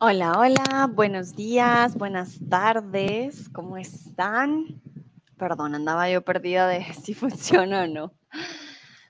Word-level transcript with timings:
Hola, 0.00 0.38
hola, 0.38 0.90
buenos 0.92 1.36
días, 1.36 1.96
buenas 1.96 2.38
tardes, 2.48 3.48
¿cómo 3.50 3.76
están? 3.76 4.80
Perdón, 5.36 5.74
andaba 5.74 6.08
yo 6.10 6.22
perdida 6.22 6.66
de 6.66 6.84
si 7.02 7.14
funciona 7.14 7.84
o 7.84 7.86
no. 7.86 8.12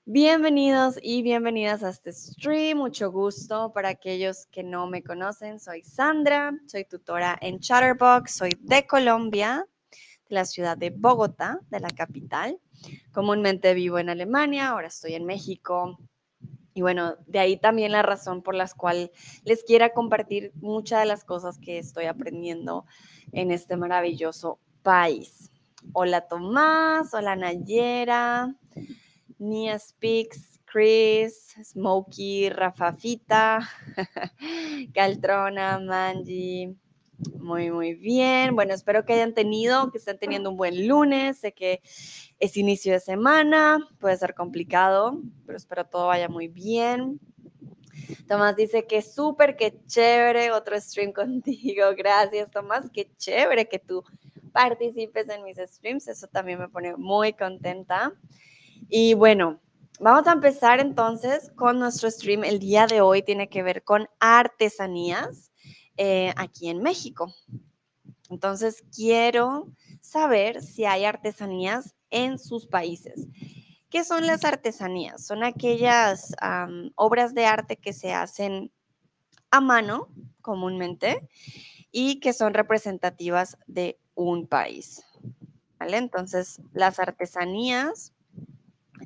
Bienvenidos 0.05 0.99
y 1.03 1.23
bienvenidas 1.23 1.83
a 1.83 1.91
este 1.91 2.13
stream, 2.13 2.79
mucho 2.79 3.13
gusto 3.13 3.73
para 3.73 3.91
aquellos 3.91 4.47
que 4.47 4.63
no 4.63 4.87
me 4.87 5.03
conocen. 5.03 5.61
Soy 5.61 5.83
Sandra, 5.83 6.53
soy 6.67 6.85
tutora 6.85 7.39
en 7.41 7.61
Chatterbox, 7.61 8.35
soy 8.35 8.51
de 8.61 8.87
Colombia, 8.87 9.67
de 10.29 10.35
la 10.35 10.45
ciudad 10.45 10.77
de 10.77 10.91
Bogotá, 10.91 11.61
de 11.71 11.81
la 11.81 11.91
capital. 11.91 12.59
Comúnmente 13.13 13.73
vivo 13.75 13.99
en 13.99 14.11
Alemania, 14.11 14.71
ahora 14.71 14.89
estoy 14.89 15.15
en 15.15 15.25
México, 15.25 15.99
y 16.75 16.83
bueno, 16.83 17.17
de 17.27 17.39
ahí 17.39 17.57
también 17.57 17.93
la 17.93 18.03
razón 18.03 18.43
por 18.43 18.55
la 18.55 18.69
cual 18.77 19.11
les 19.45 19.63
quiera 19.65 19.93
compartir 19.93 20.53
muchas 20.57 21.01
de 21.01 21.07
las 21.07 21.25
cosas 21.25 21.59
que 21.59 21.79
estoy 21.79 22.07
aprendiendo 22.07 22.87
en 23.33 23.51
este 23.51 23.77
maravilloso 23.77 24.59
país. 24.83 25.51
Hola 25.93 26.29
Tomás, 26.29 27.13
hola 27.13 27.37
Nayera, 27.37 28.55
Nia 29.39 29.79
Speaks, 29.79 30.61
Chris, 30.65 31.55
Smokey, 31.63 32.49
Rafafita, 32.49 33.69
Caltrona, 34.95 35.79
Manji, 35.79 36.75
muy, 37.39 37.71
muy 37.71 37.95
bien. 37.95 38.55
Bueno, 38.55 38.75
espero 38.75 39.05
que 39.05 39.15
hayan 39.15 39.35
tenido, 39.35 39.91
que 39.91 39.99
estén 39.99 40.19
teniendo 40.19 40.51
un 40.51 40.57
buen 40.57 40.87
lunes. 40.87 41.39
Sé 41.39 41.53
que 41.53 41.81
es 42.39 42.57
inicio 42.57 42.93
de 42.93 43.01
semana, 43.01 43.79
puede 43.99 44.17
ser 44.17 44.35
complicado, 44.35 45.21
pero 45.47 45.57
espero 45.57 45.85
todo 45.87 46.09
vaya 46.09 46.29
muy 46.29 46.49
bien. 46.49 47.21
Tomás 48.27 48.57
dice 48.57 48.87
que 48.87 49.03
súper, 49.03 49.57
que 49.57 49.79
chévere, 49.87 50.51
otro 50.53 50.81
stream 50.81 51.13
contigo. 51.15 51.87
Gracias, 51.97 52.51
Tomás, 52.51 52.91
qué 52.93 53.11
chévere 53.17 53.69
que 53.69 53.79
tú 53.79 54.03
participes 54.53 55.29
en 55.29 55.45
mis 55.45 55.59
streams. 55.59 56.09
Eso 56.09 56.27
también 56.27 56.59
me 56.59 56.69
pone 56.69 56.97
muy 56.97 57.33
contenta. 57.33 58.13
Y 58.89 59.15
bueno, 59.15 59.61
vamos 60.01 60.27
a 60.27 60.33
empezar 60.33 60.81
entonces 60.81 61.51
con 61.55 61.79
nuestro 61.79 62.11
stream. 62.11 62.45
El 62.45 62.59
día 62.59 62.87
de 62.87 63.01
hoy 63.01 63.23
tiene 63.23 63.49
que 63.49 63.63
ver 63.63 63.83
con 63.85 64.09
artesanías. 64.21 65.52
Eh, 65.97 66.33
aquí 66.37 66.69
en 66.69 66.83
México. 66.83 67.33
Entonces, 68.31 68.83
quiero 68.95 69.71
saber 70.01 70.63
si 70.63 70.85
hay 70.87 71.05
artesanías 71.05 71.95
en 72.11 72.39
sus 72.39 72.67
países. 72.67 73.27
¿Qué 73.91 74.05
son 74.05 74.27
las 74.27 74.45
artesanías? 74.45 75.27
Son 75.27 75.45
aquellas 75.45 76.35
obras 76.95 77.35
de 77.35 77.45
arte 77.45 77.77
que 77.77 77.93
se 77.93 78.13
hacen 78.15 78.73
a 79.51 79.61
mano 79.61 80.09
comúnmente 80.41 81.29
y 81.91 82.21
que 82.21 82.33
son 82.33 82.55
representativas 82.55 83.59
de 83.67 83.99
un 84.15 84.47
país. 84.47 85.05
¿Vale? 85.79 85.99
Entonces, 85.99 86.59
las 86.73 86.99
artesanías, 86.99 88.15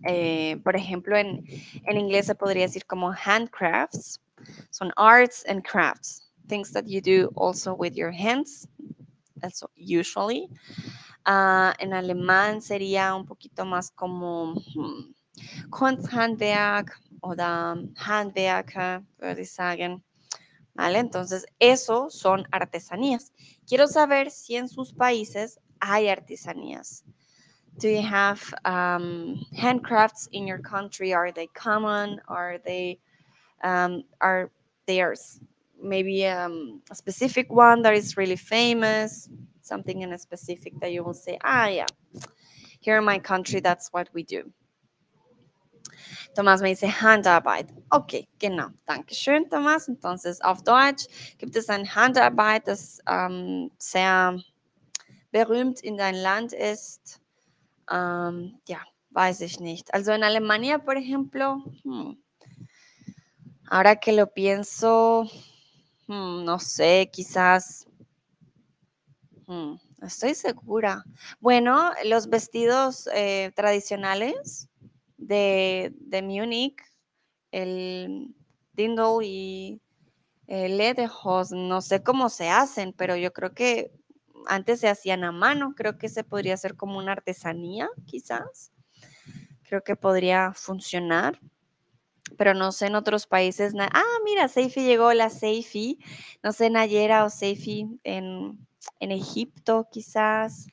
eh, 0.07 0.61
por 0.63 0.77
ejemplo, 0.77 1.17
en, 1.17 1.45
en 1.85 1.99
inglés 1.99 2.27
se 2.27 2.37
podría 2.37 2.63
decir 2.63 2.87
como 2.87 3.11
handcrafts, 3.11 4.21
son 4.71 4.93
arts 4.95 5.45
and 5.49 5.65
crafts 5.65 6.26
things 6.49 6.73
that 6.73 6.89
you 6.89 7.01
do 7.01 7.31
also 7.37 7.75
with 7.75 7.97
your 7.97 8.11
hands, 8.11 8.67
also 9.43 9.69
usually. 9.75 10.49
Uh, 11.25 11.73
en 11.81 11.93
alemán 11.93 12.61
sería 12.63 13.15
un 13.15 13.27
poquito 13.27 13.65
más 13.65 13.91
como 13.91 14.55
hmm, 14.75 15.13
Kunsthandwerk 15.71 16.93
oder 17.21 17.77
Handwerker, 17.97 19.03
würde 19.19 19.43
ich 19.43 19.51
sagen. 19.51 20.03
¿Vale? 20.75 20.99
Entonces, 20.99 21.47
eso 21.59 22.11
son 22.11 22.47
artesanías. 22.53 23.33
Quiero 23.67 23.87
saber 23.87 24.31
si 24.31 24.57
en 24.57 24.69
sus 24.69 24.93
países 24.93 25.59
hay 25.81 26.09
artesanías. 26.09 27.03
Do 27.79 27.89
you 27.89 28.03
have 28.03 28.55
um, 28.65 29.45
handcrafts 29.55 30.29
in 30.33 30.47
your 30.47 30.59
country? 30.59 31.13
Are 31.13 31.33
they 31.33 31.49
common? 31.49 32.21
Are 32.29 32.59
they 32.59 32.99
um, 33.63 34.05
are 34.21 34.51
theirs 34.87 35.41
maybe 35.83 36.27
um, 36.27 36.83
a 36.91 36.95
specific 36.95 37.53
one 37.53 37.83
that 37.83 37.95
is 37.95 38.17
really 38.17 38.37
famous, 38.37 39.29
something 39.63 40.03
in 40.03 40.13
a 40.13 40.19
specific 40.19 40.79
that 40.81 40.93
you 40.93 41.05
will 41.05 41.15
say, 41.15 41.39
ah, 41.45 41.67
yeah, 41.67 41.87
here 42.81 42.99
in 42.99 43.05
my 43.05 43.19
country, 43.19 43.61
that's 43.61 43.93
what 43.93 44.09
we 44.13 44.23
do. 44.23 44.53
Thomas 46.35 46.61
me 46.61 46.75
dice 46.75 46.91
Handarbeit. 46.91 47.71
Okay, 47.91 48.29
genau. 48.39 48.69
Dankeschön, 48.87 49.49
Thomas. 49.49 49.89
Entonces, 49.89 50.41
auf 50.43 50.63
Deutsch 50.63 51.07
gibt 51.39 51.57
es 51.57 51.69
ein 51.71 51.95
Handarbeit, 51.95 52.69
das 52.69 53.01
ähm, 53.09 53.71
sehr 53.79 54.39
berühmt 55.33 55.81
in 55.81 55.97
dein 55.97 56.15
Land 56.15 56.53
ist. 56.53 57.21
Ähm, 57.91 58.59
ja, 58.69 58.81
weiß 59.11 59.41
ich 59.41 59.61
nicht. 59.61 59.93
Also 59.95 60.13
en 60.13 60.23
Alemania, 60.23 60.79
por 60.79 60.97
ejemplo, 60.97 61.65
hmm, 61.85 62.13
ahora 63.71 63.97
que 63.97 64.13
lo 64.13 64.27
pienso, 64.27 65.29
Mm, 66.09 66.45
no 66.45 66.59
sé, 66.59 67.11
quizás. 67.13 67.87
Mm, 69.47 69.75
estoy 70.03 70.35
segura. 70.35 71.05
Bueno, 71.41 71.93
los 72.05 72.29
vestidos 72.29 73.09
eh, 73.15 73.53
tradicionales 73.55 74.69
de, 75.17 75.93
de 76.01 76.23
Múnich, 76.23 76.77
el 77.53 78.35
Dindle 78.73 79.25
y 79.25 79.81
el 80.47 80.79
Lederhosen, 80.79 81.69
no 81.69 81.81
sé 81.81 82.03
cómo 82.03 82.29
se 82.29 82.49
hacen, 82.49 82.93
pero 82.93 83.17
yo 83.17 83.33
creo 83.33 83.53
que 83.53 83.93
antes 84.47 84.81
se 84.81 84.89
hacían 84.89 85.25
a 85.25 85.33
mano. 85.33 85.75
Creo 85.77 85.99
que 85.99 86.09
se 86.09 86.25
podría 86.25 86.55
hacer 86.55 86.77
como 86.77 86.99
una 86.99 87.13
artesanía, 87.13 87.89
quizás. 88.07 88.73
Creo 89.65 89.83
que 89.83 89.97
podría 89.97 90.53
funcionar 90.55 91.41
pero 92.37 92.55
no 92.55 92.73
sé 92.73 92.87
en 92.87 92.95
otros 92.95 93.27
países. 93.27 93.75
Ah, 93.79 94.03
mira, 94.25 94.49
Seifi 94.49 94.83
llegó, 94.85 95.13
la 95.13 95.31
Seifi. 95.31 95.99
No 96.43 96.53
sé, 96.53 96.71
Nayera 96.71 97.25
o 97.25 97.31
Seifi 97.31 97.87
en, 98.05 98.59
en 99.01 99.13
Egipto, 99.13 99.89
quizás. 99.91 100.67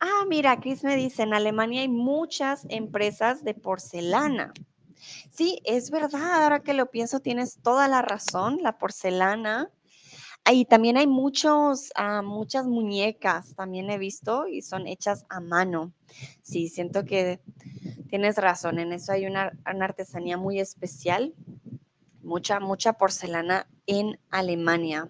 Ah, 0.00 0.24
mira, 0.28 0.60
Chris 0.60 0.84
me 0.84 0.96
dice, 0.96 1.22
en 1.22 1.34
Alemania 1.34 1.82
hay 1.82 1.88
muchas 1.88 2.66
empresas 2.68 3.44
de 3.44 3.54
porcelana. 3.54 4.52
Sí, 5.30 5.60
es 5.64 5.90
verdad, 5.90 6.42
ahora 6.42 6.60
que 6.60 6.74
lo 6.74 6.90
pienso, 6.90 7.20
tienes 7.20 7.58
toda 7.62 7.88
la 7.88 8.02
razón, 8.02 8.58
la 8.62 8.78
porcelana. 8.78 9.70
Y 10.48 10.64
también 10.64 10.96
hay 10.96 11.06
muchos, 11.06 11.90
ah, 11.94 12.22
muchas 12.22 12.66
muñecas, 12.66 13.54
también 13.54 13.90
he 13.90 13.98
visto, 13.98 14.48
y 14.48 14.62
son 14.62 14.86
hechas 14.86 15.24
a 15.28 15.40
mano. 15.40 15.92
Sí, 16.42 16.68
siento 16.68 17.04
que 17.04 17.40
tienes 18.08 18.36
razón, 18.36 18.78
en 18.80 18.92
eso 18.92 19.12
hay 19.12 19.26
una, 19.26 19.52
artesanía 19.64 20.36
muy 20.36 20.58
especial, 20.58 21.34
mucha, 22.22 22.58
mucha 22.58 22.94
porcelana 22.94 23.68
en 23.86 24.18
Alemania. 24.30 25.08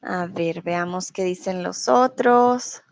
A 0.00 0.26
ver, 0.26 0.62
veamos 0.62 1.12
qué 1.12 1.22
dicen 1.24 1.62
los 1.62 1.88
otros. 1.88 2.82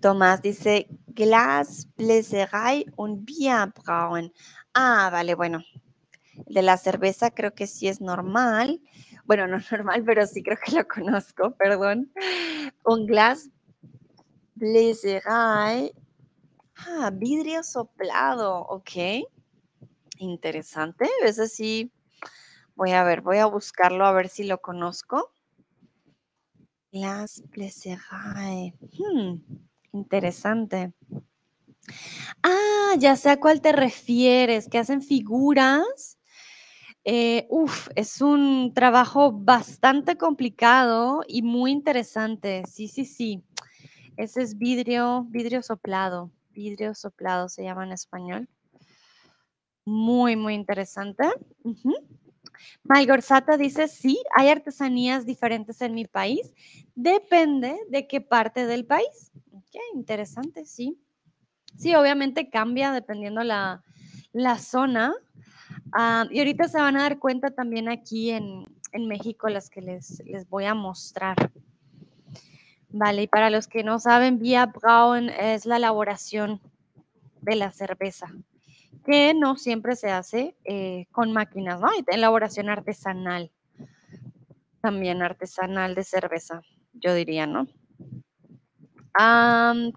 Tomás 0.00 0.42
dice 0.42 0.88
Glasbläserei 1.16 2.86
und 2.96 3.24
Bierbrauen. 3.24 4.32
Ah, 4.74 5.08
vale, 5.10 5.34
bueno. 5.34 5.64
De 6.46 6.62
la 6.62 6.76
cerveza 6.76 7.30
creo 7.30 7.54
que 7.54 7.66
sí 7.66 7.88
es 7.88 8.00
normal 8.00 8.80
bueno, 9.26 9.46
no 9.48 9.58
normal, 9.70 10.04
pero 10.04 10.26
sí 10.26 10.42
creo 10.42 10.56
que 10.64 10.72
lo 10.72 10.86
conozco, 10.88 11.50
perdón. 11.56 12.12
Un 12.84 13.06
glass 13.06 13.50
Bläserei. 14.54 15.92
Ah, 16.78 17.10
vidrio 17.12 17.62
soplado, 17.62 18.60
ok. 18.68 19.26
Interesante, 20.18 21.08
ese 21.24 21.48
sí. 21.48 21.92
Voy 22.74 22.92
a 22.92 23.04
ver, 23.04 23.20
voy 23.20 23.38
a 23.38 23.46
buscarlo 23.46 24.06
a 24.06 24.12
ver 24.12 24.28
si 24.28 24.44
lo 24.44 24.60
conozco. 24.60 25.32
Glass 26.92 27.42
Bläserei. 27.50 28.72
Hmm, 28.98 29.65
interesante. 29.96 30.92
Ah, 32.42 32.94
ya 32.98 33.16
sé 33.16 33.30
a 33.30 33.40
cuál 33.40 33.60
te 33.60 33.72
refieres, 33.72 34.68
que 34.68 34.78
hacen 34.78 35.02
figuras 35.02 36.16
eh, 37.08 37.46
uf, 37.50 37.88
es 37.94 38.20
un 38.20 38.72
trabajo 38.74 39.30
bastante 39.30 40.16
complicado 40.16 41.22
y 41.28 41.42
muy 41.42 41.70
interesante. 41.70 42.64
Sí, 42.68 42.88
sí, 42.88 43.04
sí. 43.04 43.44
Ese 44.16 44.42
es 44.42 44.58
vidrio, 44.58 45.24
vidrio 45.30 45.62
soplado. 45.62 46.32
Vidrio 46.50 46.96
soplado 46.96 47.48
se 47.48 47.62
llama 47.62 47.84
en 47.84 47.92
español. 47.92 48.48
Muy, 49.84 50.34
muy 50.34 50.54
interesante. 50.54 51.24
Uh 51.62 51.74
dice, 53.58 53.86
sí, 53.86 54.20
hay 54.34 54.48
artesanías 54.48 55.26
diferentes 55.26 55.80
en 55.80 55.94
mi 55.94 56.06
país. 56.06 56.52
Depende 56.96 57.78
de 57.90 58.08
qué 58.08 58.20
parte 58.20 58.66
del 58.66 58.86
país. 58.86 59.30
Ok, 59.52 59.76
interesante, 59.94 60.64
sí. 60.64 60.98
Sí, 61.76 61.94
obviamente 61.94 62.48
cambia 62.48 62.90
dependiendo 62.90 63.44
la, 63.44 63.84
la 64.32 64.58
zona. 64.58 65.14
Ah, 65.92 66.26
y 66.30 66.38
ahorita 66.38 66.68
se 66.68 66.78
van 66.78 66.96
a 66.96 67.02
dar 67.02 67.18
cuenta 67.18 67.50
también 67.50 67.90
aquí 67.90 68.30
en, 68.30 68.64
en 68.92 69.08
México 69.08 69.48
las 69.50 69.68
que 69.68 69.82
les, 69.82 70.22
les 70.24 70.48
voy 70.48 70.64
a 70.64 70.74
mostrar. 70.74 71.36
Vale, 72.88 73.24
y 73.24 73.26
para 73.26 73.50
los 73.50 73.68
que 73.68 73.84
no 73.84 73.98
saben, 73.98 74.38
Vía 74.38 74.64
Braun 74.64 75.28
es 75.28 75.66
la 75.66 75.76
elaboración 75.76 76.62
de 77.42 77.56
la 77.56 77.70
cerveza, 77.72 78.28
que 79.04 79.34
no 79.34 79.56
siempre 79.56 79.96
se 79.96 80.10
hace 80.10 80.56
eh, 80.64 81.06
con 81.12 81.30
máquinas, 81.30 81.78
¿no? 81.78 81.88
Hay 81.88 82.04
elaboración 82.06 82.70
artesanal, 82.70 83.52
también 84.80 85.20
artesanal 85.20 85.94
de 85.94 86.04
cerveza, 86.04 86.62
yo 87.00 87.14
diría, 87.14 87.46
¿no? 87.46 87.66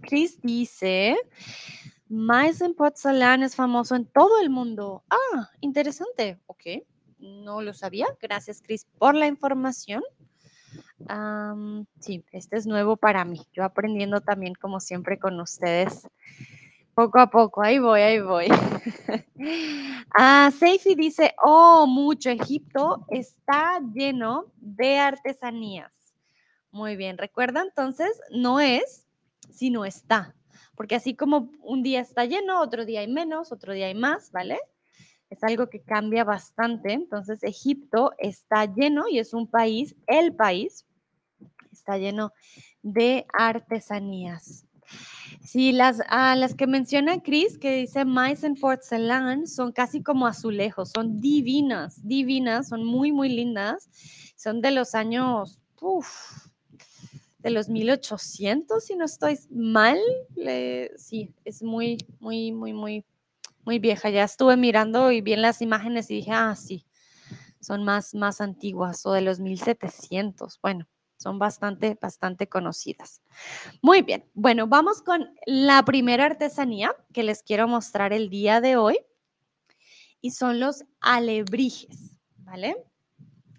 Chris 0.01 0.39
dice, 0.41 1.17
en 2.61 2.73
Porzellan 2.73 3.43
es 3.43 3.55
famoso 3.55 3.95
en 3.95 4.05
todo 4.05 4.41
el 4.41 4.49
mundo. 4.49 5.03
Ah, 5.09 5.49
interesante, 5.59 6.39
ok, 6.45 6.63
no 7.19 7.61
lo 7.61 7.73
sabía. 7.73 8.07
Gracias, 8.21 8.61
Chris, 8.61 8.87
por 8.97 9.15
la 9.15 9.27
información 9.27 10.03
sí, 11.99 12.23
este 12.31 12.57
es 12.57 12.67
nuevo 12.67 12.97
para 12.97 13.25
mí. 13.25 13.41
Yo 13.53 13.63
aprendiendo 13.63 14.21
también, 14.21 14.53
como 14.55 14.79
siempre, 14.79 15.17
con 15.17 15.39
ustedes. 15.39 16.07
Poco 16.93 17.19
a 17.19 17.29
poco, 17.29 17.61
ahí 17.61 17.79
voy, 17.79 18.01
ahí 18.01 18.19
voy. 18.19 18.47
ah, 20.17 20.51
dice, 20.97 21.33
oh, 21.43 21.87
mucho, 21.87 22.29
Egipto 22.29 23.05
está 23.09 23.79
lleno 23.93 24.47
de 24.57 24.99
artesanías. 24.99 25.91
Muy 26.71 26.95
bien, 26.95 27.17
recuerda 27.17 27.63
entonces, 27.63 28.09
no 28.31 28.59
es, 28.59 29.07
sino 29.49 29.85
está. 29.85 30.35
Porque 30.75 30.95
así 30.95 31.15
como 31.15 31.51
un 31.61 31.83
día 31.83 31.99
está 31.99 32.25
lleno, 32.25 32.61
otro 32.61 32.85
día 32.85 33.01
hay 33.01 33.07
menos, 33.07 33.51
otro 33.51 33.73
día 33.73 33.87
hay 33.87 33.95
más, 33.95 34.31
¿vale? 34.31 34.59
Es 35.29 35.43
algo 35.43 35.69
que 35.69 35.81
cambia 35.81 36.23
bastante. 36.23 36.93
Entonces, 36.93 37.43
Egipto 37.43 38.13
está 38.17 38.65
lleno 38.65 39.07
y 39.09 39.19
es 39.19 39.33
un 39.33 39.47
país, 39.47 39.95
el 40.07 40.33
país 40.35 40.85
está 41.71 41.97
lleno 41.97 42.33
de 42.81 43.25
artesanías. 43.33 44.65
Sí, 45.43 45.71
las, 45.71 46.01
ah, 46.07 46.35
las 46.35 46.55
que 46.55 46.67
menciona 46.67 47.21
Chris, 47.21 47.57
que 47.57 47.75
dice 47.75 48.05
Mais 48.05 48.43
en 48.43 48.55
Porzellan, 48.55 49.47
son 49.47 49.71
casi 49.71 50.01
como 50.01 50.27
azulejos, 50.27 50.91
son 50.91 51.19
divinas, 51.19 52.07
divinas, 52.07 52.69
son 52.69 52.85
muy, 52.85 53.11
muy 53.11 53.29
lindas. 53.29 53.89
Son 54.35 54.61
de 54.61 54.71
los 54.71 54.95
años, 54.95 55.59
de 57.39 57.49
los 57.49 57.69
1800, 57.69 58.83
si 58.83 58.95
no 58.95 59.05
estoy 59.05 59.39
mal. 59.49 59.97
sí, 60.97 61.33
es 61.45 61.63
muy, 61.63 61.97
muy, 62.19 62.51
muy, 62.51 62.73
muy, 62.73 63.05
muy 63.63 63.79
vieja. 63.79 64.09
Ya 64.09 64.23
estuve 64.23 64.57
mirando 64.57 65.11
y 65.11 65.21
vi 65.21 65.33
en 65.33 65.41
las 65.41 65.61
imágenes 65.61 66.09
y 66.11 66.15
dije, 66.15 66.31
ah, 66.31 66.55
sí, 66.55 66.85
son 67.59 67.83
más, 67.83 68.13
más 68.13 68.41
antiguas, 68.41 69.05
o 69.05 69.13
de 69.13 69.21
los 69.21 69.39
1700. 69.39 70.59
Bueno, 70.61 70.87
son 71.17 71.39
bastante, 71.39 71.97
bastante 72.01 72.47
conocidas. 72.47 73.21
Muy 73.81 74.01
bien, 74.01 74.29
bueno, 74.33 74.67
vamos 74.67 75.01
con 75.01 75.33
la 75.45 75.83
primera 75.83 76.25
artesanía 76.25 76.95
que 77.13 77.23
les 77.23 77.43
quiero 77.43 77.67
mostrar 77.67 78.13
el 78.13 78.29
día 78.29 78.61
de 78.61 78.77
hoy 78.77 78.99
y 80.21 80.31
son 80.31 80.59
los 80.59 80.85
alebrijes, 81.01 82.15
¿vale? 82.37 82.75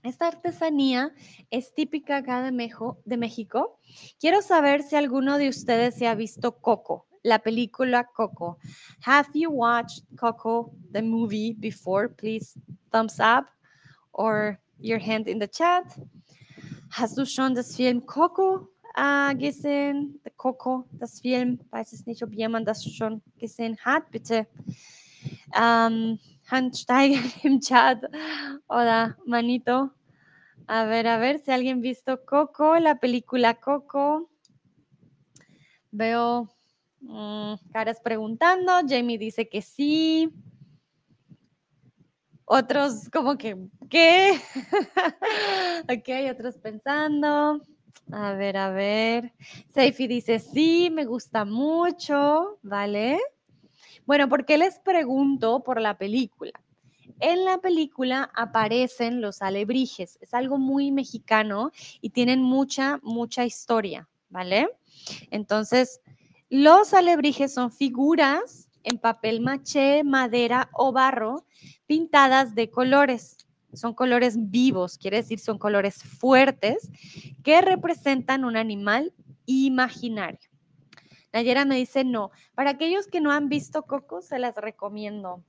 Esta 0.03 0.29
artesanía 0.29 1.13
es 1.51 1.75
típica 1.75 2.19
acá 2.19 2.43
de, 2.43 2.71
de 3.05 3.17
México. 3.17 3.79
Quiero 4.19 4.41
saber 4.41 4.83
si 4.83 4.97
alguno 4.97 5.37
de 5.37 5.49
ustedes 5.49 5.95
se 5.95 6.07
ha 6.07 6.15
visto 6.15 6.61
Coco, 6.61 7.07
la 7.23 7.41
película 7.41 8.05
Coco. 8.05 8.59
Have 9.05 9.29
you 9.35 9.51
watched 9.51 10.05
Coco, 10.17 10.73
the 10.93 11.03
movie, 11.03 11.55
before? 11.59 12.09
Please 12.09 12.59
thumbs 12.91 13.21
up 13.21 13.47
or 14.13 14.59
your 14.79 14.99
hand 14.99 15.29
in 15.29 15.39
the 15.39 15.49
chat. 15.49 15.85
Hast 16.91 17.19
du 17.19 17.27
schon 17.27 17.55
das 17.55 17.77
Film 17.77 18.05
Coco 18.07 18.69
äh, 18.97 19.35
gesehen? 19.35 20.19
Coco, 20.37 20.87
das 20.93 21.21
Film. 21.21 21.61
Weiß 21.71 21.93
es 21.93 22.07
nicht, 22.07 22.23
ob 22.23 22.33
jemand 22.33 22.67
das 22.67 22.85
schon 22.85 23.23
gesehen 23.39 23.77
hat. 23.85 24.11
Bitte 24.11 24.47
ähm, 25.55 26.19
Handsteiger 26.51 27.23
im 27.45 27.61
Chat 27.67 28.03
oder 28.69 29.17
manito. 29.25 29.91
A 30.67 30.85
ver, 30.85 31.07
a 31.07 31.19
ver 31.19 31.39
si 31.39 31.51
alguien 31.51 31.81
visto 31.81 32.25
Coco, 32.25 32.77
la 32.77 32.97
película 32.97 33.55
Coco. 33.55 34.31
Veo 35.91 36.49
mmm, 37.01 37.55
caras 37.73 38.01
preguntando. 38.01 38.73
Jamie 38.89 39.19
dice 39.19 39.49
que 39.49 39.63
sí. 39.63 40.33
Otros 42.45 43.09
como 43.13 43.39
que, 43.39 43.57
¿qué? 43.89 44.33
ok, 45.89 46.33
otros 46.33 46.59
pensando. 46.59 47.61
A 48.13 48.33
ver, 48.33 48.57
a 48.57 48.71
ver. 48.71 49.33
Seifi 49.73 50.09
dice, 50.09 50.41
sí, 50.41 50.91
me 50.91 51.05
gusta 51.05 51.45
mucho, 51.45 52.59
¿vale? 52.63 53.21
Bueno, 54.11 54.29
¿por 54.29 54.45
qué 54.45 54.59
les 54.59 54.81
pregunto 54.81 55.63
por 55.63 55.81
la 55.81 55.97
película? 55.97 56.51
En 57.21 57.45
la 57.45 57.59
película 57.59 58.29
aparecen 58.35 59.21
los 59.21 59.41
alebrijes, 59.41 60.19
es 60.21 60.35
algo 60.35 60.59
muy 60.59 60.91
mexicano 60.91 61.71
y 62.01 62.11
tienen 62.11 62.43
mucha, 62.43 62.99
mucha 63.05 63.45
historia, 63.45 64.09
¿vale? 64.29 64.69
Entonces, 65.31 66.01
los 66.49 66.93
alebrijes 66.93 67.55
son 67.55 67.71
figuras 67.71 68.69
en 68.83 68.99
papel 68.99 69.43
maché, 69.43 70.03
madera 70.03 70.71
o 70.73 70.91
barro, 70.91 71.45
pintadas 71.87 72.57
de 72.57 72.69
colores. 72.69 73.37
Son 73.75 73.95
colores 73.95 74.35
vivos, 74.37 74.99
quiere 74.99 75.19
decir 75.19 75.39
son 75.39 75.57
colores 75.57 76.03
fuertes 76.03 76.91
que 77.45 77.61
representan 77.61 78.45
un 78.45 78.57
animal 78.57 79.15
imaginario. 79.47 80.50
Nayera 81.33 81.65
me 81.65 81.77
dice 81.77 82.05
no. 82.05 82.31
Para 82.55 82.71
aquellos 82.71 83.07
que 83.07 83.21
no 83.21 83.31
han 83.31 83.49
visto 83.49 83.83
Coco, 83.83 84.21
se 84.21 84.39
las 84.39 84.55
recomiendo. 84.57 85.43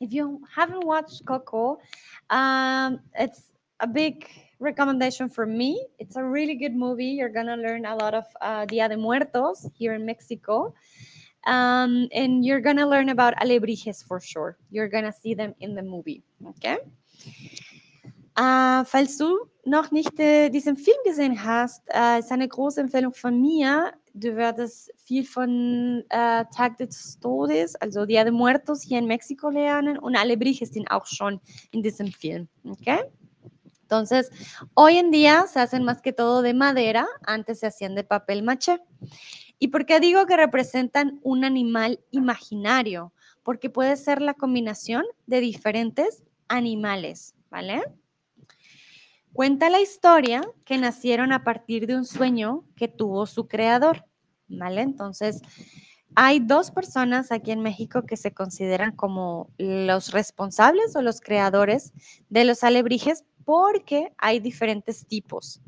If 0.00 0.10
you 0.10 0.40
haven't 0.54 0.84
watched 0.84 1.24
Coco, 1.24 1.78
um, 2.30 2.98
it's 3.14 3.52
a 3.78 3.86
big 3.86 4.26
recommendation 4.58 5.28
for 5.28 5.46
me. 5.46 5.86
It's 5.98 6.16
a 6.16 6.24
really 6.24 6.56
good 6.56 6.74
movie. 6.74 7.16
You're 7.18 7.32
to 7.32 7.56
learn 7.56 7.84
a 7.84 7.94
lot 7.94 8.14
of 8.14 8.24
uh, 8.40 8.64
Dia 8.66 8.88
de 8.88 8.96
Muertos 8.96 9.68
here 9.74 9.94
in 9.94 10.04
Mexico. 10.04 10.74
Um, 11.46 12.08
and 12.12 12.44
you're 12.44 12.60
gonna 12.60 12.86
learn 12.86 13.08
about 13.08 13.34
alebrijes 13.36 14.02
for 14.04 14.20
sure. 14.20 14.56
You're 14.70 14.88
gonna 14.88 15.12
see 15.12 15.34
them 15.34 15.54
in 15.60 15.74
the 15.74 15.82
movie, 15.82 16.22
okay? 16.46 16.78
Äh, 18.36 18.84
falls 18.84 19.18
du 19.18 19.38
noch 19.64 19.90
nicht 19.90 20.18
äh, 20.18 20.48
diesen 20.48 20.76
Film 20.76 20.96
gesehen 21.04 21.44
hast, 21.44 21.82
äh, 21.92 22.20
ist 22.20 22.32
eine 22.32 22.48
große 22.48 22.80
Empfehlung 22.80 23.12
von 23.12 23.40
mir. 23.40 23.92
Du 24.14 24.36
wirst 24.36 24.92
viel 25.04 25.24
von 25.24 26.04
äh, 26.10 26.44
Tag 26.54 26.76
des 26.76 27.18
Todes, 27.20 27.74
also 27.76 28.04
Dia 28.04 28.24
de 28.24 28.32
Muertos 28.32 28.82
hier 28.82 28.98
in 28.98 29.06
Mexiko 29.06 29.48
lernen 29.48 29.98
und 29.98 30.16
Alebrijes 30.16 30.70
sind 30.70 30.90
auch 30.90 31.06
schon 31.06 31.40
in 31.70 31.82
diesem 31.82 32.08
Film, 32.08 32.46
okay? 32.64 33.00
Entonces, 33.82 34.30
hoy 34.74 34.96
en 34.96 35.10
día 35.10 35.46
se 35.46 35.60
hacen 35.60 35.84
más 35.84 36.00
que 36.00 36.12
todo 36.12 36.40
de 36.42 36.54
madera, 36.54 37.06
antes 37.26 37.60
se 37.60 37.66
hacían 37.66 37.94
de 37.94 38.04
papel 38.04 38.42
maché. 38.42 38.78
¿Y 39.58 39.68
por 39.68 39.86
qué 39.86 40.00
digo 40.00 40.24
que 40.26 40.36
representan 40.36 41.20
un 41.22 41.44
animal 41.44 42.00
imaginario? 42.10 43.12
Porque 43.42 43.70
puede 43.70 43.96
ser 43.96 44.22
la 44.22 44.34
combinación 44.34 45.04
de 45.26 45.40
diferentes 45.40 46.22
animales, 46.48 47.34
¿vale? 47.50 47.82
Cuenta 49.32 49.70
la 49.70 49.80
historia 49.80 50.42
que 50.64 50.76
nacieron 50.76 51.32
a 51.32 51.42
partir 51.42 51.86
de 51.86 51.96
un 51.96 52.04
sueño 52.04 52.64
que 52.76 52.88
tuvo 52.88 53.26
su 53.26 53.48
creador, 53.48 54.04
¿vale? 54.46 54.82
Entonces, 54.82 55.40
hay 56.14 56.40
dos 56.40 56.70
personas 56.70 57.32
aquí 57.32 57.50
en 57.50 57.60
México 57.60 58.02
que 58.02 58.18
se 58.18 58.32
consideran 58.32 58.94
como 58.94 59.50
los 59.56 60.10
responsables 60.10 60.94
o 60.96 61.02
los 61.02 61.20
creadores 61.20 61.92
de 62.28 62.44
los 62.44 62.62
alebrijes 62.62 63.24
porque 63.44 64.12
hay 64.18 64.38
diferentes 64.38 65.06
tipos 65.06 65.60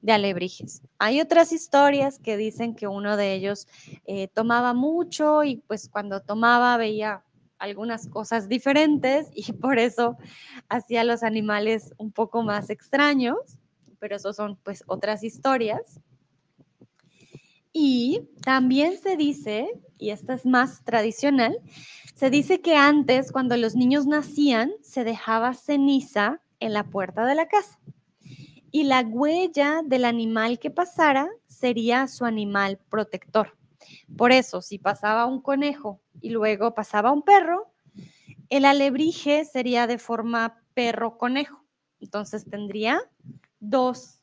de 0.00 0.12
alebrijes. 0.12 0.82
Hay 0.98 1.20
otras 1.20 1.52
historias 1.52 2.18
que 2.18 2.36
dicen 2.36 2.74
que 2.74 2.88
uno 2.88 3.16
de 3.16 3.34
ellos 3.34 3.68
eh, 4.04 4.28
tomaba 4.28 4.74
mucho 4.74 5.44
y 5.44 5.56
pues 5.56 5.88
cuando 5.88 6.20
tomaba 6.20 6.76
veía 6.76 7.22
algunas 7.62 8.08
cosas 8.08 8.48
diferentes 8.48 9.30
y 9.34 9.52
por 9.52 9.78
eso 9.78 10.16
hacía 10.68 11.04
los 11.04 11.22
animales 11.22 11.94
un 11.96 12.10
poco 12.10 12.42
más 12.42 12.70
extraños, 12.70 13.38
pero 14.00 14.16
eso 14.16 14.32
son 14.32 14.56
pues 14.64 14.82
otras 14.88 15.22
historias. 15.22 16.00
Y 17.72 18.28
también 18.44 18.98
se 18.98 19.16
dice, 19.16 19.80
y 19.96 20.10
esta 20.10 20.34
es 20.34 20.44
más 20.44 20.82
tradicional, 20.82 21.56
se 22.16 22.30
dice 22.30 22.60
que 22.60 22.74
antes 22.74 23.30
cuando 23.30 23.56
los 23.56 23.76
niños 23.76 24.06
nacían 24.06 24.72
se 24.82 25.04
dejaba 25.04 25.54
ceniza 25.54 26.40
en 26.58 26.72
la 26.72 26.82
puerta 26.82 27.24
de 27.26 27.36
la 27.36 27.46
casa. 27.46 27.78
Y 28.72 28.84
la 28.84 29.02
huella 29.02 29.82
del 29.84 30.04
animal 30.04 30.58
que 30.58 30.72
pasara 30.72 31.28
sería 31.46 32.08
su 32.08 32.24
animal 32.24 32.80
protector. 32.90 33.56
Por 34.16 34.32
eso, 34.32 34.60
si 34.62 34.78
pasaba 34.78 35.26
un 35.26 35.40
conejo 35.40 36.00
y 36.20 36.30
luego 36.30 36.74
pasaba 36.74 37.12
un 37.12 37.22
perro, 37.22 37.72
el 38.50 38.64
alebrije 38.64 39.44
sería 39.44 39.86
de 39.86 39.98
forma 39.98 40.62
perro-conejo. 40.74 41.64
Entonces 42.00 42.44
tendría 42.44 43.00
dos, 43.60 44.20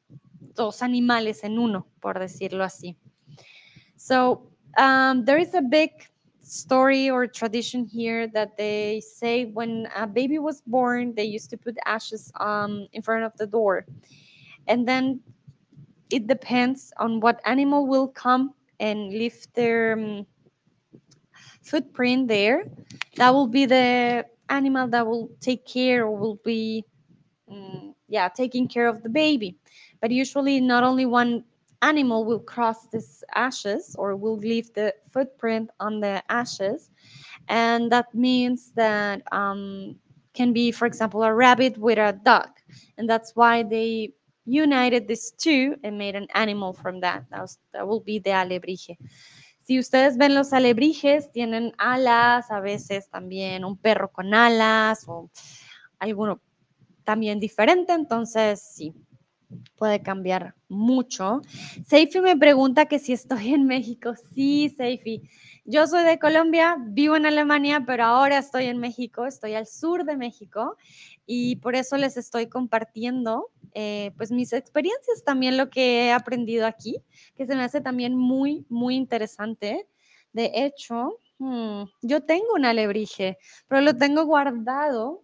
dos 0.55 0.81
animales 0.83 1.43
en 1.43 1.57
uno, 1.57 1.87
por 1.99 2.19
decirlo 2.19 2.63
así. 2.63 2.97
So 3.95 4.51
um, 4.77 5.25
there 5.25 5.41
is 5.41 5.53
a 5.55 5.61
big 5.61 5.91
story 6.41 7.09
or 7.09 7.27
tradition 7.27 7.85
here 7.85 8.27
that 8.29 8.57
they 8.57 9.01
say 9.01 9.45
when 9.45 9.87
a 9.95 10.07
baby 10.07 10.39
was 10.39 10.61
born, 10.65 11.13
they 11.15 11.25
used 11.25 11.49
to 11.51 11.57
put 11.57 11.77
ashes 11.85 12.31
um, 12.39 12.87
in 12.91 13.01
front 13.01 13.23
of 13.23 13.33
the 13.37 13.45
door. 13.45 13.85
And 14.67 14.87
then 14.87 15.21
it 16.09 16.27
depends 16.27 16.91
on 16.97 17.19
what 17.19 17.39
animal 17.45 17.87
will 17.87 18.07
come 18.07 18.53
and 18.79 19.09
leave 19.09 19.47
their 19.55 19.93
um, 19.93 20.25
footprint 21.61 22.27
there. 22.27 22.63
That 23.15 23.33
will 23.33 23.47
be 23.47 23.65
the 23.65 24.25
animal 24.49 24.87
that 24.89 25.05
will 25.05 25.29
take 25.39 25.65
care 25.65 26.05
or 26.05 26.15
will 26.17 26.39
be, 26.43 26.85
um, 27.49 27.95
yeah, 28.07 28.27
taking 28.29 28.67
care 28.67 28.87
of 28.87 29.03
the 29.03 29.09
baby. 29.09 29.57
But 30.01 30.11
usually, 30.11 30.59
not 30.61 30.83
only 30.83 31.05
one 31.05 31.43
animal 31.81 32.25
will 32.25 32.39
cross 32.39 32.87
this 32.87 33.23
ashes 33.35 33.95
or 33.97 34.15
will 34.15 34.37
leave 34.37 34.73
the 34.73 34.93
footprint 35.11 35.69
on 35.79 35.99
the 36.01 36.23
ashes 36.29 36.89
and 37.47 37.91
that 37.91 38.13
means 38.13 38.71
that 38.75 39.21
um, 39.31 39.95
can 40.33 40.53
be 40.53 40.71
for 40.71 40.85
example 40.85 41.23
a 41.23 41.33
rabbit 41.33 41.77
with 41.77 41.97
a 41.97 42.19
duck 42.23 42.61
and 42.97 43.09
that's 43.09 43.35
why 43.35 43.63
they 43.63 44.11
united 44.49 45.07
these 45.07 45.33
two 45.37 45.75
and 45.83 45.97
made 45.97 46.15
an 46.15 46.27
animal 46.33 46.73
from 46.73 46.99
that 46.99 47.23
that, 47.29 47.87
will 47.87 48.03
be 48.03 48.19
the 48.19 48.31
alebrije 48.31 48.97
si 49.63 49.79
ustedes 49.79 50.17
ven 50.17 50.33
los 50.33 50.53
alebrijes 50.53 51.31
tienen 51.31 51.73
alas 51.77 52.49
a 52.51 52.59
veces 52.59 53.09
también 53.09 53.63
un 53.63 53.77
perro 53.77 54.11
con 54.11 54.33
alas 54.33 55.05
o 55.07 55.29
alguno 55.99 56.41
también 57.03 57.39
diferente 57.39 57.93
entonces 57.93 58.61
sí 58.61 58.93
puede 59.75 60.01
cambiar 60.01 60.55
mucho. 60.67 61.41
Seifi 61.87 62.19
me 62.19 62.37
pregunta 62.37 62.85
que 62.85 62.99
si 62.99 63.13
estoy 63.13 63.53
en 63.53 63.65
México. 63.65 64.13
Sí, 64.33 64.73
Seifi. 64.75 65.23
Yo 65.71 65.85
soy 65.85 66.03
de 66.03 66.17
Colombia, 66.17 66.77
vivo 66.79 67.15
en 67.15 67.27
Alemania, 67.27 67.83
pero 67.85 68.03
ahora 68.03 68.39
estoy 68.39 68.65
en 68.65 68.79
México, 68.79 69.27
estoy 69.27 69.53
al 69.53 69.67
sur 69.67 70.03
de 70.03 70.17
México 70.17 70.77
y 71.27 71.57
por 71.57 71.75
eso 71.75 71.95
les 71.95 72.17
estoy 72.17 72.47
compartiendo 72.47 73.51
eh, 73.75 74.11
pues 74.17 74.31
mis 74.31 74.51
experiencias, 74.51 75.23
también 75.23 75.57
lo 75.57 75.69
que 75.69 76.05
he 76.07 76.11
aprendido 76.11 76.65
aquí, 76.65 77.03
que 77.35 77.45
se 77.45 77.55
me 77.55 77.61
hace 77.61 77.81
también 77.81 78.15
muy, 78.15 78.65
muy 78.67 78.95
interesante. 78.95 79.87
De 80.33 80.49
hecho, 80.55 81.19
hmm, 81.37 81.83
yo 82.01 82.23
tengo 82.23 82.47
un 82.55 82.65
alebrije, 82.65 83.37
pero 83.67 83.81
lo 83.81 83.95
tengo 83.95 84.25
guardado. 84.25 85.21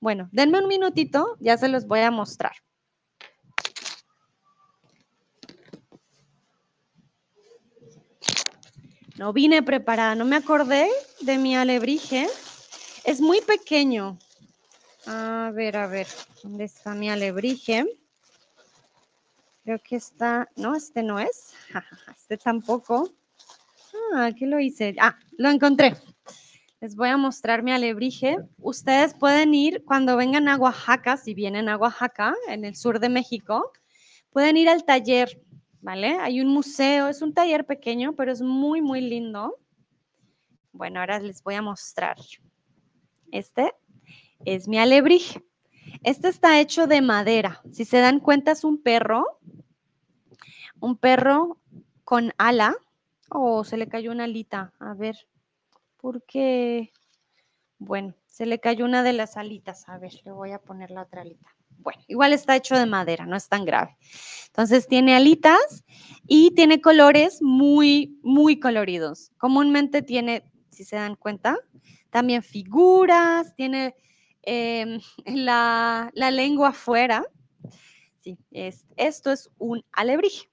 Bueno, 0.00 0.28
denme 0.32 0.58
un 0.58 0.66
minutito, 0.66 1.36
ya 1.38 1.56
se 1.56 1.68
los 1.68 1.86
voy 1.86 2.00
a 2.00 2.10
mostrar. 2.10 2.63
No 9.16 9.32
vine 9.32 9.62
preparada, 9.62 10.16
no 10.16 10.24
me 10.24 10.34
acordé 10.34 10.88
de 11.20 11.38
mi 11.38 11.56
alebrije. 11.56 12.26
Es 13.04 13.20
muy 13.20 13.40
pequeño. 13.40 14.18
A 15.06 15.52
ver, 15.54 15.76
a 15.76 15.86
ver, 15.86 16.08
¿dónde 16.42 16.64
está 16.64 16.94
mi 16.94 17.08
alebrije? 17.10 17.86
Creo 19.62 19.78
que 19.78 19.96
está, 19.96 20.48
no, 20.56 20.74
este 20.74 21.02
no 21.02 21.18
es. 21.20 21.54
Este 22.16 22.38
tampoco. 22.38 23.12
Ah, 24.14 24.30
¿qué 24.36 24.46
lo 24.46 24.58
hice? 24.58 24.96
Ah, 24.98 25.16
lo 25.36 25.50
encontré. 25.50 25.94
Les 26.80 26.96
voy 26.96 27.10
a 27.10 27.16
mostrar 27.16 27.62
mi 27.62 27.70
alebrije. 27.70 28.38
Ustedes 28.58 29.14
pueden 29.14 29.54
ir 29.54 29.84
cuando 29.84 30.16
vengan 30.16 30.48
a 30.48 30.56
Oaxaca, 30.56 31.16
si 31.16 31.34
vienen 31.34 31.68
a 31.68 31.76
Oaxaca, 31.76 32.34
en 32.48 32.64
el 32.64 32.74
sur 32.76 32.98
de 32.98 33.10
México, 33.10 33.72
pueden 34.30 34.56
ir 34.56 34.68
al 34.68 34.84
taller 34.84 35.40
¿vale? 35.84 36.16
Hay 36.18 36.40
un 36.40 36.48
museo, 36.48 37.08
es 37.08 37.20
un 37.20 37.34
taller 37.34 37.66
pequeño, 37.66 38.14
pero 38.14 38.32
es 38.32 38.40
muy, 38.40 38.80
muy 38.80 39.02
lindo. 39.02 39.58
Bueno, 40.72 41.00
ahora 41.00 41.18
les 41.18 41.42
voy 41.42 41.56
a 41.56 41.62
mostrar. 41.62 42.16
Este 43.30 43.74
es 44.46 44.66
mi 44.66 44.78
alebrije. 44.78 45.44
Este 46.02 46.28
está 46.28 46.58
hecho 46.58 46.86
de 46.86 47.02
madera. 47.02 47.60
Si 47.70 47.84
se 47.84 47.98
dan 47.98 48.18
cuenta, 48.18 48.52
es 48.52 48.64
un 48.64 48.82
perro. 48.82 49.38
Un 50.80 50.96
perro 50.96 51.58
con 52.02 52.32
ala. 52.38 52.74
Oh, 53.28 53.62
se 53.62 53.76
le 53.76 53.86
cayó 53.86 54.10
una 54.10 54.24
alita. 54.24 54.72
A 54.78 54.94
ver, 54.94 55.28
¿por 55.98 56.24
qué? 56.24 56.92
Bueno, 57.78 58.14
se 58.24 58.46
le 58.46 58.58
cayó 58.58 58.86
una 58.86 59.02
de 59.02 59.12
las 59.12 59.36
alitas. 59.36 59.86
A 59.90 59.98
ver, 59.98 60.12
le 60.24 60.32
voy 60.32 60.52
a 60.52 60.58
poner 60.58 60.90
la 60.90 61.02
otra 61.02 61.20
alita. 61.20 61.54
Bueno, 61.84 62.02
igual 62.08 62.32
está 62.32 62.56
hecho 62.56 62.76
de 62.76 62.86
madera, 62.86 63.26
no 63.26 63.36
es 63.36 63.48
tan 63.48 63.64
grave. 63.64 63.96
Entonces 64.46 64.88
tiene 64.88 65.14
alitas 65.14 65.84
y 66.26 66.52
tiene 66.52 66.80
colores 66.80 67.42
muy, 67.42 68.18
muy 68.22 68.58
coloridos. 68.58 69.30
Comúnmente 69.36 70.00
tiene, 70.00 70.50
si 70.70 70.84
se 70.84 70.96
dan 70.96 71.14
cuenta, 71.14 71.58
también 72.10 72.42
figuras, 72.42 73.54
tiene 73.54 73.94
em, 74.42 74.98
la, 75.26 76.10
lengua 76.14 76.70
afuera. 76.70 77.26
Sí, 78.20 78.38
es, 78.50 78.86
esto 78.96 79.30
es 79.30 79.50
un 79.58 79.84
alebrije. 79.92 80.48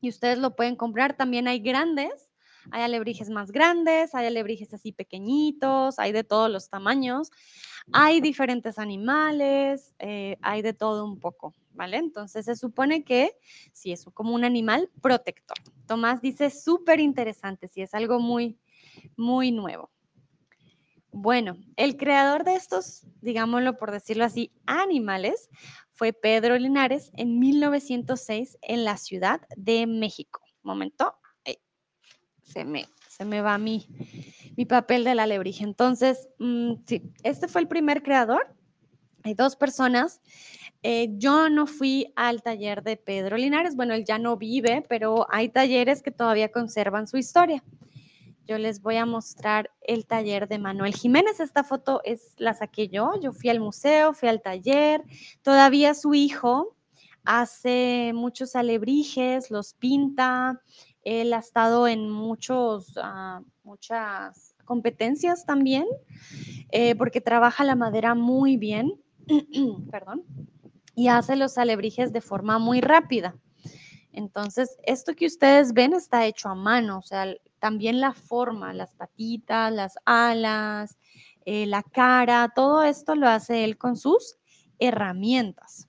Y 0.00 0.08
ustedes 0.08 0.38
lo 0.38 0.56
pueden 0.56 0.76
comprar. 0.76 1.16
También 1.16 1.48
hay 1.48 1.58
grandes, 1.58 2.25
hay 2.70 2.82
alebrijes 2.82 3.30
más 3.30 3.52
grandes, 3.52 4.14
hay 4.14 4.26
alebrijes 4.26 4.72
así 4.74 4.92
pequeñitos, 4.92 5.98
hay 5.98 6.12
de 6.12 6.24
todos 6.24 6.50
los 6.50 6.68
tamaños. 6.68 7.30
Hay 7.92 8.20
diferentes 8.20 8.78
animales, 8.78 9.94
eh, 10.00 10.36
hay 10.42 10.62
de 10.62 10.72
todo 10.72 11.04
un 11.04 11.20
poco, 11.20 11.54
¿vale? 11.72 11.98
Entonces 11.98 12.44
se 12.44 12.56
supone 12.56 13.04
que 13.04 13.36
sí, 13.72 13.92
es 13.92 14.04
como 14.12 14.34
un 14.34 14.44
animal 14.44 14.90
protector. 15.00 15.56
Tomás 15.86 16.20
dice 16.20 16.50
súper 16.50 16.98
interesante, 16.98 17.68
sí, 17.68 17.82
es 17.82 17.94
algo 17.94 18.18
muy, 18.18 18.58
muy 19.16 19.52
nuevo. 19.52 19.90
Bueno, 21.12 21.56
el 21.76 21.96
creador 21.96 22.44
de 22.44 22.56
estos, 22.56 23.06
digámoslo 23.22 23.76
por 23.76 23.92
decirlo 23.92 24.24
así, 24.24 24.52
animales 24.66 25.48
fue 25.92 26.12
Pedro 26.12 26.58
Linares 26.58 27.10
en 27.14 27.38
1906 27.38 28.58
en 28.60 28.84
la 28.84 28.96
Ciudad 28.96 29.40
de 29.56 29.86
México. 29.86 30.42
momento, 30.62 31.14
se 32.46 32.64
me 32.64 32.86
se 33.16 33.24
me 33.24 33.40
va 33.40 33.56
mi, 33.56 33.86
mi 34.56 34.66
papel 34.66 35.04
de 35.04 35.14
la 35.14 35.22
alebrije. 35.22 35.64
Entonces, 35.64 36.28
mm, 36.38 36.74
sí, 36.86 37.02
este 37.22 37.48
fue 37.48 37.62
el 37.62 37.68
primer 37.68 38.02
creador. 38.02 38.54
Hay 39.22 39.32
dos 39.32 39.56
personas. 39.56 40.20
Eh, 40.82 41.08
yo 41.16 41.48
no 41.48 41.66
fui 41.66 42.12
al 42.14 42.42
taller 42.42 42.82
de 42.82 42.98
Pedro 42.98 43.38
Linares. 43.38 43.74
Bueno, 43.74 43.94
él 43.94 44.04
ya 44.04 44.18
no 44.18 44.36
vive, 44.36 44.84
pero 44.88 45.26
hay 45.30 45.48
talleres 45.48 46.02
que 46.02 46.10
todavía 46.10 46.52
conservan 46.52 47.08
su 47.08 47.16
historia. 47.16 47.64
Yo 48.44 48.58
les 48.58 48.82
voy 48.82 48.96
a 48.96 49.06
mostrar 49.06 49.70
el 49.80 50.06
taller 50.06 50.46
de 50.46 50.58
Manuel 50.58 50.94
Jiménez. 50.94 51.40
Esta 51.40 51.64
foto 51.64 52.02
es 52.04 52.34
la 52.36 52.52
saqué 52.52 52.88
yo. 52.88 53.12
Yo 53.20 53.32
fui 53.32 53.48
al 53.48 53.60
museo, 53.60 54.12
fui 54.12 54.28
al 54.28 54.42
taller. 54.42 55.02
Todavía 55.42 55.94
su 55.94 56.12
hijo 56.12 56.76
hace 57.24 58.12
muchos 58.14 58.54
alebrijes, 58.54 59.50
los 59.50 59.72
pinta, 59.74 60.60
él 61.06 61.32
ha 61.34 61.38
estado 61.38 61.86
en 61.86 62.10
muchos, 62.10 62.98
ah, 63.00 63.40
muchas 63.62 64.56
competencias 64.64 65.46
también, 65.46 65.86
eh, 66.72 66.96
porque 66.96 67.20
trabaja 67.20 67.62
la 67.62 67.76
madera 67.76 68.16
muy 68.16 68.56
bien, 68.56 69.00
perdón, 69.92 70.24
y 70.96 71.06
hace 71.06 71.36
los 71.36 71.58
alebrijes 71.58 72.12
de 72.12 72.20
forma 72.20 72.58
muy 72.58 72.80
rápida. 72.80 73.36
Entonces, 74.10 74.78
esto 74.82 75.14
que 75.14 75.26
ustedes 75.26 75.72
ven 75.72 75.92
está 75.92 76.26
hecho 76.26 76.48
a 76.48 76.56
mano, 76.56 76.98
o 76.98 77.02
sea, 77.02 77.32
también 77.60 78.00
la 78.00 78.12
forma, 78.12 78.74
las 78.74 78.92
patitas, 78.94 79.72
las 79.72 79.94
alas, 80.06 80.98
eh, 81.44 81.66
la 81.66 81.84
cara, 81.84 82.52
todo 82.52 82.82
esto 82.82 83.14
lo 83.14 83.28
hace 83.28 83.62
él 83.62 83.78
con 83.78 83.96
sus 83.96 84.38
herramientas. 84.80 85.88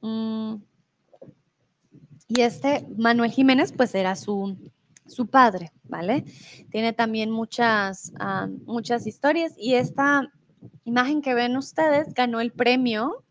Mm, 0.00 0.56
y 2.30 2.42
este 2.42 2.86
Manuel 2.96 3.32
Jiménez, 3.32 3.72
pues 3.72 3.92
era 3.92 4.14
su, 4.14 4.56
su 5.04 5.26
padre, 5.26 5.72
¿vale? 5.82 6.24
Tiene 6.70 6.92
también 6.92 7.32
muchas, 7.32 8.12
ah, 8.20 8.48
muchas 8.66 9.04
historias 9.08 9.52
y 9.58 9.74
esta 9.74 10.30
imagen 10.84 11.22
que 11.22 11.34
ven 11.34 11.56
ustedes 11.56 12.14
ganó 12.14 12.40
el 12.40 12.52
premio 12.52 13.24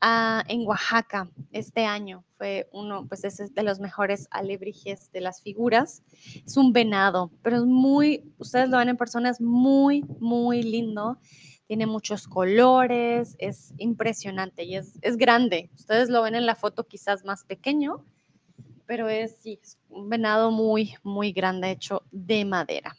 ah, 0.00 0.44
en 0.48 0.66
Oaxaca 0.66 1.28
este 1.52 1.84
año. 1.84 2.24
Fue 2.38 2.70
uno, 2.72 3.06
pues 3.06 3.22
es 3.24 3.54
de 3.54 3.62
los 3.62 3.80
mejores 3.80 4.28
alebrijes 4.30 5.12
de 5.12 5.20
las 5.20 5.42
figuras. 5.42 6.02
Es 6.46 6.56
un 6.56 6.72
venado, 6.72 7.30
pero 7.42 7.58
es 7.58 7.64
muy, 7.64 8.32
ustedes 8.38 8.70
lo 8.70 8.78
ven 8.78 8.88
en 8.88 8.96
personas 8.96 9.42
muy, 9.42 10.06
muy 10.20 10.62
lindo. 10.62 11.18
Tiene 11.66 11.84
muchos 11.86 12.26
colores, 12.28 13.36
es 13.38 13.74
impresionante 13.76 14.64
y 14.64 14.76
es, 14.76 14.98
es 15.02 15.18
grande. 15.18 15.70
Ustedes 15.74 16.08
lo 16.08 16.22
ven 16.22 16.34
en 16.34 16.46
la 16.46 16.54
foto 16.54 16.86
quizás 16.86 17.24
más 17.24 17.44
pequeño, 17.44 18.04
pero 18.92 19.08
es, 19.08 19.38
un 19.88 20.10
venado 20.10 20.50
muy, 20.50 20.94
muy 21.02 21.32
grande 21.32 21.70
hecho 21.70 22.02
de 22.10 22.44
madera. 22.44 22.94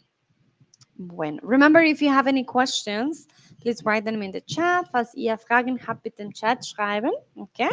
Bueno, 0.96 1.40
remember 1.44 1.84
if 1.84 2.02
you 2.02 2.10
have 2.10 2.28
any 2.28 2.44
questions, 2.44 3.28
please 3.62 3.84
write 3.86 4.04
them 4.04 4.24
in 4.24 4.32
the 4.32 4.42
chat. 4.42 4.90
Falls 4.90 5.14
ihr 5.14 5.38
Fragen 5.38 5.80
habt, 5.88 6.02
bitte 6.02 6.24
im 6.24 6.34
Chat 6.34 6.64
schreiben, 6.66 7.12
okay? 7.36 7.70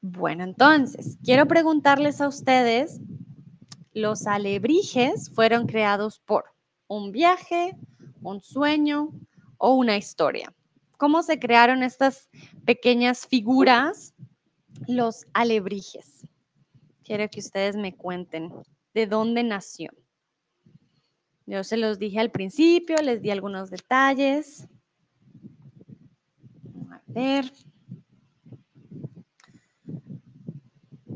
Bueno, 0.00 0.42
entonces, 0.42 1.18
quiero 1.22 1.44
preguntarles 1.44 2.18
a 2.22 2.28
ustedes, 2.28 2.98
los 3.92 4.26
alebrijes 4.26 5.28
fueron 5.28 5.66
creados 5.66 6.18
por 6.18 6.46
un 6.86 7.12
viaje, 7.12 7.76
un 8.22 8.40
sueño 8.40 9.10
o 9.58 9.74
una 9.74 9.98
historia. 9.98 10.50
¿Cómo 10.96 11.22
se 11.22 11.38
crearon 11.38 11.82
estas 11.82 12.30
pequeñas 12.64 13.26
figuras, 13.26 14.14
los 14.86 15.26
alebrijes? 15.34 16.18
Quiero 17.08 17.26
que 17.30 17.40
ustedes 17.40 17.74
me 17.74 17.96
cuenten 17.96 18.52
de 18.92 19.06
dónde 19.06 19.42
nació. 19.42 19.90
Yo 21.46 21.64
se 21.64 21.78
los 21.78 21.98
dije 21.98 22.20
al 22.20 22.30
principio, 22.30 22.96
les 22.96 23.22
di 23.22 23.30
algunos 23.30 23.70
detalles. 23.70 24.68
A 26.90 27.00
ver. 27.06 27.50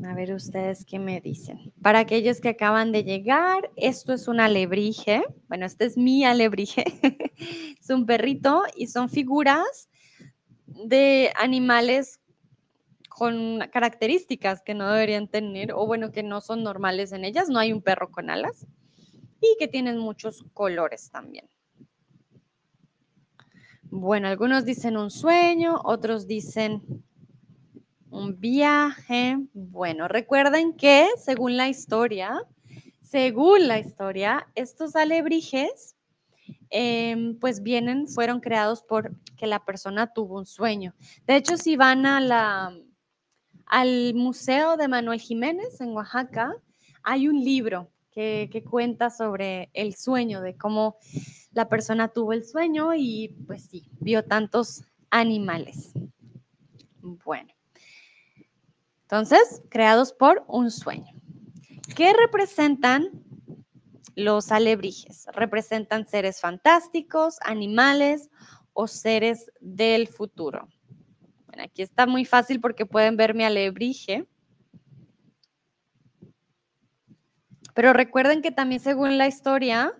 A 0.03 0.15
ver 0.15 0.33
ustedes 0.33 0.83
qué 0.83 0.97
me 0.97 1.21
dicen. 1.21 1.71
Para 1.83 1.99
aquellos 1.99 2.41
que 2.41 2.49
acaban 2.49 2.91
de 2.91 3.03
llegar, 3.03 3.69
esto 3.75 4.13
es 4.13 4.27
un 4.27 4.39
alebrije. 4.39 5.23
Bueno, 5.47 5.67
este 5.67 5.85
es 5.85 5.95
mi 5.95 6.25
alebrije. 6.25 6.85
es 7.79 7.89
un 7.91 8.07
perrito 8.07 8.63
y 8.75 8.87
son 8.87 9.09
figuras 9.09 9.89
de 10.65 11.31
animales 11.35 12.19
con 13.15 13.59
características 13.71 14.61
que 14.61 14.73
no 14.73 14.91
deberían 14.91 15.27
tener 15.27 15.73
o 15.73 15.85
bueno, 15.85 16.11
que 16.11 16.23
no 16.23 16.41
son 16.41 16.63
normales 16.63 17.11
en 17.11 17.25
ellas. 17.25 17.49
No 17.49 17.59
hay 17.59 17.71
un 17.71 17.81
perro 17.81 18.09
con 18.11 18.29
alas 18.29 18.65
y 19.39 19.55
que 19.59 19.67
tienen 19.67 19.97
muchos 19.97 20.43
colores 20.53 21.11
también. 21.11 21.47
Bueno, 23.83 24.27
algunos 24.27 24.65
dicen 24.65 24.97
un 24.97 25.11
sueño, 25.11 25.79
otros 25.83 26.25
dicen 26.25 26.81
un 28.09 28.39
viaje. 28.39 29.37
Bueno, 29.53 30.07
recuerden 30.07 30.73
que 30.73 31.07
según 31.17 31.57
la 31.57 31.69
historia, 31.69 32.41
según 33.01 33.67
la 33.67 33.77
historia, 33.77 34.47
estos 34.55 34.95
alebrijes 34.95 35.95
em, 36.71 37.37
pues 37.37 37.61
vienen, 37.61 38.07
fueron 38.07 38.39
creados 38.39 38.83
porque 38.87 39.45
la 39.45 39.63
persona 39.63 40.11
tuvo 40.11 40.39
un 40.39 40.47
sueño. 40.47 40.95
De 41.27 41.35
hecho, 41.35 41.57
si 41.57 41.75
van 41.75 42.07
a 42.07 42.19
la, 42.19 42.75
al 43.65 44.13
Museo 44.13 44.77
de 44.77 44.87
Manuel 44.87 45.19
Jiménez 45.19 45.81
en 45.81 45.89
Oaxaca, 45.89 46.53
hay 47.03 47.27
un 47.27 47.43
libro 47.43 47.89
que, 48.13 48.63
cuenta 48.69 49.09
sobre 49.09 49.69
el 49.73 49.95
sueño, 49.95 50.41
de 50.41 50.55
cómo 50.55 50.97
la 51.51 51.67
persona 51.67 52.09
tuvo 52.09 52.33
el 52.33 52.45
sueño 52.45 52.93
y 52.95 53.35
pues 53.47 53.65
sí, 53.65 53.89
vio 53.99 54.23
tantos 54.23 54.83
animales. 55.09 55.93
Bueno. 57.01 57.53
Entonces, 59.03 59.61
creados 59.69 60.13
por 60.13 60.43
un 60.47 60.71
sueño. 60.71 61.13
¿Qué 61.95 62.13
representan 62.13 63.09
los 64.15 64.51
alebrijes? 64.51 65.25
Representan 65.33 66.07
seres 66.07 66.39
fantásticos, 66.39 67.37
animales 67.41 68.29
o 68.73 68.87
seres 68.87 69.51
del 69.59 70.07
futuro. 70.07 70.67
Aquí 71.59 71.81
está 71.81 72.05
muy 72.05 72.25
fácil 72.25 72.59
porque 72.59 72.85
pueden 72.85 73.17
ver 73.17 73.33
mi 73.33 73.43
alebrije. 73.43 74.27
Pero 77.73 77.93
recuerden 77.93 78.41
que 78.41 78.51
también 78.51 78.81
según 78.81 79.17
la 79.17 79.27
historia, 79.27 79.93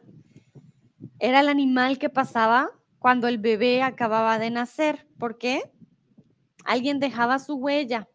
era 1.19 1.39
el 1.39 1.49
animal 1.49 1.97
que 1.97 2.09
pasaba 2.09 2.69
cuando 2.99 3.27
el 3.27 3.37
bebé 3.37 3.81
acababa 3.81 4.37
de 4.39 4.51
nacer. 4.51 5.07
¿Por 5.17 5.37
qué? 5.37 5.71
Alguien 6.65 6.99
dejaba 6.99 7.39
su 7.39 7.55
huella 7.55 8.07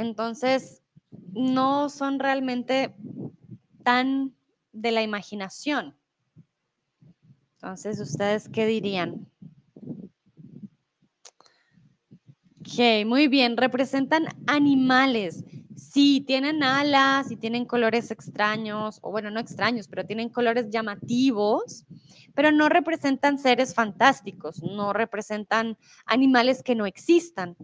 entonces, 0.00 0.82
no 1.34 1.90
son 1.90 2.20
realmente 2.20 2.94
tan 3.82 4.34
de 4.72 4.92
la 4.92 5.02
imaginación. 5.02 5.94
Entonces, 7.56 8.00
¿ustedes 8.00 8.48
qué 8.48 8.64
dirían? 8.64 9.29
Ok, 12.72 13.04
muy 13.04 13.26
bien, 13.26 13.56
representan 13.56 14.26
animales. 14.46 15.42
Sí, 15.74 16.22
tienen 16.24 16.62
alas 16.62 17.32
y 17.32 17.36
tienen 17.36 17.64
colores 17.64 18.12
extraños, 18.12 19.00
o 19.02 19.10
bueno, 19.10 19.28
no 19.28 19.40
extraños, 19.40 19.88
pero 19.88 20.06
tienen 20.06 20.28
colores 20.28 20.70
llamativos, 20.70 21.84
pero 22.32 22.52
no 22.52 22.68
representan 22.68 23.40
seres 23.40 23.74
fantásticos, 23.74 24.62
no 24.62 24.92
representan 24.92 25.78
animales 26.06 26.62
que 26.62 26.76
no 26.76 26.86
existan 26.86 27.56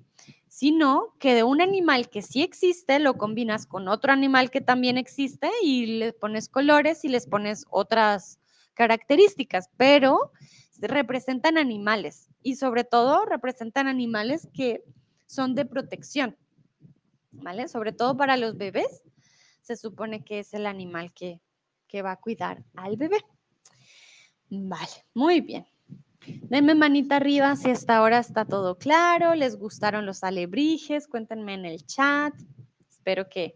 sino 0.48 1.14
que 1.18 1.34
de 1.34 1.42
un 1.44 1.60
animal 1.60 2.08
que 2.08 2.22
sí 2.22 2.42
existe 2.42 2.98
lo 2.98 3.18
combinas 3.18 3.66
con 3.66 3.88
otro 3.88 4.10
animal 4.10 4.50
que 4.50 4.62
también 4.62 4.96
existe 4.96 5.50
y 5.62 5.98
le 5.98 6.14
pones 6.14 6.48
colores 6.48 7.04
y 7.04 7.08
les 7.08 7.26
pones 7.26 7.66
otras 7.68 8.38
características, 8.72 9.68
pero 9.76 10.32
representan 10.80 11.58
animales 11.58 12.30
y 12.42 12.56
sobre 12.56 12.84
todo 12.84 13.26
representan 13.26 13.86
animales 13.86 14.48
que 14.54 14.82
son 15.26 15.54
de 15.54 15.64
protección, 15.64 16.36
¿vale? 17.32 17.68
Sobre 17.68 17.92
todo 17.92 18.16
para 18.16 18.36
los 18.36 18.56
bebés, 18.56 19.02
se 19.62 19.76
supone 19.76 20.24
que 20.24 20.40
es 20.40 20.54
el 20.54 20.66
animal 20.66 21.12
que, 21.12 21.40
que 21.88 22.02
va 22.02 22.12
a 22.12 22.20
cuidar 22.20 22.64
al 22.74 22.96
bebé. 22.96 23.18
Vale, 24.48 25.04
muy 25.14 25.40
bien. 25.40 25.66
Denme 26.26 26.74
manita 26.74 27.16
arriba 27.16 27.54
si 27.56 27.70
hasta 27.70 27.96
ahora 27.96 28.18
está 28.18 28.44
todo 28.44 28.78
claro, 28.78 29.34
les 29.34 29.56
gustaron 29.56 30.06
los 30.06 30.24
alebrijes, 30.24 31.06
cuéntenme 31.06 31.54
en 31.54 31.66
el 31.66 31.84
chat. 31.86 32.34
Espero 32.88 33.28
que 33.28 33.54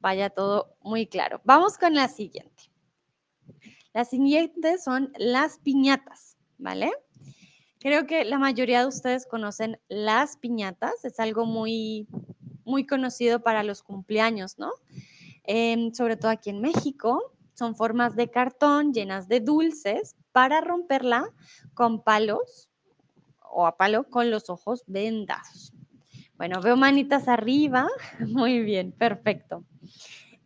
vaya 0.00 0.30
todo 0.30 0.76
muy 0.82 1.06
claro. 1.06 1.40
Vamos 1.44 1.76
con 1.76 1.94
la 1.94 2.08
siguiente. 2.08 2.70
Las 3.92 4.10
siguientes 4.10 4.84
son 4.84 5.12
las 5.18 5.58
piñatas, 5.58 6.36
¿vale? 6.58 6.90
Creo 7.80 8.06
que 8.06 8.26
la 8.26 8.38
mayoría 8.38 8.80
de 8.80 8.86
ustedes 8.86 9.26
conocen 9.26 9.80
las 9.88 10.36
piñatas, 10.36 11.02
es 11.04 11.18
algo 11.18 11.46
muy, 11.46 12.06
muy 12.64 12.86
conocido 12.86 13.42
para 13.42 13.62
los 13.62 13.82
cumpleaños, 13.82 14.58
¿no? 14.58 14.70
Em, 15.44 15.92
sobre 15.94 16.18
todo 16.18 16.30
aquí 16.30 16.50
en 16.50 16.60
México, 16.60 17.32
son 17.54 17.74
formas 17.74 18.16
de 18.16 18.30
cartón 18.30 18.92
llenas 18.92 19.28
de 19.28 19.40
dulces 19.40 20.14
para 20.32 20.60
romperla 20.60 21.30
con 21.72 22.02
palos 22.02 22.68
o 23.50 23.66
a 23.66 23.78
palo 23.78 24.04
con 24.04 24.30
los 24.30 24.50
ojos 24.50 24.84
vendados. 24.86 25.72
Bueno, 26.36 26.60
veo 26.60 26.76
manitas 26.76 27.28
arriba. 27.28 27.88
Muy 28.28 28.60
bien, 28.60 28.92
perfecto. 28.92 29.64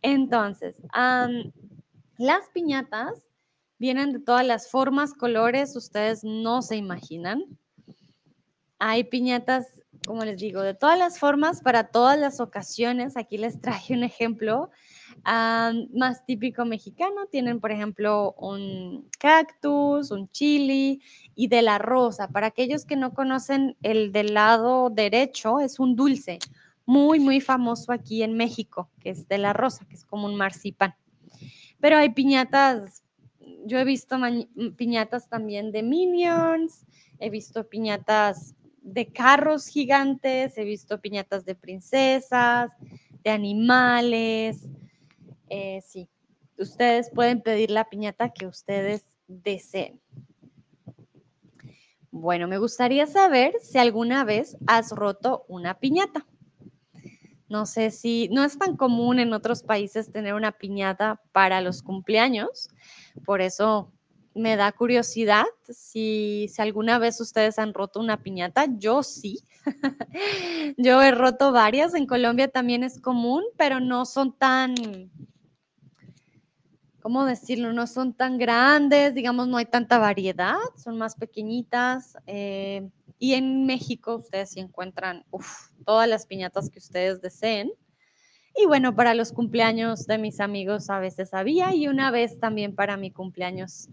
Entonces, 0.01 0.81
las 2.17 2.49
piñatas 2.53 3.25
vienen 3.77 4.13
de 4.13 4.19
todas 4.19 4.45
las 4.45 4.69
formas, 4.69 5.13
colores, 5.13 5.75
ustedes 5.75 6.23
no 6.23 6.61
se 6.61 6.75
imaginan. 6.75 7.43
Hay 8.79 9.05
piñatas, 9.05 9.73
como 10.05 10.23
les 10.23 10.39
digo, 10.39 10.61
de 10.61 10.73
todas 10.73 10.99
las 10.99 11.19
formas, 11.19 11.61
para 11.61 11.85
todas 11.85 12.19
las 12.19 12.39
ocasiones. 12.39 13.17
Aquí 13.17 13.37
les 13.37 13.61
traje 13.61 13.93
un 13.93 14.03
ejemplo 14.03 14.69
más 15.93 16.25
típico 16.25 16.65
mexicano 16.65 17.25
tienen, 17.27 17.59
por 17.59 17.71
ejemplo, 17.71 18.35
un 18.37 19.09
cactus, 19.19 20.11
un 20.11 20.29
chili 20.29 21.01
y 21.35 21.47
de 21.47 21.61
la 21.61 21.77
rosa. 21.77 22.27
Para 22.27 22.47
aquellos 22.47 22.85
que 22.85 22.95
no 22.95 23.13
conocen, 23.13 23.75
el 23.81 24.11
del 24.11 24.33
lado 24.33 24.89
derecho 24.89 25.59
es 25.59 25.79
un 25.79 25.95
dulce 25.95 26.39
muy, 26.85 27.19
muy 27.19 27.41
famoso 27.41 27.91
aquí 27.91 28.21
en 28.21 28.35
México, 28.35 28.89
que 28.99 29.09
es 29.09 29.27
de 29.27 29.37
la 29.37 29.53
rosa, 29.53 29.85
que 29.85 29.95
es 29.95 30.05
como 30.05 30.27
un 30.27 30.35
marzipan. 30.35 30.95
Pero 31.79 31.97
hay 31.97 32.09
piñatas, 32.09 33.03
yo 33.65 33.79
he 33.79 33.83
visto 33.83 34.17
piñatas 34.77 35.27
también 35.27 35.71
de 35.71 35.83
minions, 35.83 36.85
he 37.19 37.29
visto 37.29 37.67
piñatas 37.67 38.55
de 38.81 39.07
carros 39.07 39.67
gigantes, 39.67 40.57
he 40.57 40.63
visto 40.63 41.01
piñatas 41.01 41.43
de 41.45 41.55
princesas, 41.55 42.71
de 43.23 43.29
animales, 43.31 44.67
eh, 45.49 45.81
sí, 45.85 46.07
ustedes 46.57 47.09
pueden 47.09 47.41
pedir 47.41 47.71
la 47.71 47.89
piñata 47.89 48.31
que 48.31 48.45
ustedes 48.45 49.05
deseen. 49.27 49.99
Bueno, 52.11 52.47
me 52.47 52.59
gustaría 52.59 53.07
saber 53.07 53.55
si 53.61 53.77
alguna 53.77 54.23
vez 54.23 54.55
has 54.67 54.91
roto 54.91 55.43
una 55.47 55.79
piñata. 55.79 56.25
No 57.47 57.65
sé 57.65 57.91
si 57.91 58.27
no 58.31 58.43
es 58.43 58.57
tan 58.57 58.75
común 58.75 59.19
en 59.19 59.33
otros 59.33 59.61
países 59.61 60.11
tener 60.11 60.33
una 60.33 60.51
piñata 60.51 61.21
para 61.31 61.61
los 61.61 61.83
cumpleaños, 61.83 62.69
por 63.23 63.41
eso 63.41 63.91
me 64.35 64.57
da 64.57 64.71
curiosidad 64.73 65.45
si, 65.69 66.47
si 66.49 66.61
alguna 66.61 66.99
vez 66.99 67.19
ustedes 67.21 67.57
han 67.57 67.73
roto 67.73 68.01
una 68.01 68.21
piñata. 68.21 68.65
Yo 68.77 69.01
sí. 69.01 69.39
Yo 70.77 71.01
he 71.01 71.11
roto 71.11 71.53
varias. 71.53 71.95
En 71.95 72.05
Colombia 72.05 72.49
también 72.49 72.83
es 72.83 72.99
común, 72.99 73.43
pero 73.57 73.79
no 73.79 74.05
son 74.05 74.33
tan, 74.33 74.75
¿cómo 77.01 77.25
decirlo? 77.25 77.71
No 77.71 77.87
son 77.87 78.13
tan 78.13 78.37
grandes, 78.37 79.13
digamos, 79.13 79.47
no 79.47 79.55
hay 79.55 79.65
tanta 79.65 79.99
variedad, 79.99 80.57
son 80.75 80.97
más 80.97 81.15
pequeñitas. 81.15 82.17
Eh, 82.27 82.89
y 83.19 83.33
en 83.33 83.65
México 83.65 84.15
ustedes 84.15 84.51
sí 84.51 84.59
encuentran 84.59 85.25
todas 85.85 86.07
las 86.07 86.25
piñatas 86.25 86.69
que 86.69 86.79
ustedes 86.79 87.21
deseen. 87.21 87.71
Y 88.57 88.65
bueno, 88.67 88.95
para 88.95 89.13
los 89.13 89.33
cumpleaños 89.33 90.07
de 90.07 90.17
mis 90.17 90.39
amigos 90.39 90.89
a 90.89 90.99
veces 90.99 91.33
había 91.33 91.75
y 91.75 91.87
una 91.87 92.11
vez 92.11 92.39
también 92.39 92.73
para 92.73 92.97
mi 92.97 93.11
cumpleaños 93.11 93.89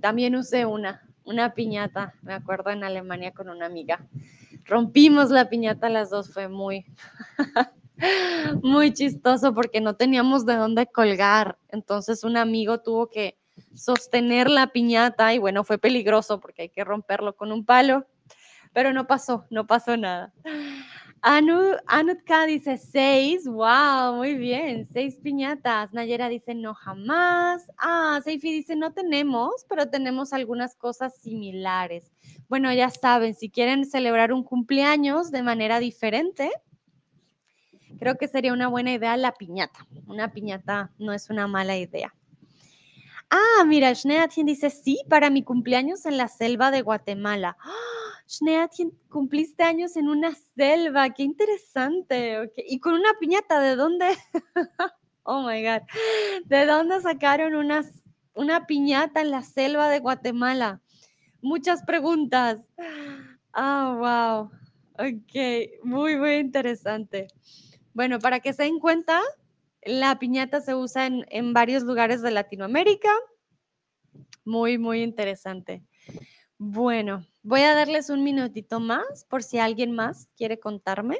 también 0.00 0.34
usé 0.34 0.66
una, 0.66 1.02
una 1.24 1.54
piñata, 1.54 2.14
me 2.22 2.34
acuerdo 2.34 2.70
en 2.70 2.84
Alemania 2.84 3.32
con 3.32 3.48
una 3.48 3.66
amiga. 3.66 4.04
Rompimos 4.64 5.30
la 5.30 5.48
piñata 5.48 5.88
las 5.88 6.10
dos, 6.10 6.32
fue 6.32 6.48
muy, 6.48 6.84
muy 8.62 8.92
chistoso 8.92 9.54
porque 9.54 9.80
no 9.80 9.94
teníamos 9.94 10.44
de 10.44 10.56
dónde 10.56 10.86
colgar. 10.86 11.58
Entonces 11.68 12.24
un 12.24 12.36
amigo 12.36 12.80
tuvo 12.80 13.08
que 13.10 13.38
sostener 13.74 14.50
la 14.50 14.68
piñata 14.68 15.34
y 15.34 15.38
bueno, 15.38 15.64
fue 15.64 15.78
peligroso 15.78 16.40
porque 16.40 16.62
hay 16.62 16.68
que 16.68 16.84
romperlo 16.84 17.36
con 17.36 17.52
un 17.52 17.64
palo, 17.64 18.06
pero 18.72 18.92
no 18.92 19.06
pasó, 19.06 19.46
no 19.50 19.66
pasó 19.66 19.96
nada. 19.96 20.32
Anu, 21.24 21.76
Anutka 21.86 22.46
dice 22.46 22.76
seis, 22.76 23.46
wow, 23.46 24.16
muy 24.16 24.34
bien, 24.34 24.88
seis 24.92 25.20
piñatas. 25.22 25.92
Nayera 25.92 26.28
dice 26.28 26.52
no 26.52 26.74
jamás. 26.74 27.64
Ah, 27.78 28.20
Seifi 28.24 28.52
dice 28.52 28.74
no 28.74 28.92
tenemos, 28.92 29.64
pero 29.68 29.88
tenemos 29.88 30.32
algunas 30.32 30.74
cosas 30.74 31.16
similares. 31.18 32.10
Bueno, 32.48 32.72
ya 32.72 32.90
saben, 32.90 33.34
si 33.36 33.50
quieren 33.50 33.86
celebrar 33.86 34.32
un 34.32 34.42
cumpleaños 34.42 35.30
de 35.30 35.44
manera 35.44 35.78
diferente, 35.78 36.50
creo 38.00 38.16
que 38.16 38.26
sería 38.26 38.52
una 38.52 38.66
buena 38.66 38.92
idea 38.92 39.16
la 39.16 39.30
piñata. 39.30 39.86
Una 40.08 40.32
piñata 40.32 40.90
no 40.98 41.12
es 41.12 41.30
una 41.30 41.46
mala 41.46 41.76
idea. 41.76 42.12
Ah, 43.34 43.64
mira, 43.64 43.94
Schneatien 43.94 44.44
dice 44.44 44.68
sí, 44.68 45.00
para 45.08 45.30
mi 45.30 45.42
cumpleaños 45.42 46.04
en 46.04 46.18
la 46.18 46.28
selva 46.28 46.70
de 46.70 46.82
Guatemala. 46.82 47.56
¡Ah! 47.60 47.82
cumpliste 49.08 49.62
años 49.62 49.96
en 49.96 50.10
una 50.10 50.34
selva, 50.54 51.08
qué 51.14 51.22
interesante. 51.22 52.52
Y 52.68 52.78
con 52.78 52.92
una 52.92 53.14
piñata, 53.18 53.58
¿de 53.60 53.74
dónde? 53.74 54.06
oh 55.22 55.48
my 55.48 55.62
God. 55.62 55.80
¿De 56.44 56.66
dónde 56.66 57.00
sacaron 57.00 57.54
una 58.34 58.66
piñata 58.66 59.22
en 59.22 59.30
la 59.30 59.42
selva 59.42 59.88
de 59.88 60.00
Guatemala? 60.00 60.82
Muchas 61.40 61.82
preguntas. 61.84 62.58
Ah, 63.54 63.96
wow. 63.98 64.50
Ok, 64.98 65.84
muy, 65.84 66.16
muy 66.16 66.34
interesante. 66.34 67.28
Bueno, 67.94 68.18
para 68.18 68.40
que 68.40 68.52
se 68.52 68.64
den 68.64 68.78
cuenta, 68.78 69.22
la 69.84 70.18
piñata 70.18 70.60
se 70.60 70.74
usa 70.74 71.06
en, 71.06 71.52
varios 71.52 71.82
lugares 71.82 72.22
de 72.22 72.30
Latinoamérica. 72.30 73.10
Muy, 74.44 74.78
muy 74.78 75.02
interesante. 75.02 75.82
Bueno, 76.58 77.26
voy 77.42 77.62
a 77.62 77.74
darles 77.74 78.10
un 78.10 78.22
minutito 78.22 78.80
más 78.80 79.24
por 79.28 79.42
si 79.42 79.58
alguien 79.58 79.92
más 79.92 80.28
quiere 80.36 80.60
contarme. 80.60 81.18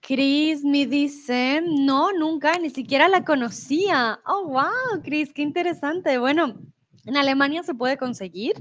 Chris 0.00 0.62
me 0.62 0.86
dice, 0.86 1.62
no, 1.64 2.12
nunca, 2.12 2.58
ni 2.58 2.70
siquiera 2.70 3.08
la 3.08 3.24
conocía. 3.24 4.20
Oh, 4.24 4.46
wow, 4.46 5.02
Chris, 5.02 5.32
qué 5.32 5.42
interesante. 5.42 6.18
Bueno, 6.18 6.60
en 7.06 7.16
Alemania 7.16 7.62
se 7.64 7.74
puede 7.74 7.96
conseguir. 7.96 8.54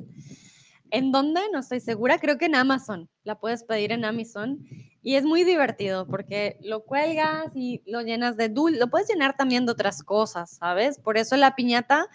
¿En 0.91 1.11
dónde? 1.11 1.41
No 1.51 1.59
estoy 1.59 1.79
segura. 1.79 2.19
Creo 2.19 2.37
que 2.37 2.45
en 2.45 2.55
Amazon. 2.55 3.09
La 3.23 3.39
puedes 3.39 3.63
pedir 3.63 3.91
en 3.91 4.05
Amazon. 4.05 4.65
Y 5.05 5.17
es 5.17 5.23
muy 5.23 5.43
divertido 5.43 6.07
porque 6.07 6.57
lo 6.61 6.83
cuelgas 6.83 7.51
y 7.53 7.83
lo 7.85 8.01
llenas 8.01 8.37
de 8.37 8.49
dulce. 8.49 8.79
Lo 8.79 8.89
puedes 8.89 9.07
llenar 9.07 9.37
también 9.37 9.67
de 9.67 9.71
otras 9.71 10.01
cosas, 10.01 10.57
¿sabes? 10.57 10.97
Por 10.97 11.19
eso 11.19 11.37
la 11.37 11.55
piñata 11.55 12.07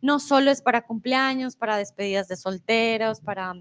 no 0.00 0.18
solo 0.18 0.50
es 0.50 0.62
para 0.62 0.86
cumpleaños, 0.86 1.56
para 1.56 1.76
despedidas 1.76 2.26
de 2.26 2.36
solteros, 2.36 3.20
para 3.20 3.52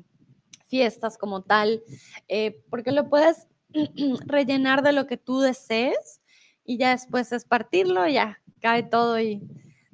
fiestas 0.67 1.17
como 1.17 1.43
tal, 1.43 1.84
eh, 2.30 2.63
porque 2.69 2.93
lo 2.93 3.10
puedes 3.10 3.50
rellenar 4.26 4.82
de 4.84 4.93
lo 4.93 5.06
que 5.06 5.17
tú 5.17 5.41
desees 5.41 6.21
y 6.63 6.78
ya 6.78 6.91
después 6.91 7.34
es 7.34 7.43
partirlo, 7.43 8.08
ya 8.08 8.39
cae 8.62 8.84
todo 8.84 9.19
y 9.19 9.41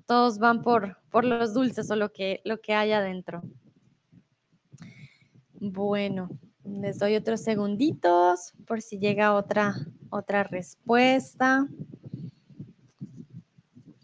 todos 0.06 0.38
van 0.38 0.62
por, 0.62 1.00
por 1.10 1.26
los 1.26 1.56
dulces 1.56 1.90
o 1.90 1.96
lo 1.96 2.14
que, 2.14 2.42
lo 2.46 2.62
que 2.62 2.76
hay 2.76 2.92
adentro. 2.92 3.42
Bueno, 5.54 6.30
les 6.66 7.00
doy 7.00 7.16
otros 7.16 7.42
segunditos 7.42 8.54
por 8.66 8.82
si 8.82 8.98
llega 8.98 9.34
otra, 9.34 9.76
otra 10.10 10.44
respuesta. 10.44 11.68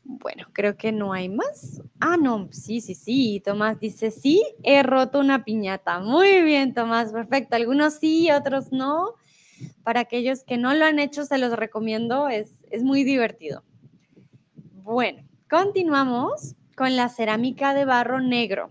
Bueno, 0.03 0.47
creo 0.51 0.75
que 0.75 0.91
no 0.91 1.13
hay 1.13 1.29
más. 1.29 1.81
Ah, 1.99 2.17
no, 2.17 2.49
sí, 2.51 2.81
sí, 2.81 2.95
sí. 2.95 3.41
Tomás 3.43 3.79
dice, 3.79 4.11
sí, 4.11 4.43
he 4.63 4.83
roto 4.83 5.19
una 5.19 5.45
piñata. 5.45 5.99
Muy 5.99 6.43
bien, 6.43 6.73
Tomás, 6.73 7.13
perfecto. 7.13 7.55
Algunos 7.55 7.95
sí, 7.95 8.29
otros 8.31 8.71
no. 8.71 9.15
Para 9.83 10.01
aquellos 10.01 10.43
que 10.43 10.57
no 10.57 10.73
lo 10.73 10.85
han 10.85 10.99
hecho, 10.99 11.25
se 11.25 11.37
los 11.37 11.53
recomiendo. 11.53 12.27
Es, 12.27 12.57
es 12.69 12.83
muy 12.83 13.03
divertido. 13.03 13.63
Bueno, 14.83 15.23
continuamos 15.49 16.55
con 16.75 16.95
la 16.95 17.07
cerámica 17.09 17.73
de 17.73 17.85
barro 17.85 18.19
negro. 18.19 18.69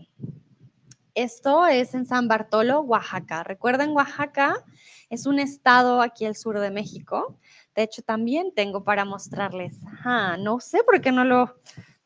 Esto 1.18 1.66
es 1.66 1.94
en 1.94 2.06
San 2.06 2.28
Bartolo, 2.28 2.80
Oaxaca. 2.82 3.42
Recuerden, 3.42 3.90
Oaxaca 3.90 4.64
es 5.10 5.26
un 5.26 5.40
estado 5.40 6.00
aquí 6.00 6.24
al 6.26 6.36
sur 6.36 6.60
de 6.60 6.70
México. 6.70 7.40
De 7.74 7.82
hecho, 7.82 8.02
también 8.02 8.52
tengo 8.54 8.84
para 8.84 9.04
mostrarles. 9.04 9.80
Ah, 10.04 10.36
no 10.38 10.60
sé 10.60 10.84
por 10.84 11.00
qué 11.00 11.10
no 11.10 11.24
lo, 11.24 11.56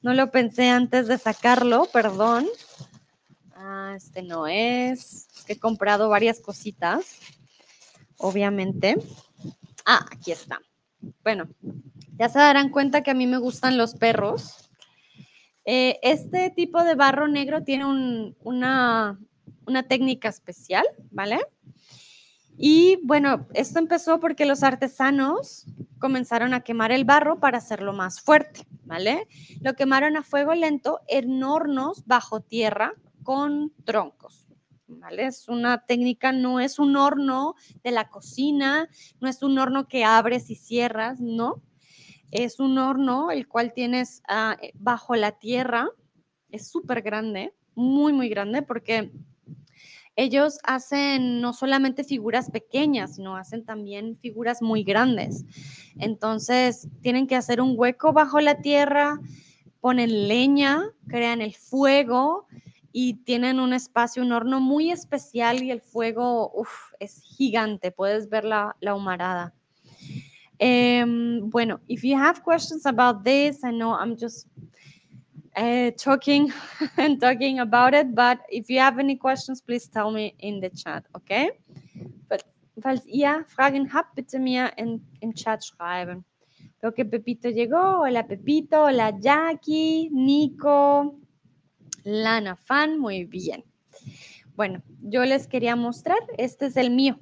no 0.01 0.15
lo 0.15 0.31
pensé 0.31 0.71
antes 0.71 1.09
de 1.09 1.19
sacarlo, 1.19 1.87
perdón. 1.93 2.47
Ah, 3.55 3.93
este 3.95 4.23
no 4.23 4.47
es. 4.47 5.29
He 5.47 5.59
comprado 5.59 6.09
varias 6.09 6.41
cositas, 6.41 7.19
obviamente. 8.17 8.97
Ah, 9.85 10.07
aquí 10.11 10.33
está. 10.33 10.59
Bueno, 11.23 11.49
ya 12.17 12.31
se 12.31 12.39
darán 12.39 12.71
cuenta 12.71 13.03
que 13.03 13.11
a 13.11 13.15
mí 13.15 13.27
me 13.27 13.37
gustan 13.37 13.77
los 13.77 13.95
perros. 13.95 14.62
Eh, 15.65 15.99
este 16.03 16.51
tipo 16.51 16.83
de 16.83 16.95
barro 16.95 17.29
negro 17.29 17.63
tiene 17.63 17.85
una, 18.41 19.19
una 19.67 19.83
técnica 19.85 20.29
especial, 20.29 20.85
¿vale? 21.11 21.41
Y 22.57 22.99
bueno, 23.05 23.47
esto 23.55 23.79
empezó 23.79 24.21
porque 24.21 24.45
los 24.45 24.63
artesanos 24.63 25.67
comenzaron 25.99 26.53
a 26.53 26.61
quemar 26.61 26.93
el 26.93 27.05
barro 27.05 27.39
para 27.41 27.59
hacerlo 27.59 27.93
más 27.93 28.21
fuerte, 28.21 28.67
¿vale? 28.85 29.27
Lo 29.61 29.75
quemaron 29.75 30.17
a 30.17 30.23
fuego 30.23 30.55
lento 30.55 31.01
en 31.09 31.43
hornos 31.43 32.05
bajo 32.07 32.41
tierra 32.41 32.95
con 33.23 33.73
troncos, 33.85 34.49
¿vale? 34.87 35.27
Es 35.27 35.49
una 35.49 35.87
técnica, 35.87 36.33
no 36.33 36.61
es 36.61 36.79
un 36.79 36.97
horno 36.97 37.55
de 37.83 37.93
la 37.93 38.09
cocina, 38.11 38.89
no 39.21 39.29
es 39.29 39.43
un 39.43 39.59
horno 39.59 39.87
que 39.87 40.05
abres 40.05 40.51
y 40.51 40.57
cierras, 40.57 41.21
no, 41.21 41.63
es 42.33 42.59
un 42.59 42.79
horno 42.79 43.31
el 43.31 43.47
cual 43.47 43.73
tienes 43.73 44.23
ah, 44.27 44.57
eh, 44.61 44.73
bajo 44.75 45.15
la 45.15 45.33
tierra. 45.33 45.89
Es 46.51 46.69
súper 46.69 47.03
grande, 47.03 47.55
muy, 47.75 48.13
muy 48.13 48.29
grande, 48.29 48.63
porque 48.63 49.13
ellos 50.17 50.59
hacen 50.65 51.41
no 51.41 51.53
solamente 51.53 52.05
figuras 52.05 52.51
pequeñas, 52.51 53.17
sino 53.17 53.37
hacen 53.37 53.65
también 53.65 54.19
figuras 54.19 54.61
muy 54.63 54.83
grandes. 54.83 55.45
Entonces, 55.99 56.89
tienen 57.03 57.27
que 57.27 57.37
hacer 57.37 57.61
un 57.61 57.75
hueco 57.77 58.13
bajo 58.13 58.41
la 58.41 58.61
tierra, 58.61 59.21
ponen 59.81 60.29
leña, 60.29 60.83
crean 61.09 61.43
el 61.43 61.55
fuego 61.55 62.47
y 62.93 63.25
tienen 63.25 63.61
un 63.61 63.75
espacio, 63.75 64.23
un 64.23 64.33
horno 64.33 64.61
muy 64.61 64.91
especial 64.91 65.63
y 65.63 65.71
el 65.71 65.83
fuego 65.83 66.67
es 66.99 67.23
gigante, 67.23 67.91
puedes 67.91 68.29
ver 68.29 68.45
la, 68.45 68.77
la 68.81 68.95
humarada. 68.95 69.55
Um, 70.61 71.51
bueno, 71.51 71.81
if 71.89 72.05
you 72.05 72.17
have 72.17 72.43
questions 72.43 72.87
about 72.87 73.25
this, 73.25 73.65
I 73.65 73.71
know 73.71 73.93
I'm 73.95 74.17
just 74.17 74.47
uh, 75.57 75.91
talking 75.97 76.53
and 76.97 77.21
talking 77.21 77.61
about 77.61 77.95
it, 77.95 78.15
but 78.15 78.41
if 78.49 78.71
you 78.71 78.79
have 78.79 78.99
any 78.99 79.17
questions, 79.17 79.61
please 79.61 79.89
tell 79.89 80.11
me 80.11 80.35
in 80.39 80.61
the 80.61 80.71
chat, 80.71 81.05
okay? 81.17 81.51
But, 82.29 82.45
falls 82.81 83.05
ihr 83.07 83.45
Fragen 83.49 83.93
habt, 83.93 84.15
bitte 84.15 84.39
mir 84.39 84.73
in, 84.77 85.05
im 85.21 85.35
Chat 85.35 85.65
schreiben. 85.65 86.25
Veo 86.81 86.93
Pepito 86.93 87.49
llegó. 87.49 88.01
Hola 88.01 88.27
Pepito, 88.27 88.85
hola 88.85 89.13
Jackie, 89.21 90.11
Nico, 90.11 91.17
Lana 92.05 92.57
Fan, 92.57 92.99
muy 92.99 93.25
bien. 93.25 93.63
Bueno, 94.57 94.83
yo 95.01 95.25
les 95.25 95.47
quería 95.47 95.77
mostrar, 95.77 96.19
este 96.39 96.67
es 96.67 96.77
el 96.77 96.91
mío. 96.91 97.19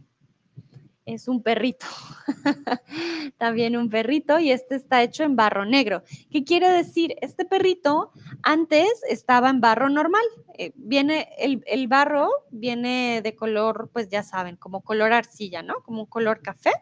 Es 1.14 1.28
un 1.28 1.42
perrito. 1.42 1.86
También 3.38 3.76
un 3.76 3.90
perrito 3.90 4.38
y 4.38 4.50
este 4.50 4.76
está 4.76 5.02
hecho 5.02 5.22
en 5.24 5.36
barro 5.36 5.64
negro. 5.64 6.02
¿Qué 6.30 6.44
quiere 6.44 6.68
decir? 6.68 7.14
Este 7.20 7.44
perrito 7.44 8.12
antes 8.42 8.88
estaba 9.08 9.50
en 9.50 9.60
barro 9.60 9.88
normal. 9.88 10.24
Eh, 10.58 10.72
viene 10.76 11.28
el, 11.38 11.62
el, 11.66 11.88
barro, 11.88 12.30
viene 12.50 13.20
de 13.22 13.34
color, 13.34 13.90
pues 13.92 14.08
ya 14.08 14.22
saben, 14.22 14.56
como 14.56 14.82
color 14.82 15.12
arcilla, 15.12 15.62
¿no? 15.62 15.82
Como 15.82 16.02
un 16.02 16.06
color 16.06 16.42
café. 16.42 16.72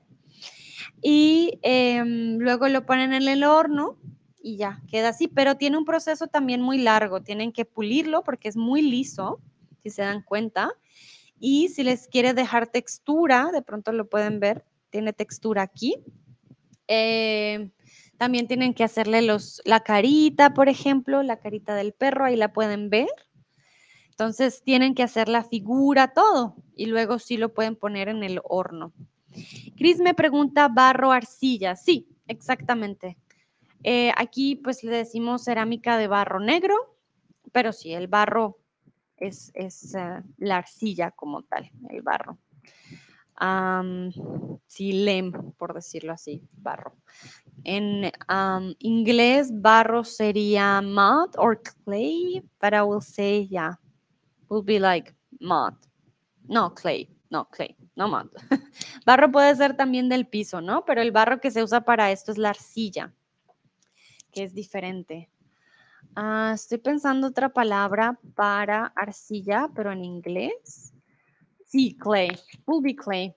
Y 1.03 1.59
em, 1.63 2.39
luego 2.39 2.69
lo 2.69 2.87
ponen 2.87 3.13
en 3.13 3.29
el 3.29 3.45
horno 3.45 3.99
y 4.43 4.57
ya, 4.57 4.81
queda 4.89 5.11
así, 5.11 5.29
pero 5.29 5.57
tiene 5.57 5.77
un 5.77 5.85
proceso 5.85 6.27
también 6.27 6.63
muy 6.63 6.79
largo. 6.79 7.23
Tienen 7.23 7.53
que 7.53 7.65
pulirlo 7.65 8.23
porque 8.23 8.49
es 8.49 8.57
muy 8.57 8.83
liso, 8.83 9.41
si 9.83 9.91
se 9.91 10.03
dan 10.03 10.23
cuenta. 10.23 10.73
Y 11.41 11.69
si 11.69 11.85
les 11.85 12.09
quiere 12.09 12.35
dejar 12.35 12.67
textura, 12.67 13.51
de 13.53 13.63
pronto 13.63 13.93
lo 13.93 14.09
pueden 14.09 14.41
ver, 14.41 14.65
tiene 14.91 15.13
textura 15.13 15.63
aquí. 15.63 15.97
Eh, 16.89 17.71
también 18.17 18.49
tienen 18.49 18.75
que 18.75 18.85
hacerle 18.85 19.23
los, 19.23 19.63
la 19.65 19.81
carita, 19.81 20.53
por 20.53 20.69
ejemplo, 20.69 21.23
la 21.23 21.39
carita 21.39 21.75
del 21.77 21.93
perro, 21.93 22.25
ahí 22.25 22.37
la 22.37 22.53
pueden 22.53 22.91
ver. 22.91 23.09
Entonces 24.11 24.63
tienen 24.65 24.97
que 24.97 25.05
hacer 25.05 25.29
la 25.29 25.45
figura, 25.45 26.13
todo, 26.13 26.57
y 26.75 26.87
luego 26.87 27.21
sí 27.21 27.37
lo 27.37 27.55
pueden 27.55 27.77
poner 27.77 28.09
en 28.09 28.25
el 28.25 28.41
horno. 28.43 28.93
Cris 29.77 30.01
me 30.01 30.15
pregunta 30.15 30.67
barro 30.67 31.13
arcilla. 31.13 31.77
Sí, 31.77 32.09
exactamente. 32.27 33.17
Eh, 33.85 34.11
aquí 34.17 34.57
pues 34.57 34.83
le 34.83 34.97
decimos 34.97 35.45
cerámica 35.45 35.97
de 35.99 36.09
barro 36.09 36.41
negro, 36.41 36.75
pero 37.53 37.73
sí, 37.73 37.93
el 37.93 38.09
barro 38.09 38.59
es, 39.21 39.53
eh, 39.55 40.23
la 40.39 40.59
arcilla 40.59 41.11
como 41.11 41.43
tal, 41.43 41.71
el 41.91 42.03
barro. 42.03 42.39
lem, 44.79 45.33
por 45.57 45.75
decirlo 45.75 46.13
así, 46.13 46.43
barro. 46.53 46.97
En 47.65 48.11
inglés, 48.79 49.51
barro 49.53 50.05
sería 50.05 50.81
mud 50.81 51.31
or 51.37 51.61
clay, 51.85 52.43
but 52.61 52.73
I 52.73 52.83
will 52.83 53.03
say, 53.03 53.47
yeah, 53.49 53.79
will 54.49 54.65
be 54.65 54.79
like 54.79 55.15
mud. 55.41 55.75
No, 56.49 56.75
clay, 56.75 57.09
no, 57.31 57.49
clay, 57.51 57.77
no 57.95 58.09
mud. 58.09 58.31
barro 59.07 59.31
puede 59.31 59.55
ser 59.57 59.77
también 59.77 60.09
del 60.09 60.27
piso, 60.27 60.61
¿no? 60.61 60.85
Pero 60.85 61.03
el 61.03 61.13
barro 61.13 61.41
que 61.41 61.51
se 61.51 61.63
usa 61.63 61.83
para 61.83 62.11
esto 62.11 62.33
es 62.33 62.39
la 62.39 62.51
arcilla, 62.51 63.13
que 64.33 64.45
es 64.45 64.55
diferente. 64.55 65.31
Ah, 66.15 66.53
estoy 66.55 66.79
pensando 66.79 67.29
otra 67.29 67.49
palabra 67.49 68.19
para 68.35 68.87
arcilla, 68.97 69.69
pero 69.75 69.93
en 69.93 70.05
inglés. 70.05 70.93
Sí, 71.65 71.97
clay. 71.97 72.31
Will 72.67 72.83
be 72.83 72.97
clay. 72.97 73.35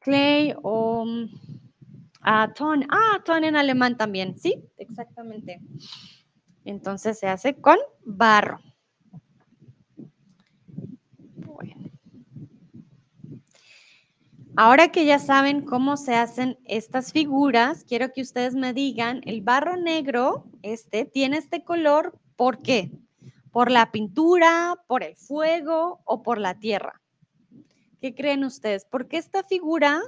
Clay 0.00 0.54
o 0.62 1.04
uh, 1.04 2.52
ton. 2.54 2.86
Ah, 2.90 3.20
ton 3.24 3.44
en 3.44 3.56
alemán 3.56 3.96
también. 3.96 4.38
Sí, 4.38 4.64
exactamente. 4.78 5.60
Entonces 6.64 7.18
se 7.18 7.28
hace 7.28 7.54
con 7.54 7.78
barro. 8.04 8.60
Ahora 14.56 14.92
que 14.92 15.04
ya 15.04 15.18
saben 15.18 15.62
cómo 15.62 15.96
se 15.96 16.14
hacen 16.14 16.58
estas 16.64 17.12
figuras, 17.12 17.82
quiero 17.82 18.12
que 18.12 18.22
ustedes 18.22 18.54
me 18.54 18.72
digan, 18.72 19.20
el 19.24 19.42
barro 19.42 19.76
negro, 19.76 20.46
este, 20.64 21.04
tiene 21.04 21.36
este 21.36 21.62
color, 21.62 22.18
¿por 22.36 22.62
qué? 22.62 22.90
¿Por 23.52 23.70
la 23.70 23.92
pintura, 23.92 24.82
por 24.86 25.02
el 25.02 25.14
fuego 25.14 26.00
o 26.06 26.22
por 26.22 26.38
la 26.38 26.58
tierra? 26.58 27.02
¿Qué 28.00 28.14
creen 28.14 28.44
ustedes? 28.44 28.86
¿Por 28.86 29.06
qué 29.06 29.18
esta 29.18 29.44
figura 29.44 30.00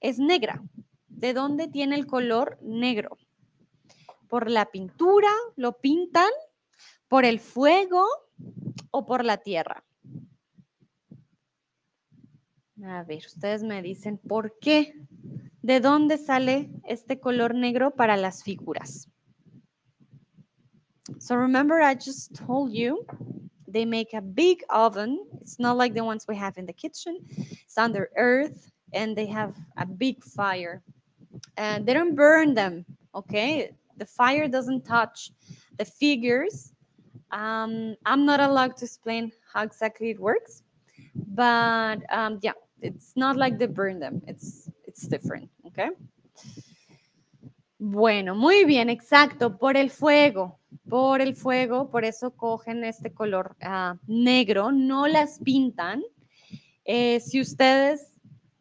es 0.00 0.18
negra? 0.18 0.62
¿De 1.08 1.32
dónde 1.32 1.68
tiene 1.68 1.96
el 1.96 2.06
color 2.06 2.58
negro? 2.60 3.16
¿Por 4.28 4.50
la 4.50 4.66
pintura? 4.66 5.30
¿Lo 5.56 5.78
pintan? 5.78 6.30
¿Por 7.08 7.24
el 7.24 7.40
fuego 7.40 8.04
o 8.90 9.06
por 9.06 9.24
la 9.24 9.38
tierra? 9.38 9.82
A 12.84 13.02
ver, 13.04 13.24
ustedes 13.26 13.62
me 13.62 13.80
dicen 13.80 14.18
por 14.18 14.58
qué, 14.60 14.92
de 15.62 15.80
dónde 15.80 16.18
sale 16.18 16.70
este 16.84 17.18
color 17.18 17.54
negro 17.54 17.94
para 17.94 18.18
las 18.18 18.44
figuras. 18.44 19.10
So 21.18 21.36
remember 21.36 21.80
I 21.80 21.94
just 21.94 22.34
told 22.34 22.72
you 22.72 23.04
they 23.66 23.84
make 23.84 24.12
a 24.14 24.20
big 24.20 24.62
oven. 24.70 25.26
It's 25.40 25.58
not 25.58 25.76
like 25.76 25.94
the 25.94 26.04
ones 26.04 26.26
we 26.28 26.36
have 26.36 26.58
in 26.58 26.66
the 26.66 26.72
kitchen. 26.72 27.18
It's 27.36 27.78
under 27.78 28.10
earth 28.16 28.70
and 28.92 29.16
they 29.16 29.26
have 29.26 29.54
a 29.76 29.86
big 29.86 30.22
fire. 30.24 30.82
And 31.56 31.86
they 31.86 31.94
don't 31.94 32.14
burn 32.14 32.54
them, 32.54 32.84
okay? 33.14 33.70
The 33.96 34.06
fire 34.06 34.48
doesn't 34.48 34.84
touch 34.84 35.30
the 35.78 35.84
figures. 35.84 36.72
Um, 37.30 37.96
I'm 38.06 38.24
not 38.24 38.40
allowed 38.40 38.76
to 38.78 38.84
explain 38.84 39.32
how 39.52 39.62
exactly 39.62 40.10
it 40.10 40.20
works, 40.20 40.62
but 41.14 41.98
um, 42.10 42.38
yeah, 42.42 42.52
it's 42.80 43.12
not 43.16 43.36
like 43.36 43.58
they 43.58 43.66
burn 43.66 43.98
them. 43.98 44.22
It's, 44.26 44.70
it's 44.84 45.06
different, 45.06 45.50
okay? 45.66 45.90
Bueno, 47.80 48.34
muy 48.34 48.64
bien, 48.64 48.90
exacto, 48.90 49.56
por 49.56 49.76
el 49.76 49.90
fuego, 49.90 50.58
por 50.88 51.20
el 51.20 51.36
fuego, 51.36 51.90
por 51.90 52.04
eso 52.04 52.32
cogen 52.32 52.82
este 52.82 53.12
color 53.12 53.56
uh, 53.62 53.96
negro, 54.08 54.72
no 54.72 55.06
las 55.06 55.38
pintan. 55.38 56.02
Eh, 56.84 57.20
si 57.20 57.40
ustedes 57.40 58.12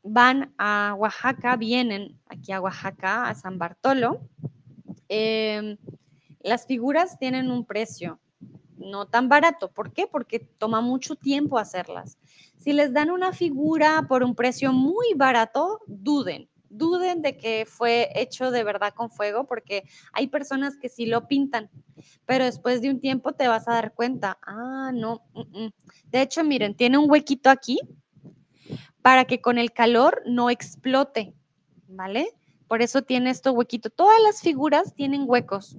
van 0.03 0.53
a 0.59 0.93
Oaxaca, 0.95 1.55
vienen 1.55 2.19
aquí 2.27 2.51
a 2.51 2.61
Oaxaca, 2.61 3.27
a 3.27 3.33
San 3.33 3.57
Bartolo, 3.57 4.21
eh, 5.09 5.77
las 6.41 6.67
figuras 6.67 7.17
tienen 7.17 7.49
un 7.49 7.65
precio 7.65 8.19
no 8.77 9.07
tan 9.07 9.29
barato. 9.29 9.71
¿Por 9.71 9.93
qué? 9.93 10.05
Porque 10.05 10.39
toma 10.39 10.81
mucho 10.81 11.15
tiempo 11.15 11.57
hacerlas. 11.57 12.19
Si 12.57 12.71
les 12.71 12.93
dan 12.93 13.09
una 13.09 13.31
figura 13.31 14.05
por 14.07 14.23
un 14.23 14.35
precio 14.35 14.73
muy 14.73 15.13
barato, 15.15 15.79
duden, 15.87 16.47
duden 16.69 17.21
de 17.21 17.37
que 17.37 17.65
fue 17.65 18.09
hecho 18.15 18.51
de 18.51 18.63
verdad 18.63 18.93
con 18.93 19.09
fuego, 19.09 19.45
porque 19.45 19.83
hay 20.13 20.27
personas 20.27 20.77
que 20.77 20.89
sí 20.89 21.05
lo 21.05 21.27
pintan, 21.27 21.69
pero 22.25 22.45
después 22.45 22.81
de 22.81 22.89
un 22.89 22.99
tiempo 22.99 23.33
te 23.33 23.47
vas 23.47 23.67
a 23.67 23.73
dar 23.73 23.93
cuenta, 23.93 24.37
ah, 24.45 24.91
no. 24.93 25.23
Mm, 25.33 25.65
mm". 25.65 25.73
De 26.05 26.21
hecho, 26.21 26.43
miren, 26.43 26.75
tiene 26.75 26.97
un 26.97 27.09
huequito 27.09 27.49
aquí 27.49 27.79
para 29.01 29.25
que 29.25 29.41
con 29.41 29.57
el 29.57 29.71
calor 29.71 30.21
no 30.25 30.49
explote, 30.49 31.33
¿vale? 31.87 32.29
Por 32.67 32.81
eso 32.81 33.01
tiene 33.01 33.29
esto 33.29 33.53
huequito. 33.53 33.89
Todas 33.89 34.21
las 34.21 34.41
figuras 34.41 34.93
tienen 34.93 35.23
huecos 35.25 35.77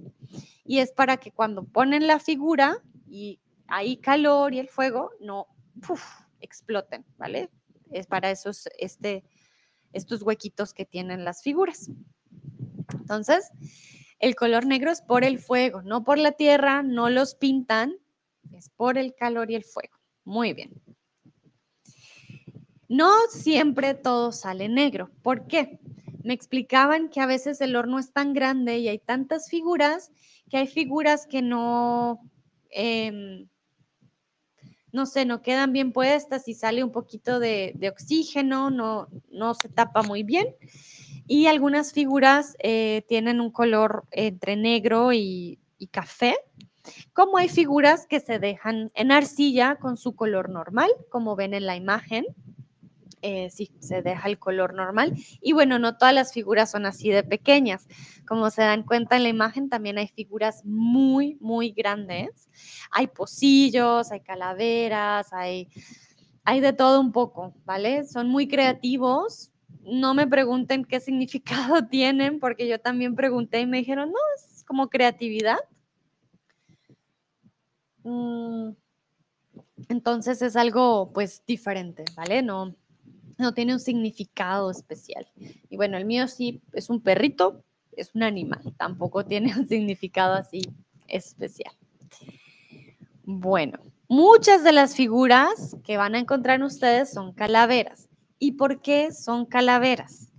y 0.65 0.79
es 0.79 0.93
para 0.93 1.19
que 1.19 1.31
cuando 1.31 1.65
ponen 1.65 2.07
la 2.07 2.19
figura 2.19 2.83
y 3.07 3.41
hay 3.67 3.99
calor 3.99 4.55
y 4.55 4.59
el 4.59 4.69
fuego 4.69 5.11
no 5.21 5.47
exploten, 6.41 7.05
¿vale? 7.19 7.51
Es 7.91 8.07
para 8.07 8.31
esos, 8.31 8.69
este, 8.79 9.25
estos 9.93 10.23
huequitos 10.23 10.75
que 10.75 10.85
tienen 10.85 11.25
las 11.25 11.43
figuras. 11.43 11.91
Entonces, 12.93 13.51
el 14.19 14.35
color 14.35 14.67
negro 14.67 14.91
es 14.91 15.01
por 15.03 15.25
el 15.25 15.39
fuego, 15.39 15.83
no 15.83 16.05
por 16.05 16.19
la 16.19 16.33
tierra, 16.33 16.83
no 16.83 17.11
los 17.11 17.35
pintan, 17.35 17.97
es 18.53 18.69
por 18.71 18.99
el 18.99 19.15
calor 19.15 19.51
y 19.51 19.55
el 19.55 19.65
fuego. 19.65 19.97
Muy 20.25 20.53
bien. 20.53 20.81
No 22.89 23.13
siempre 23.31 23.95
todo 23.95 24.33
sale 24.33 24.69
negro. 24.69 25.11
¿Por 25.23 25.47
qué? 25.47 25.79
Me 26.25 26.35
explicaban 26.35 27.11
que 27.11 27.21
a 27.21 27.27
veces 27.27 27.61
el 27.61 27.77
horno 27.77 27.99
es 27.99 28.13
tan 28.13 28.33
grande 28.33 28.79
y 28.79 28.89
hay 28.89 28.99
tantas 28.99 29.49
figuras 29.49 30.11
que 30.49 30.57
hay 30.57 30.67
figuras 30.67 31.27
que 31.27 31.43
no, 31.43 32.21
em, 32.71 33.49
no 34.93 35.07
sé, 35.07 35.25
no 35.25 35.43
quedan 35.43 35.73
bien 35.73 35.93
puestas 35.93 36.49
y 36.49 36.55
sale 36.55 36.83
un 36.83 36.93
poquito 36.93 37.41
de, 37.41 37.77
oxígeno, 37.91 38.71
no, 38.71 39.09
no 39.31 39.55
se 39.55 39.69
tapa 39.69 40.03
muy 40.03 40.23
bien. 40.23 40.55
Y 41.27 41.47
algunas 41.47 41.93
figuras 41.93 42.57
eh, 42.59 43.05
tienen 43.09 43.41
un 43.41 43.51
color 43.51 44.05
entre 44.11 44.57
negro 44.57 45.13
y, 45.13 45.59
y 45.79 45.89
café, 45.89 46.37
como 47.13 47.39
hay 47.39 47.49
figuras 47.49 48.07
que 48.07 48.21
se 48.21 48.39
dejan 48.39 48.91
en 48.95 49.13
arcilla 49.13 49.77
con 49.77 49.97
su 49.97 50.15
color 50.15 50.49
normal, 50.49 50.91
como 51.11 51.37
ven 51.37 51.55
en 51.55 51.67
la 51.67 51.77
imagen. 51.77 52.25
Eh, 53.23 53.51
sí, 53.51 53.71
se 53.81 54.03
deja 54.03 54.29
el 54.29 54.39
color 54.39 54.75
normal. 54.75 55.13
Y 55.41 55.53
bueno, 55.53 55.79
no 55.79 55.97
todas 55.97 56.15
las 56.15 56.33
figuras 56.33 56.71
son 56.71 56.87
así 56.87 57.11
de 57.11 57.23
pequeñas. 57.23 57.87
Como 58.27 58.51
se 58.51 58.63
dan 58.63 58.85
cuenta 58.85 59.17
en 59.17 59.25
la 59.25 59.29
imagen, 59.29 59.69
también 59.69 59.99
hay 59.99 60.09
figuras 60.09 60.65
muy, 60.65 61.37
muy 61.41 61.71
grandes. 61.71 62.49
Hay 62.91 63.09
pocillos, 63.09 64.13
hay 64.13 64.21
calaveras, 64.21 65.33
hay, 65.33 65.69
hay 66.45 66.61
de 66.61 66.73
todo 66.73 67.01
un 67.01 67.13
poco, 67.13 67.55
¿vale? 67.65 68.05
Son 68.05 68.29
muy 68.29 68.49
creativos. 68.49 69.51
No 69.83 70.15
me 70.15 70.27
pregunten 70.27 70.85
qué 70.85 71.01
significado 71.01 71.87
tienen, 71.87 72.41
porque 72.41 72.69
yo 72.69 72.79
también 72.81 73.15
pregunté 73.17 73.61
y 73.61 73.67
me 73.67 73.79
dijeron, 73.79 74.11
no, 74.11 74.19
es 74.37 74.63
como 74.65 74.89
creatividad. 74.89 75.59
Mm, 78.05 78.71
entonces 79.89 80.41
es 80.43 80.57
algo 80.57 81.13
pues 81.13 81.43
diferente, 81.47 82.05
¿vale? 82.17 82.43
No, 82.43 82.75
no 83.39 83.55
tiene 83.55 83.73
un 83.73 83.81
significado 83.81 84.71
especial. 84.71 85.27
Y 85.71 85.77
bueno, 85.77 85.97
el 85.97 86.05
mío 86.05 86.27
sí 86.29 86.61
es 86.73 86.91
un 86.91 87.01
perrito, 87.01 87.65
es 87.93 88.15
un 88.15 88.23
animal, 88.23 88.75
tampoco 88.77 89.25
tiene 89.25 89.53
un 89.59 89.69
significado 89.69 90.35
así 90.35 90.63
especial. 91.07 91.73
Bueno, 93.23 93.79
muchas 94.09 94.65
de 94.65 94.73
las 94.73 94.95
figuras 94.95 95.77
que 95.85 95.97
van 95.97 96.15
a 96.15 96.19
encontrar 96.19 96.63
ustedes 96.63 97.13
son 97.13 97.33
calaveras. 97.33 98.09
¿Y 98.39 98.53
por 98.53 98.81
qué 98.81 99.13
son 99.13 99.47
calaveras? 99.47 100.33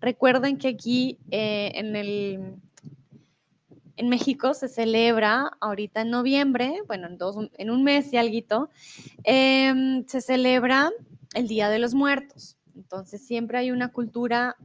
Recuerden 0.00 0.58
que 0.58 0.68
aquí 0.68 1.18
eh, 1.30 1.72
en, 1.74 1.96
el, 1.96 2.56
en 3.96 4.08
México 4.08 4.52
se 4.52 4.68
celebra 4.68 5.52
ahorita 5.60 6.02
en 6.02 6.10
noviembre, 6.10 6.82
bueno, 6.86 7.06
en, 7.06 7.16
dos, 7.16 7.36
en 7.56 7.70
un 7.70 7.84
mes 7.84 8.12
y 8.12 8.18
algo, 8.18 8.68
em, 9.22 10.04
se 10.06 10.20
celebra 10.20 10.90
el 11.34 11.48
Día 11.48 11.68
de 11.68 11.78
los 11.78 11.94
Muertos. 11.94 12.56
Entonces 12.74 13.26
siempre 13.26 13.58
hay 13.58 13.70
una 13.70 13.92
cultura 13.92 14.56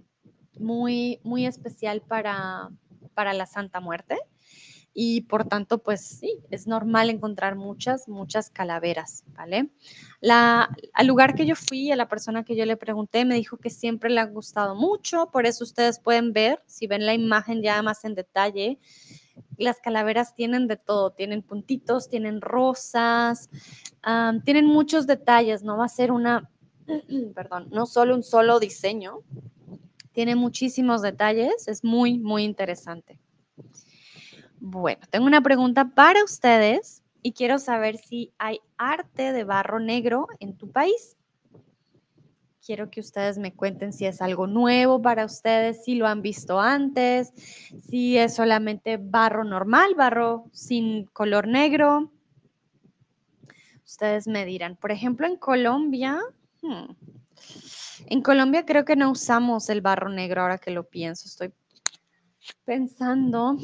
muy, 0.58 1.20
muy 1.24 1.46
especial 1.46 2.02
para, 2.02 2.70
para 3.14 3.34
la 3.34 3.46
Santa 3.46 3.80
Muerte 3.80 4.18
y 4.94 5.22
por 5.22 5.46
tanto, 5.46 5.78
pues 5.78 6.02
sí, 6.02 6.40
es 6.50 6.68
normal 6.68 7.10
encontrar 7.10 7.56
muchas, 7.56 8.08
muchas 8.08 8.50
calaveras, 8.50 9.24
¿vale? 9.28 9.70
Al 10.22 11.08
lugar 11.08 11.36
que 11.36 11.46
yo 11.46 11.56
fui, 11.56 11.92
a 11.92 11.96
la 11.96 12.10
persona 12.10 12.44
que 12.44 12.56
yo 12.56 12.66
le 12.66 12.76
pregunté, 12.76 13.24
me 13.24 13.36
dijo 13.36 13.58
que 13.58 13.70
siempre 13.70 14.10
le 14.10 14.20
ha 14.20 14.26
gustado 14.26 14.76
mucho, 14.76 15.30
por 15.32 15.46
eso 15.46 15.64
ustedes 15.64 16.00
pueden 16.00 16.34
ver, 16.34 16.62
si 16.66 16.88
ven 16.88 17.06
la 17.06 17.14
imagen 17.14 17.62
ya 17.62 17.82
más 17.82 18.04
en 18.04 18.16
detalle, 18.16 18.80
las 19.58 19.80
calaveras 19.80 20.36
tienen 20.36 20.68
de 20.68 20.78
todo, 20.78 21.12
tienen 21.12 21.44
puntitos, 21.44 22.10
tienen 22.10 22.42
rosas, 22.42 23.50
tienen 24.44 24.66
muchos 24.66 25.08
detalles, 25.08 25.64
no 25.64 25.78
va 25.78 25.86
a 25.86 25.90
ser 25.90 26.12
una, 26.12 26.50
perdón, 27.36 27.68
no 27.72 27.86
solo 27.86 28.16
un 28.16 28.24
solo 28.24 28.60
diseño, 28.60 29.20
tiene 30.12 30.36
muchísimos 30.36 31.02
detalles, 31.02 31.68
es 31.68 31.84
muy, 31.84 32.18
muy 32.18 32.44
interesante. 32.44 33.20
Bueno, 34.60 35.00
tengo 35.10 35.26
una 35.26 35.42
pregunta 35.42 35.92
para 35.96 36.24
ustedes 36.24 37.02
y 37.22 37.32
quiero 37.34 37.60
saber 37.60 37.98
si 37.98 38.34
hay 38.38 38.60
arte 38.78 39.32
de 39.32 39.44
barro 39.44 39.80
negro 39.80 40.28
en 40.40 40.58
tu 40.58 40.70
país. 40.72 41.16
Quiero 42.66 42.90
que 42.92 43.00
ustedes 43.00 43.38
me 43.38 43.54
cuenten 43.54 43.94
si 43.94 44.06
es 44.06 44.22
algo 44.22 44.46
nuevo 44.46 45.02
para 45.02 45.26
ustedes, 45.26 45.84
si 45.84 45.96
lo 45.96 46.08
han 46.08 46.22
visto 46.22 46.60
antes, 46.60 47.32
si 47.90 48.18
es 48.18 48.36
solamente 48.36 48.98
barro 48.98 49.44
normal, 49.44 49.96
barro 49.96 50.46
sin 50.52 51.06
color 51.06 51.48
negro. 51.48 52.12
Ustedes 53.86 54.28
me 54.28 54.46
dirán, 54.46 54.76
por 54.76 54.92
ejemplo, 54.92 55.26
en 55.26 55.38
Colombia, 55.38 56.22
hmm, 56.62 56.96
en 58.08 58.22
Colombia 58.22 58.66
creo 58.66 58.86
que 58.86 58.96
no 58.96 59.12
usamos 59.12 59.70
el 59.70 59.82
barro 59.82 60.10
negro 60.10 60.42
ahora 60.42 60.58
que 60.58 60.72
lo 60.72 60.84
pienso, 60.84 61.28
estoy 61.28 61.54
pensando, 62.66 63.58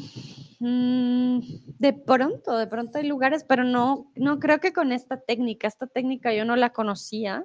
mm, 0.60 1.40
de 1.78 1.92
pronto, 1.92 2.56
de 2.56 2.66
pronto 2.66 2.98
hay 2.98 3.06
lugares, 3.06 3.44
pero 3.44 3.64
no, 3.64 4.10
no 4.14 4.38
creo 4.38 4.60
que 4.60 4.72
con 4.72 4.92
esta 4.92 5.20
técnica, 5.20 5.68
esta 5.68 5.86
técnica 5.86 6.32
yo 6.32 6.44
no 6.44 6.56
la 6.56 6.70
conocía. 6.70 7.44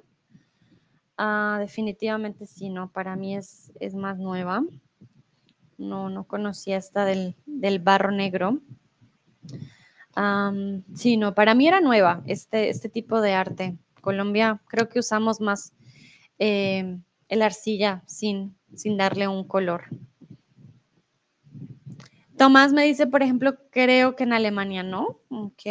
Ah, 1.16 1.58
definitivamente 1.60 2.46
sí, 2.46 2.68
no, 2.68 2.90
para 2.90 3.16
mí 3.16 3.36
es, 3.36 3.72
es 3.80 3.94
más 3.94 4.18
nueva. 4.18 4.64
No, 5.78 6.08
no 6.08 6.24
conocía 6.24 6.76
esta 6.76 7.04
del, 7.04 7.36
barro 7.80 8.10
negro. 8.10 8.60
sí, 10.94 11.16
no, 11.16 11.34
para 11.34 11.54
mí 11.54 11.66
era 11.66 11.80
nueva 11.80 12.22
este, 12.26 12.68
este 12.68 12.88
tipo 12.88 13.20
de 13.20 13.34
arte. 13.34 13.78
Colombia 14.02 14.60
creo 14.68 14.90
que 14.90 14.98
usamos 14.98 15.40
más 15.40 15.72
eh, 16.38 16.98
el 17.28 17.40
arcilla 17.40 18.02
sin, 18.06 18.54
sin 18.74 18.98
darle 18.98 19.26
un 19.28 19.48
color. 19.48 19.84
Tomás 22.36 22.72
me 22.72 22.84
dice, 22.84 23.06
por 23.06 23.22
ejemplo, 23.22 23.56
creo 23.70 24.16
que 24.16 24.24
en 24.24 24.32
Alemania 24.32 24.82
no. 24.82 25.20
Ok. 25.30 25.62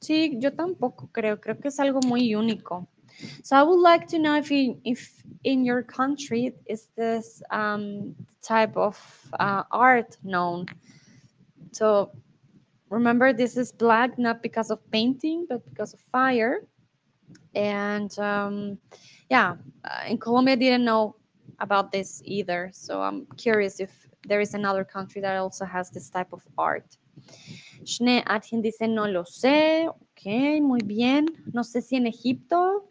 Sí, 0.00 0.38
yo 0.38 0.54
tampoco 0.54 1.10
creo. 1.12 1.40
Creo 1.40 1.58
que 1.58 1.68
es 1.68 1.80
algo 1.80 2.00
muy 2.06 2.34
único. 2.34 2.88
So 3.42 3.56
I 3.56 3.62
would 3.62 3.82
like 3.82 4.06
to 4.06 4.18
know 4.18 4.36
if, 4.36 4.50
if 4.84 5.24
in 5.42 5.64
your 5.64 5.84
country 5.84 6.54
is 6.66 6.88
this 6.96 7.42
um, 7.50 8.14
type 8.40 8.76
of 8.76 8.96
uh, 9.38 9.64
art 9.70 10.16
known. 10.22 10.66
So 11.72 12.12
remember, 12.90 13.32
this 13.32 13.56
is 13.56 13.72
black 13.72 14.18
not 14.18 14.42
because 14.42 14.70
of 14.70 14.78
painting, 14.90 15.46
but 15.48 15.64
because 15.64 15.94
of 15.94 16.00
fire. 16.12 16.66
And 17.54 18.16
um, 18.18 18.78
yeah, 19.30 19.54
uh, 19.84 20.04
in 20.08 20.18
Colombia, 20.18 20.52
I 20.52 20.56
didn't 20.56 20.84
know 20.84 21.16
about 21.60 21.92
this 21.92 22.22
either. 22.24 22.70
So 22.72 23.02
I'm 23.02 23.26
curious 23.36 23.80
if 23.80 23.90
there 24.26 24.40
is 24.40 24.54
another 24.54 24.84
country 24.84 25.20
that 25.22 25.36
also 25.36 25.64
has 25.64 25.90
this 25.90 26.10
type 26.10 26.32
of 26.32 26.42
art. 26.58 26.96
Shne 27.84 28.24
dice, 28.62 28.88
no 28.88 29.06
lo 29.06 29.24
sé. 29.24 29.88
Ok, 29.88 30.60
muy 30.60 30.80
bien. 30.84 31.26
No 31.52 31.62
sé 31.62 31.82
si 31.82 31.96
en 31.96 32.06
Egipto. 32.06 32.86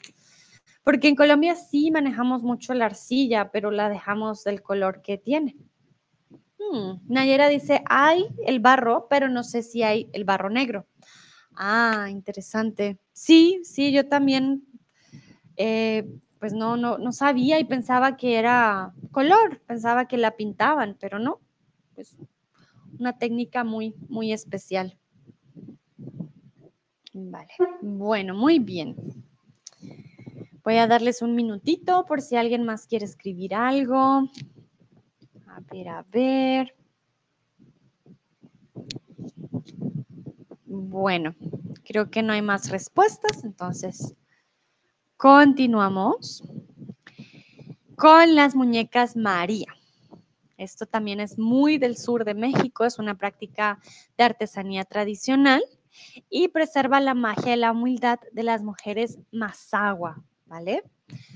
Porque 0.84 1.08
en 1.08 1.16
Colombia 1.16 1.56
sí 1.56 1.92
manejamos 1.92 2.42
mucho 2.42 2.74
la 2.74 2.86
arcilla, 2.86 3.52
pero 3.52 3.70
la 3.70 3.90
dejamos 3.90 4.44
del 4.44 4.62
color 4.62 5.02
que 5.02 5.18
tiene. 5.18 5.56
Hmm, 6.60 7.00
Nayera 7.08 7.48
dice, 7.48 7.82
hay 7.88 8.28
el 8.46 8.60
barro, 8.60 9.08
pero 9.10 9.30
no 9.30 9.44
sé 9.44 9.64
si 9.64 9.82
hay 9.82 10.10
el 10.14 10.26
barro 10.26 10.50
negro. 10.50 10.86
Ah, 11.56 12.08
interesante. 12.10 13.00
Sí, 13.14 13.62
sí, 13.64 13.92
yo 13.92 14.08
también 14.08 14.64
eh, 15.58 16.06
pues 16.40 16.54
no, 16.54 16.78
no, 16.78 16.98
no 16.98 17.12
sabía 17.12 17.60
y 17.60 17.66
pensaba 17.66 18.16
que 18.18 18.38
era 18.38 18.94
color, 19.12 19.62
pensaba 19.68 20.08
que 20.08 20.18
la 20.18 20.38
pintaban, 20.38 20.96
pero 21.00 21.20
no, 21.20 21.42
pues 21.96 22.16
una 22.98 23.18
técnica 23.18 23.64
muy, 23.64 23.94
muy 24.08 24.32
especial. 24.32 24.98
Vale, 27.14 27.52
bueno, 27.82 28.36
muy 28.36 28.60
bien. 28.60 28.96
Voy 30.64 30.78
a 30.78 30.88
darles 30.88 31.22
un 31.22 31.36
minutito 31.36 32.06
por 32.06 32.22
si 32.22 32.36
alguien 32.36 32.64
más 32.64 32.86
quiere 32.88 33.06
escribir 33.06 33.56
algo. 33.56 34.30
A 35.50 35.60
ver, 35.72 35.88
a 35.90 36.04
ver. 36.04 36.76
Bueno, 40.66 41.36
creo 41.84 42.10
que 42.10 42.24
no 42.24 42.34
hay 42.34 42.42
más 42.42 42.70
respuestas, 42.70 43.44
entonces 43.44 44.16
Continuamos 45.20 46.42
con 47.98 48.36
las 48.36 48.56
muñecas 48.56 49.18
María. 49.18 49.68
Esto 50.56 50.86
también 50.86 51.20
es 51.20 51.38
muy 51.38 51.78
del 51.78 51.98
sur 51.98 52.24
de 52.24 52.34
México, 52.34 52.86
es 52.86 53.00
una 53.00 53.16
práctica 53.16 53.82
de 54.18 54.24
artesanía 54.24 54.86
tradicional 54.86 55.62
y 56.30 56.48
preserva 56.48 57.02
la 57.02 57.16
magia 57.16 57.54
y 57.54 57.60
la 57.60 57.74
humildad 57.74 58.18
de 58.32 58.44
las 58.44 58.64
mujeres 58.64 59.20
mazagua, 59.34 60.24
¿vale? 60.46 60.84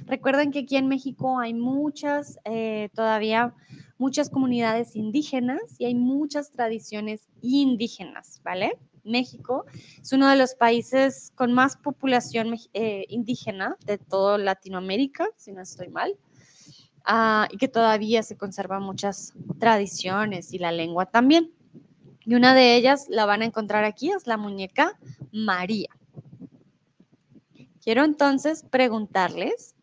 Recuerden 0.06 0.52
que 0.52 0.60
aquí 0.60 0.78
en 0.78 0.88
México 0.88 1.38
hay 1.38 1.54
muchas, 1.54 2.40
eh, 2.46 2.88
todavía 2.96 3.54
muchas 4.04 4.30
comunidades 4.30 4.98
indígenas 4.98 5.62
y 5.78 5.86
hay 5.86 5.96
muchas 5.96 6.52
tradiciones 6.52 7.30
indígenas, 7.42 8.42
¿vale? 8.44 8.78
México 9.06 9.66
es 10.02 10.12
uno 10.12 10.28
de 10.28 10.36
los 10.36 10.56
países 10.56 11.32
con 11.36 11.54
más 11.54 11.78
población 11.78 12.54
eh, 12.74 13.06
indígena 13.08 13.78
de 13.86 13.98
toda 13.98 14.38
Latinoamérica, 14.38 15.30
si 15.38 15.54
no 15.54 15.62
estoy 15.62 15.88
mal, 15.88 16.18
ah, 17.06 17.48
y 17.50 17.56
que 17.56 17.70
todavía 17.70 18.24
se 18.24 18.36
conservan 18.36 18.84
muchas 18.84 19.32
tradiciones 19.58 20.54
y 20.54 20.58
la 20.58 20.74
lengua 20.74 21.06
también. 21.06 21.54
Y 22.26 22.36
una 22.36 22.54
de 22.54 22.76
ellas 22.76 23.06
la 23.08 23.26
van 23.26 23.42
a 23.42 23.46
encontrar 23.46 23.86
aquí, 23.86 24.12
es 24.12 24.28
la 24.28 24.36
muñeca 24.36 25.00
María. 25.32 25.92
Quiero 27.82 28.04
entonces 28.04 28.66
preguntarles, 28.70 29.76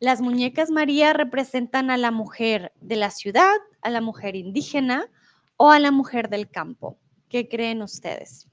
¿las 0.00 0.20
muñecas 0.20 0.70
María 0.70 1.12
representan 1.12 1.90
a 1.90 1.96
la 1.96 2.10
mujer 2.10 2.72
de 2.80 2.96
la 2.96 3.10
ciudad, 3.10 3.56
a 3.82 3.90
la 3.90 4.00
mujer 4.00 4.36
indígena 4.36 5.10
o 5.56 5.70
a 5.70 5.78
la 5.78 5.90
mujer 5.90 6.28
del 6.28 6.48
campo? 6.48 6.98
¿Qué 7.28 7.48
creen 7.48 7.82
ustedes? 7.82 8.48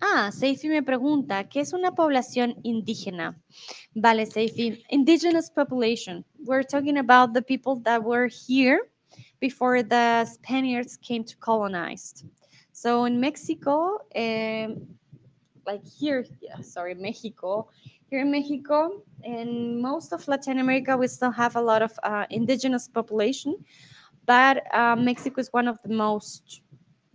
Ah, 0.00 0.30
Seifi 0.32 0.68
me 0.68 0.82
pregunta, 0.82 1.48
¿qué 1.48 1.60
es 1.60 1.74
una 1.74 1.94
población 1.94 2.56
indígena? 2.62 3.38
Vale, 3.94 4.24
Seifi, 4.24 4.82
indigenous 4.88 5.50
population. 5.50 6.24
We're 6.46 6.64
talking 6.64 6.96
about 6.96 7.34
the 7.34 7.42
people 7.42 7.82
that 7.84 8.02
were 8.02 8.28
here 8.28 8.90
before 9.40 9.82
the 9.82 10.24
Spaniards 10.24 10.96
came 10.96 11.24
to 11.24 11.36
colonize. 11.36 12.24
So 12.72 13.04
in 13.04 13.20
Mexico, 13.20 13.98
um, 14.16 14.86
like 15.66 15.84
here, 15.84 16.24
yeah, 16.40 16.62
sorry, 16.62 16.94
Mexico, 16.94 17.68
here 18.10 18.20
in 18.20 18.30
Mexico, 18.30 19.02
in 19.22 19.80
most 19.80 20.12
of 20.12 20.26
Latin 20.26 20.58
America, 20.58 20.96
we 20.96 21.06
still 21.06 21.30
have 21.30 21.54
a 21.54 21.60
lot 21.60 21.80
of 21.80 21.92
uh, 22.02 22.26
indigenous 22.30 22.88
population, 22.88 23.56
but 24.26 24.64
uh, 24.74 24.96
Mexico 24.96 25.40
is 25.40 25.48
one 25.52 25.68
of 25.68 25.78
the 25.84 25.94
most 25.94 26.62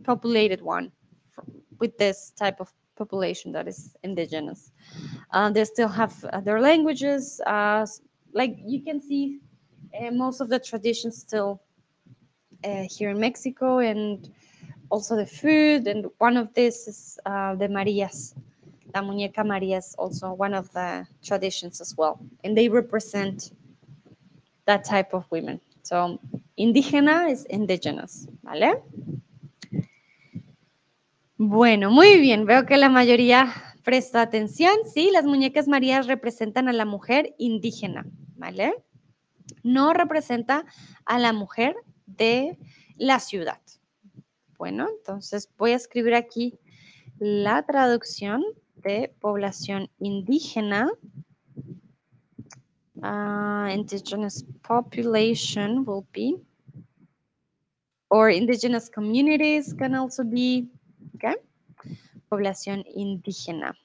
populated 0.04 0.62
one 0.62 0.91
with 1.80 1.98
this 1.98 2.32
type 2.38 2.62
of 2.62 2.72
population 2.96 3.52
that 3.52 3.68
is 3.68 3.96
indigenous. 4.04 4.72
Uh, 5.32 5.50
they 5.50 5.66
still 5.66 5.89
have 5.89 6.14
uh, 6.32 6.39
their 6.39 6.62
languages. 6.62 7.41
Uh, 7.46 7.86
like 8.34 8.56
you 8.66 8.82
can 8.82 9.02
see, 9.02 9.39
uh, 10.00 10.12
most 10.12 10.39
of 10.39 10.48
the 10.48 10.60
traditions 10.60 11.18
still 11.18 11.62
here 12.89 13.12
in 13.12 13.20
Mexico, 13.20 13.80
and 13.80 14.32
also 14.89 15.16
the 15.16 15.26
food. 15.26 15.88
And 15.88 16.08
one 16.20 16.38
of 16.38 16.54
this 16.54 16.88
is 16.88 17.20
the 17.26 17.68
Marias. 17.70 18.34
La 18.96 19.02
muñeca 19.02 19.43
María 19.43 19.78
is 19.78 19.93
also 19.98 20.32
one 20.32 20.54
of 20.54 20.72
the 20.72 21.06
traditions 21.22 21.82
as 21.82 21.93
well, 21.98 22.18
and 22.46 22.56
they 22.56 22.70
represent 22.70 23.52
that 24.68 24.86
type 24.86 25.14
of 25.14 25.26
women. 25.32 25.60
So, 25.84 26.18
indígena 26.58 27.30
is 27.30 27.46
indigenous, 27.50 28.30
¿vale? 28.41 28.82
Bueno, 31.38 31.91
muy 31.91 32.22
bien. 32.22 32.46
Veo 32.46 32.66
que 32.66 32.78
la 32.78 32.88
mayoría 32.88 33.54
presta 33.84 34.22
atención. 34.22 34.74
Sí, 34.86 35.12
las 35.12 35.26
muñecas 35.26 35.68
Marías 35.68 36.08
representan 36.08 36.70
a 36.70 36.74
la 36.74 36.86
mujer 36.86 37.36
indígena, 37.38 38.06
¿vale? 38.38 38.82
No 39.62 39.91
representa 39.91 40.66
a 41.06 41.20
la 41.20 41.34
mujer 41.34 41.76
de 42.06 42.58
la 42.96 43.20
ciudad. 43.20 43.60
Bueno, 44.58 44.88
entonces 44.88 45.50
voy 45.58 45.72
a 45.72 45.76
escribir 45.76 46.16
aquí 46.16 46.58
la 47.20 47.66
traducción 47.66 48.41
de 48.86 49.12
población 49.20 49.90
indígena. 50.00 50.92
Uh, 53.02 53.68
indigenous 53.74 54.46
population 54.64 55.84
will 55.86 56.06
be, 56.14 56.38
or 58.10 58.30
indigenous 58.30 58.90
communities 58.90 59.74
can 59.74 59.94
also 59.96 60.24
be, 60.24 60.68
okay? 61.16 61.36
Población 62.30 62.86
indígena. 62.96 63.76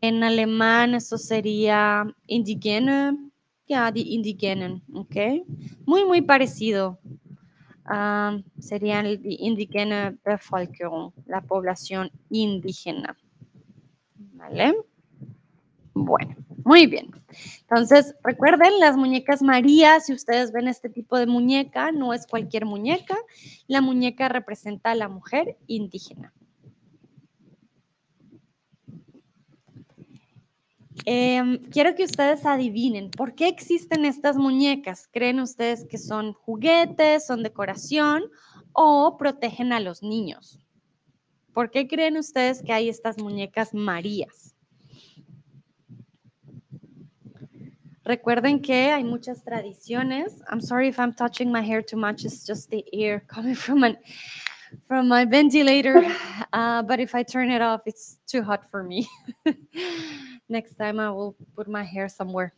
En 0.00 0.24
alemán 0.24 0.94
eso 0.94 1.16
sería 1.16 2.04
indigene, 2.26 3.16
ya, 3.68 3.90
die 3.92 4.14
indigenen, 4.14 4.82
ok? 4.94 5.44
Muy, 5.86 6.04
muy 6.04 6.22
parecido. 6.22 6.98
Um, 7.90 8.44
serían 8.60 9.04
die 9.22 9.36
indigene 9.40 10.16
Bevölkerung, 10.24 11.12
la 11.26 11.40
población 11.40 12.10
indígena. 12.30 13.16
¿Vale? 14.42 14.74
Bueno, 15.94 16.34
muy 16.64 16.86
bien. 16.86 17.10
Entonces, 17.60 18.16
recuerden, 18.24 18.80
las 18.80 18.96
muñecas 18.96 19.40
María, 19.40 20.00
si 20.00 20.12
ustedes 20.12 20.50
ven 20.50 20.66
este 20.66 20.88
tipo 20.88 21.16
de 21.16 21.26
muñeca, 21.26 21.92
no 21.92 22.12
es 22.12 22.26
cualquier 22.26 22.66
muñeca. 22.66 23.16
La 23.68 23.80
muñeca 23.80 24.28
representa 24.28 24.90
a 24.90 24.94
la 24.96 25.08
mujer 25.08 25.58
indígena. 25.68 26.32
Em, 31.04 31.58
quiero 31.70 31.94
que 31.94 32.04
ustedes 32.04 32.44
adivinen, 32.44 33.10
¿por 33.12 33.36
qué 33.36 33.46
existen 33.46 34.04
estas 34.04 34.36
muñecas? 34.36 35.08
¿Creen 35.12 35.38
ustedes 35.38 35.84
que 35.84 35.98
son 35.98 36.32
juguetes, 36.32 37.26
son 37.26 37.44
decoración 37.44 38.24
o 38.72 39.16
protegen 39.16 39.72
a 39.72 39.78
los 39.78 40.02
niños? 40.02 40.61
¿Por 41.54 41.70
qué 41.70 41.86
creen 41.86 42.16
ustedes 42.16 42.62
que 42.62 42.72
hay 42.72 42.88
estas 42.88 43.18
muñecas 43.18 43.74
Marías? 43.74 44.54
Recuerden 48.04 48.60
que 48.60 48.90
hay 48.90 49.04
muchas 49.04 49.44
tradiciones. 49.44 50.42
I'm 50.50 50.60
sorry 50.60 50.88
if 50.88 50.98
I'm 50.98 51.14
touching 51.14 51.52
my 51.52 51.62
hair 51.62 51.82
too 51.82 51.96
much. 51.96 52.24
It's 52.24 52.44
just 52.44 52.70
the 52.70 52.84
air 52.92 53.20
coming 53.28 53.54
from 53.66 53.84
an, 53.84 53.96
from 54.88 55.08
my 55.08 55.24
ventilator. 55.24 56.02
Uh, 56.54 56.82
but 56.82 57.00
if 57.00 57.14
I 57.14 57.22
turn 57.22 57.50
it 57.50 57.62
off, 57.62 57.80
it's 57.86 58.18
too 58.26 58.42
hot 58.42 58.70
for 58.70 58.82
me. 58.82 59.08
Next 60.50 60.74
time 60.74 61.00
I 61.00 61.08
will 61.10 61.34
put 61.56 61.66
my 61.66 61.82
hair 61.82 62.10
somewhere. 62.10 62.52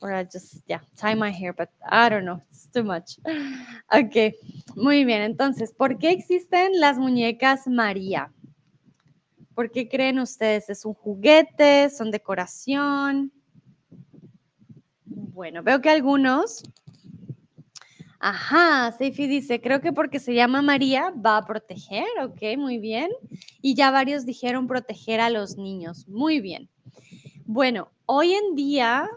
Or 0.00 0.12
I 0.12 0.24
just, 0.24 0.62
yeah, 0.66 0.80
tie 0.96 1.14
my 1.14 1.30
hair, 1.30 1.52
but 1.52 1.68
I 1.84 2.08
don't 2.08 2.24
know, 2.24 2.40
it's 2.50 2.66
too 2.72 2.84
much. 2.84 3.18
Ok, 3.92 4.34
muy 4.76 5.04
bien. 5.04 5.22
Entonces, 5.22 5.72
¿por 5.72 5.98
qué 5.98 6.10
existen 6.12 6.78
las 6.78 6.96
muñecas 6.96 7.66
María? 7.66 8.32
¿Por 9.54 9.72
qué 9.72 9.88
creen 9.88 10.20
ustedes? 10.20 10.70
¿Es 10.70 10.84
un 10.84 10.94
juguete? 10.94 11.90
¿Son 11.90 12.12
decoración? 12.12 13.32
Bueno, 15.04 15.62
veo 15.62 15.80
que 15.80 15.90
algunos. 15.90 16.62
Ajá, 18.20 18.92
Seifi 18.92 19.26
dice, 19.26 19.60
creo 19.60 19.80
que 19.80 19.92
porque 19.92 20.20
se 20.20 20.34
llama 20.34 20.60
María 20.60 21.10
va 21.10 21.38
a 21.38 21.46
proteger, 21.46 22.06
ok, 22.22 22.58
muy 22.58 22.78
bien. 22.78 23.10
Y 23.62 23.74
ya 23.74 23.90
varios 23.90 24.26
dijeron 24.26 24.66
proteger 24.66 25.20
a 25.20 25.30
los 25.30 25.56
niños, 25.56 26.06
muy 26.06 26.40
bien. 26.40 26.68
Bueno, 27.46 27.90
hoy 28.06 28.34
en 28.34 28.54
día 28.54 29.08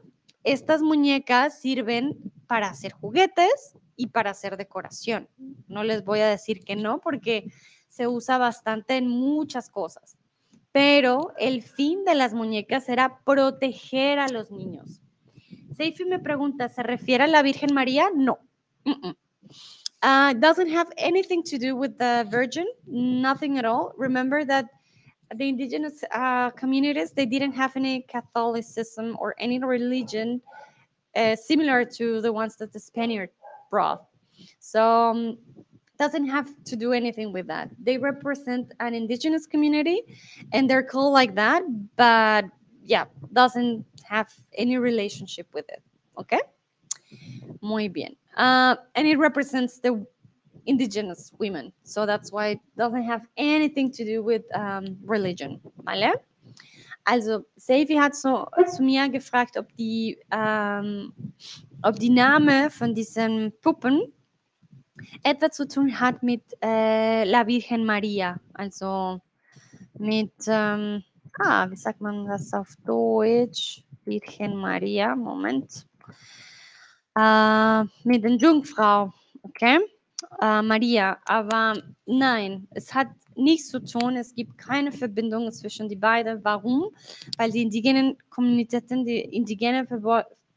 estas 0.44 0.82
muñecas 0.82 1.60
sirven 1.60 2.18
para 2.48 2.68
hacer 2.68 2.92
juguetes 2.92 3.78
y 3.96 4.08
para 4.08 4.32
hacer 4.32 4.58
decoración. 4.58 5.30
No 5.68 5.84
les 5.84 6.04
voy 6.04 6.20
a 6.20 6.28
decir 6.28 6.64
que 6.64 6.76
no 6.76 7.00
porque 7.00 7.52
se 7.90 8.08
usa 8.08 8.38
bastante 8.38 8.98
en 8.98 9.08
muchas 9.08 9.70
cosas. 9.70 10.18
Pero 10.72 11.34
el 11.38 11.62
fin 11.62 12.04
de 12.04 12.16
las 12.16 12.34
muñecas 12.34 12.90
era 12.90 13.20
proteger 13.24 14.20
a 14.20 14.28
los 14.28 14.50
niños. 14.50 15.02
Seifi 15.78 16.06
me 16.06 16.20
pregunta, 16.20 16.70
¿se 16.70 16.84
refiere 16.84 17.26
a 17.26 17.28
la 17.28 17.44
Virgen 17.44 17.74
María? 17.74 18.10
No. 18.14 18.40
Mm 18.84 18.92
-mm. 18.92 19.16
Uh, 20.04 20.34
doesn't 20.34 20.70
have 20.70 20.92
anything 20.98 21.42
to 21.44 21.58
do 21.58 21.78
with 21.78 21.98
the 21.98 22.26
Virgin, 22.30 22.68
nothing 22.86 23.58
at 23.58 23.64
all. 23.64 23.94
Remember 23.98 24.46
that 24.46 24.66
the 25.38 25.50
indigenous 25.50 26.04
uh, 26.12 26.50
communities 26.52 27.12
they 27.12 27.26
didn't 27.26 27.54
have 27.54 27.76
any 27.76 28.02
Catholicism 28.02 29.18
or 29.20 29.36
any 29.40 29.60
religion 29.60 30.42
uh, 31.16 31.36
similar 31.36 31.86
to 31.86 32.22
the 32.22 32.32
ones 32.32 32.56
that 32.58 32.74
the 32.74 32.80
Spaniard 32.80 33.30
brought. 33.70 34.06
So 34.60 35.12
um, 35.12 35.38
doesn't 36.00 36.28
have 36.28 36.50
to 36.66 36.76
do 36.76 36.92
anything 36.92 37.32
with 37.32 37.48
that. 37.48 37.70
They 37.82 37.98
represent 37.98 38.72
an 38.80 38.94
indigenous 38.94 39.46
community, 39.46 40.02
and 40.52 40.70
they're 40.70 40.84
called 40.84 41.14
like 41.14 41.36
that, 41.36 41.64
but 41.96 42.46
yeah, 42.84 43.06
doesn't 43.32 43.86
have 44.04 44.34
any 44.58 44.78
relationship 44.78 45.48
with 45.54 45.66
it. 45.70 45.82
Okay. 46.18 46.40
Muy 47.62 47.88
bien. 47.88 48.16
Uh, 48.36 48.76
and 48.96 49.08
it 49.08 49.18
represents 49.18 49.80
the 49.80 50.06
indigenous 50.66 51.32
women. 51.40 51.72
So 51.84 52.06
that's 52.06 52.32
why 52.32 52.48
it 52.50 52.60
doesn't 52.78 53.04
have 53.04 53.22
anything 53.38 53.92
to 53.92 54.06
do 54.06 54.24
with 54.24 54.44
um, 54.56 54.98
religion. 55.06 55.60
¿Vale? 55.86 56.14
Also, 57.06 57.46
Seifi 57.58 58.00
hat 58.00 58.16
so 58.16 58.48
zu 58.68 58.82
mir 58.82 59.10
gefragt, 59.10 59.58
ob 59.58 59.68
die, 59.76 60.18
ähm, 60.32 61.14
ob 61.82 62.00
die 62.00 62.10
Name 62.10 62.70
von 62.70 62.96
diesen 62.96 63.52
Puppen 63.62 64.14
etwas 65.24 65.58
zu 65.58 65.68
tun 65.68 66.00
hat 66.00 66.24
mit 66.24 66.44
äh, 66.62 67.26
La 67.26 67.46
Virgen 67.46 67.86
Maria. 67.86 68.40
Also 68.54 69.20
mit, 70.00 70.32
ähm, 70.48 71.04
ah, 71.40 71.70
wie 71.70 71.76
sagt 71.76 72.00
man 72.00 72.26
das 72.26 72.54
auf 72.54 72.74
Deutsch? 72.86 73.84
Virgen 74.06 74.56
Maria, 74.56 75.16
Moment. 75.16 75.86
Äh, 77.16 77.84
mit 78.04 78.24
den 78.24 78.38
Jungfrau, 78.38 79.14
okay? 79.42 79.80
Äh, 80.42 80.62
Maria, 80.62 81.18
aber 81.26 81.74
nein, 82.06 82.68
es 82.72 82.94
hat 82.94 83.08
nichts 83.36 83.70
zu 83.70 83.80
tun. 83.84 84.16
Es 84.16 84.34
gibt 84.36 84.58
keine 84.58 84.92
Verbindung 84.92 85.52
zwischen 85.52 85.90
die 85.90 85.96
beiden. 85.96 86.44
Warum? 86.44 86.90
Weil 87.38 87.52
die 87.52 87.64
indigenen 87.64 88.18
Kommunitäten, 88.30 89.06
die 89.06 89.20
indigene 89.20 89.86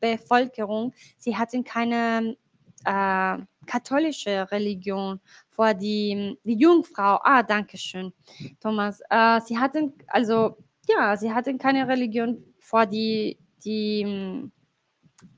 Bevölkerung, 0.01 0.93
sie 1.19 1.37
hatten 1.37 1.65
keine 1.65 2.37
äh, 2.85 3.39
katholische 3.67 4.51
Religion 4.51 5.21
vor 5.51 5.75
die, 5.75 6.39
die 6.45 6.55
Jungfrau. 6.55 7.19
Ah, 7.23 7.43
danke 7.43 7.77
schön, 7.77 8.13
Thomas. 8.61 9.01
Äh, 9.11 9.41
sie 9.41 9.59
hatten, 9.59 9.95
also, 10.09 10.57
ja, 10.89 11.17
sie 11.17 11.33
hatten 11.33 11.59
keine 11.59 11.89
Religion 11.89 12.45
vor 12.61 12.87
die, 12.87 13.39
die, 13.65 14.51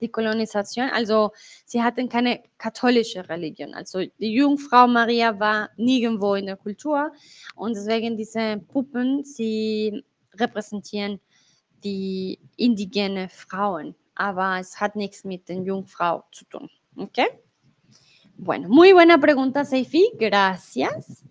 die 0.00 0.08
Kolonisation. 0.08 0.88
Also, 0.90 1.32
sie 1.64 1.82
hatten 1.82 2.08
keine 2.08 2.42
katholische 2.58 3.28
Religion. 3.28 3.74
Also, 3.74 4.00
die 4.18 4.32
Jungfrau 4.32 4.86
Maria 4.86 5.38
war 5.38 5.70
nirgendwo 5.76 6.34
in 6.34 6.46
der 6.46 6.56
Kultur. 6.56 7.12
Und 7.54 7.76
deswegen 7.76 8.16
diese 8.16 8.58
Puppen, 8.68 9.24
sie 9.24 10.04
repräsentieren 10.34 11.20
die 11.84 12.38
indigene 12.56 13.28
Frauen. 13.28 13.94
Aber 14.14 14.58
es 14.58 14.80
hat 14.80 14.96
nichts 14.96 15.24
mit 15.24 15.48
den 15.48 15.64
Jungfrau 15.64 16.24
zu 16.32 16.44
tun. 16.46 16.68
¿Ok? 16.96 17.18
Bueno, 18.36 18.68
muy 18.68 18.92
buena 18.92 19.18
pregunta, 19.18 19.64
Seifi. 19.64 20.10
Gracias. 20.18 21.24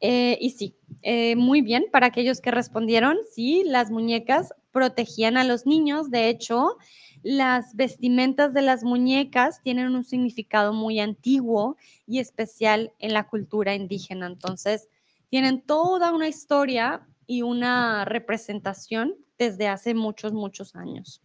Eh, 0.00 0.38
y 0.40 0.50
sí, 0.50 0.76
eh, 1.02 1.36
muy 1.36 1.62
bien, 1.62 1.86
para 1.90 2.06
aquellos 2.06 2.40
que 2.40 2.50
respondieron, 2.50 3.16
sí, 3.32 3.64
las 3.66 3.90
muñecas 3.90 4.52
protegían 4.78 5.36
a 5.36 5.42
los 5.42 5.66
niños. 5.66 6.08
De 6.08 6.28
hecho, 6.28 6.76
las 7.24 7.74
vestimentas 7.74 8.54
de 8.54 8.62
las 8.62 8.84
muñecas 8.84 9.60
tienen 9.60 9.92
un 9.96 10.04
significado 10.04 10.72
muy 10.72 11.00
antiguo 11.00 11.76
y 12.06 12.20
especial 12.20 12.92
en 13.00 13.12
la 13.12 13.26
cultura 13.26 13.74
indígena. 13.74 14.28
Entonces, 14.28 14.88
tienen 15.30 15.62
toda 15.62 16.12
una 16.12 16.28
historia 16.28 17.04
y 17.26 17.42
una 17.42 18.04
representación 18.04 19.16
desde 19.36 19.66
hace 19.66 19.94
muchos, 19.94 20.32
muchos 20.32 20.76
años. 20.76 21.20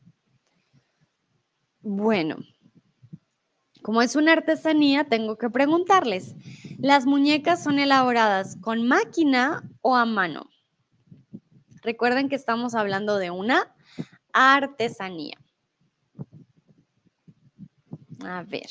Bueno, 1.82 2.38
como 3.84 4.02
es 4.02 4.16
una 4.16 4.32
artesanía, 4.32 5.04
tengo 5.04 5.38
que 5.38 5.52
preguntarles, 5.52 6.36
¿las 6.80 7.06
muñecas 7.06 7.64
son 7.64 7.78
elaboradas 7.78 8.58
con 8.62 8.88
máquina 8.88 9.62
o 9.82 9.96
a 9.96 10.06
mano? 10.06 10.50
Recuerden 11.84 12.30
que 12.30 12.36
estamos 12.36 12.76
hablando 12.76 13.18
de 13.18 13.32
una 13.32 13.76
artesanía. 14.32 15.38
A 18.24 18.44
ver. 18.44 18.68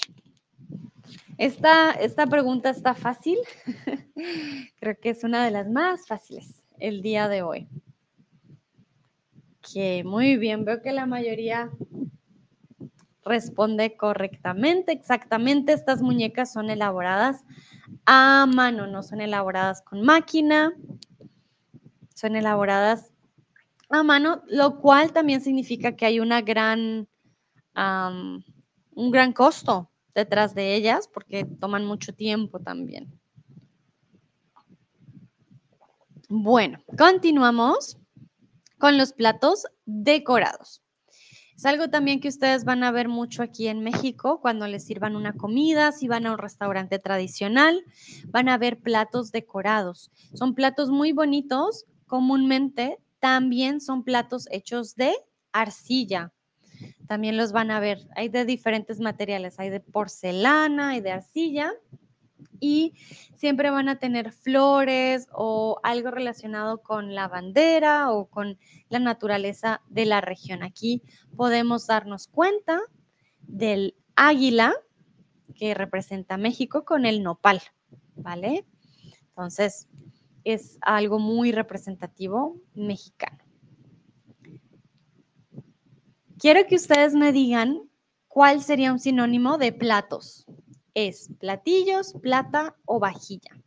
Esta, 1.39 1.93
esta 1.93 2.27
pregunta 2.27 2.71
está 2.71 2.95
fácil. 2.95 3.39
Creo 4.81 4.97
que 5.01 5.11
es 5.11 5.25
una 5.25 5.45
de 5.45 5.51
las 5.51 5.69
más 5.69 6.07
fáciles 6.07 6.63
el 6.79 7.03
día 7.03 7.29
de 7.29 7.43
hoy. 7.43 7.69
Ok, 9.59 10.05
muy 10.05 10.37
bien. 10.37 10.65
Veo 10.65 10.83
que 10.83 10.93
la 10.93 11.07
mayoría 11.07 11.71
responde 13.25 13.97
correctamente. 13.97 14.93
Exactamente, 14.93 15.73
estas 15.73 16.03
muñecas 16.03 16.53
son 16.53 16.71
elaboradas 16.71 17.45
a 18.07 18.47
mano, 18.53 18.87
no 18.87 19.03
son 19.03 19.21
elaboradas 19.21 19.83
con 19.83 20.03
máquina. 20.03 20.75
Son 22.23 22.37
elaboradas 22.37 23.13
a 23.89 24.05
mano, 24.05 24.45
lo 24.47 24.81
cual 24.81 25.13
también 25.13 25.41
significa 25.41 25.97
que 25.97 26.07
hay 26.07 26.21
una 26.21 26.41
gran, 26.41 27.09
un 27.75 29.11
gran 29.11 29.33
costo 29.33 29.91
detrás 30.15 30.55
de 30.55 30.77
ellas 30.77 31.09
porque 31.13 31.45
toman 31.45 31.85
mucho 31.85 32.15
tiempo 32.15 32.61
también. 32.61 33.13
Bueno, 36.29 36.79
continuamos 36.97 37.99
con 38.79 38.99
los 38.99 39.13
platos 39.13 39.67
decorados. 39.85 40.81
Es 41.57 41.67
algo 41.67 41.91
también 41.91 42.21
que 42.21 42.29
ustedes 42.29 42.65
van 42.65 42.85
a 42.85 42.93
ver 42.93 43.09
mucho 43.09 43.43
aquí 43.43 43.67
en 43.67 43.83
México 43.83 44.41
cuando 44.41 44.69
les 44.69 44.85
sirvan 44.85 45.17
una 45.17 45.33
comida, 45.33 45.91
si 45.91 46.07
van 46.07 46.27
a 46.27 46.33
un 46.33 46.39
restaurante 46.39 47.01
tradicional, 47.01 47.85
van 48.29 48.49
a 48.49 48.59
ver 48.59 48.79
platos 48.79 49.33
decorados. 49.33 50.13
Son 50.35 50.55
platos 50.55 50.89
muy 50.89 51.11
bonitos, 51.11 51.85
comúnmente 52.13 52.99
también 53.21 53.81
son 53.81 54.05
platos 54.05 54.47
hechos 54.51 54.97
de 54.97 55.15
arcilla, 55.51 56.31
también 57.09 57.39
los 57.39 57.53
van 57.53 57.71
a 57.71 57.81
ver. 57.81 58.07
Hay 58.15 58.29
de 58.29 58.45
diferentes 58.45 59.01
materiales, 59.01 59.59
hay 59.59 59.71
de 59.71 59.81
porcelana, 59.81 60.91
hay 60.91 61.01
de 61.01 61.11
arcilla 61.11 61.73
y 62.61 62.93
siempre 63.35 63.71
van 63.71 63.89
a 63.89 63.99
tener 63.99 64.31
flores 64.31 65.27
o 65.33 65.81
algo 65.83 66.11
relacionado 66.11 66.83
con 66.83 67.15
la 67.15 67.29
bandera 67.29 68.13
o 68.13 68.27
con 68.27 68.59
la 68.91 68.99
naturaleza 68.99 69.81
de 69.89 70.05
la 70.05 70.21
región. 70.21 70.63
Aquí 70.63 71.03
podemos 71.35 71.87
darnos 71.87 72.27
cuenta 72.27 72.79
del 73.41 73.97
águila 74.17 74.75
que 75.55 75.73
representa 75.73 76.37
México 76.37 76.85
con 76.85 77.07
el 77.07 77.23
nopal, 77.23 77.63
¿vale? 78.17 78.67
Entonces, 79.29 79.89
es 80.45 80.79
algo 80.81 81.19
muy 81.19 81.53
representativo 81.53 82.61
mexicano. 82.75 83.39
Quiero 86.39 86.67
que 86.67 86.77
ustedes 86.77 87.15
me 87.15 87.33
digan 87.33 87.89
cuál 88.27 88.63
sería 88.63 88.93
un 88.93 88.99
sinónimo 88.99 89.59
de 89.59 89.73
platos. 89.73 90.45
¿Es 90.95 91.31
platillos, 91.39 92.15
plata 92.21 92.77
o 92.85 92.99
vajilla? 92.99 93.63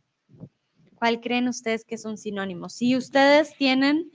¿Cuál 0.94 1.20
creen 1.20 1.48
ustedes 1.48 1.84
que 1.84 1.94
es 1.94 2.04
un 2.04 2.18
sinónimo? 2.18 2.68
Si 2.68 2.96
ustedes 2.96 3.56
tienen 3.56 4.10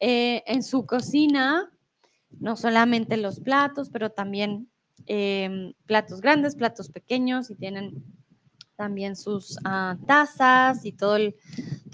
eh, 0.00 0.42
en 0.46 0.62
su 0.62 0.86
cocina 0.86 1.70
no 2.40 2.56
solamente 2.56 3.16
los 3.16 3.40
platos, 3.40 3.90
pero 3.90 4.10
también 4.10 4.68
em, 5.06 5.72
platos 5.86 6.20
grandes, 6.20 6.56
platos 6.56 6.90
pequeños 6.90 7.50
y 7.50 7.54
tienen 7.54 8.04
también 8.76 9.16
sus 9.16 9.56
ah, 9.64 9.96
tazas 10.06 10.84
y 10.84 10.92
todo, 10.92 11.18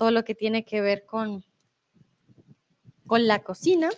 todo 0.01 0.11
lo 0.11 0.25
que 0.25 0.35
tiene 0.35 0.65
que 0.65 0.81
ver 0.81 1.05
con, 1.05 1.45
con 3.07 3.27
la 3.27 3.43
cocina. 3.43 3.91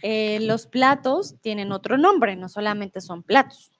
Eh, 0.00 0.38
los 0.42 0.68
platos 0.68 1.40
tienen 1.40 1.72
otro 1.72 1.98
nombre, 1.98 2.36
no 2.36 2.48
solamente 2.48 3.00
son 3.00 3.24
platos. 3.24 3.72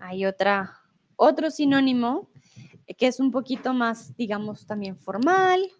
Hay 0.00 0.26
otra, 0.26 0.80
otro 1.14 1.52
sinónimo 1.52 2.28
que 2.98 3.06
es 3.06 3.20
un 3.20 3.30
poquito 3.30 3.74
más, 3.74 4.16
digamos, 4.16 4.66
también 4.66 4.98
formal. 4.98 5.70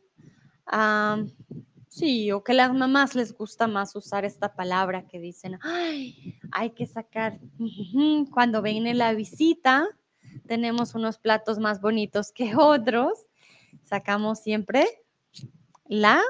sí, 1.88 2.30
o 2.30 2.44
que 2.44 2.54
las 2.54 2.72
mamás 2.72 3.16
les 3.16 3.36
gusta 3.36 3.66
más 3.66 3.96
usar 3.96 4.24
esta 4.24 4.54
palabra 4.54 5.04
que 5.08 5.18
dicen, 5.18 5.58
ay, 5.62 6.38
hay 6.52 6.70
que 6.70 6.86
sacar, 6.86 7.40
cuando 8.30 8.62
viene 8.62 8.94
la 8.94 9.14
visita, 9.14 9.88
tenemos 10.46 10.94
unos 10.94 11.18
platos 11.18 11.58
más 11.58 11.80
bonitos 11.80 12.30
que 12.30 12.54
otros. 12.54 13.26
Sacamos 13.84 14.40
siempre 14.40 14.86
la 15.86 16.20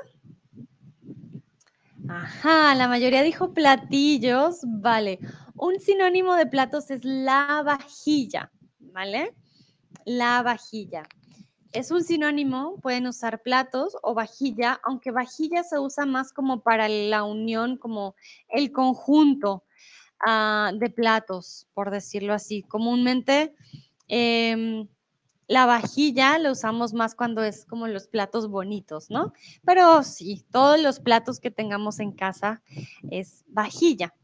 Ajá, 2.09 2.75
la 2.75 2.89
mayoría 2.89 3.23
dijo 3.23 3.55
platillos, 3.55 4.61
vale. 4.65 5.19
Un 5.55 5.79
sinónimo 5.79 6.35
de 6.35 6.47
platos 6.47 6.91
es 6.91 7.05
la 7.05 7.63
vajilla, 7.65 8.51
¿vale? 8.81 9.35
La 10.05 10.43
vajilla. 10.43 11.05
Es 11.73 11.91
un 11.91 12.03
sinónimo, 12.03 12.77
pueden 12.83 13.07
usar 13.07 13.41
platos 13.41 13.97
o 14.03 14.15
vajilla, 14.15 14.81
aunque 14.85 15.11
vajilla 15.11 15.63
se 15.63 15.79
usa 15.79 16.05
más 16.05 16.33
como 16.33 16.63
para 16.63 16.89
la 16.89 17.25
unión, 17.25 17.79
como 17.79 18.15
el 18.49 18.73
conjunto 18.73 19.65
ah, 20.27 20.73
de 20.75 20.91
platos, 20.91 21.67
por 21.73 21.91
decirlo 21.91 22.35
así. 22.35 22.63
Comúnmente 22.65 23.55
em, 24.09 24.87
la 25.53 25.67
vajilla 25.67 26.39
la 26.39 26.51
usamos 26.51 26.95
más 26.95 27.15
cuando 27.15 27.45
es 27.45 27.67
como 27.67 27.87
los 27.87 28.09
platos 28.09 28.49
bonitos, 28.49 29.11
¿no? 29.11 29.35
Pero 29.67 30.03
sí, 30.03 30.47
todos 30.51 30.81
los 30.81 30.99
platos 30.99 31.41
que 31.41 31.51
tengamos 31.51 32.01
en 32.01 32.13
casa 32.13 32.63
es 33.11 33.45
vajilla. 33.49 34.15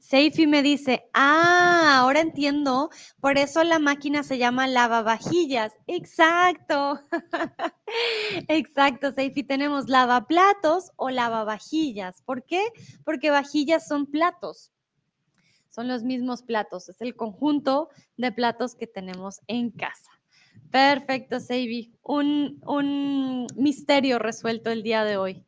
Seifi 0.00 0.48
me 0.48 0.64
dice, 0.64 1.08
ah, 1.14 1.98
ahora 2.00 2.20
entiendo, 2.20 2.90
por 3.20 3.38
eso 3.38 3.62
la 3.62 3.78
máquina 3.78 4.24
se 4.24 4.36
llama 4.36 4.66
lavavajillas. 4.66 5.72
Exacto, 5.86 7.00
exacto, 8.48 9.12
Seifi, 9.12 9.44
tenemos 9.44 9.88
lavaplatos 9.88 10.90
o 10.96 11.08
lavavajillas. 11.08 12.20
¿Por 12.22 12.42
qué? 12.42 12.66
Porque 13.04 13.30
vajillas 13.30 13.86
son 13.86 14.06
platos, 14.06 14.72
son 15.70 15.86
los 15.86 16.02
mismos 16.02 16.42
platos, 16.42 16.88
es 16.88 17.00
el 17.00 17.14
conjunto 17.14 17.90
de 18.16 18.32
platos 18.32 18.74
que 18.74 18.88
tenemos 18.88 19.40
en 19.46 19.70
casa. 19.70 20.13
Perfecto, 20.74 21.38
Seibi. 21.38 21.94
Un, 22.02 22.60
un 22.66 23.46
misterio 23.54 24.18
resuelto 24.18 24.72
el 24.72 24.82
día 24.82 25.04
de 25.04 25.16
hoy. 25.16 25.44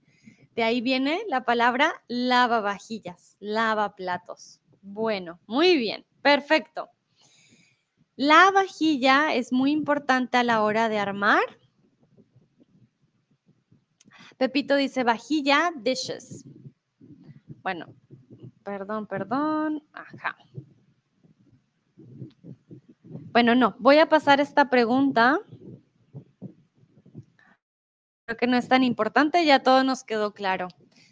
De 0.55 0.63
ahí 0.63 0.81
viene 0.81 1.25
la 1.29 1.45
palabra 1.45 1.93
lavavajillas, 2.07 3.37
lavaplatos. 3.41 4.61
Bueno, 4.83 5.41
muy 5.49 5.79
bien, 5.79 6.07
perfecto. 6.23 6.91
La 8.15 8.53
vajilla 8.53 9.35
es 9.35 9.53
muy 9.53 9.73
importante 9.73 10.37
a 10.37 10.45
la 10.45 10.63
hora 10.63 10.89
de 10.89 11.01
armar. 11.01 11.43
Pepito 14.39 14.77
dice 14.77 15.03
vajilla, 15.03 15.73
dishes. 15.75 16.45
Bueno, 17.65 17.87
perdón, 18.63 19.09
perdón. 19.09 19.83
Ajá. 19.93 20.37
Bueno, 23.37 23.55
no, 23.55 23.77
voy 23.79 23.99
a 23.99 24.09
pasar 24.09 24.41
esta 24.41 24.71
pregunta. 24.71 25.39
Creo 28.25 28.39
que 28.39 28.47
no 28.47 28.57
es 28.57 28.67
tan 28.67 28.83
importante, 28.83 29.45
ya 29.45 29.63
todo 29.63 29.85
nos 29.85 30.05
quedó 30.05 30.33
claro. 30.33 30.69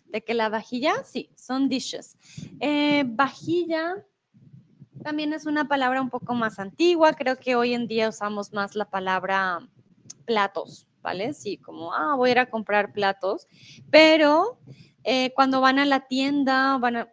De 0.07 0.25
que 0.25 0.33
la 0.33 0.49
vajilla, 0.49 0.95
sí, 1.05 1.29
son 1.37 1.69
dishes. 1.69 2.17
Eh, 2.61 3.05
vajilla 3.07 4.07
también 5.03 5.35
es 5.35 5.45
una 5.45 5.69
palabra 5.69 6.01
un 6.01 6.09
poco 6.09 6.33
más 6.33 6.59
antigua. 6.59 7.13
Creo 7.13 7.37
que 7.37 7.57
hoy 7.57 7.75
en 7.75 7.89
día 7.89 8.09
usamos 8.09 8.55
más 8.55 8.75
la 8.75 8.87
palabra 8.87 9.59
platos, 10.25 10.89
¿vale? 11.03 11.35
Sí, 11.35 11.59
como, 11.59 11.93
ah, 11.93 12.15
voy 12.17 12.31
a 12.31 12.33
ir 12.33 12.39
a 12.39 12.49
comprar 12.49 12.95
platos. 12.95 13.49
Pero 13.91 14.59
eh, 15.03 15.35
cuando 15.35 15.61
van 15.61 15.79
a 15.79 15.85
la 15.85 16.07
tienda, 16.07 16.79
van 16.79 16.97
a, 16.97 17.09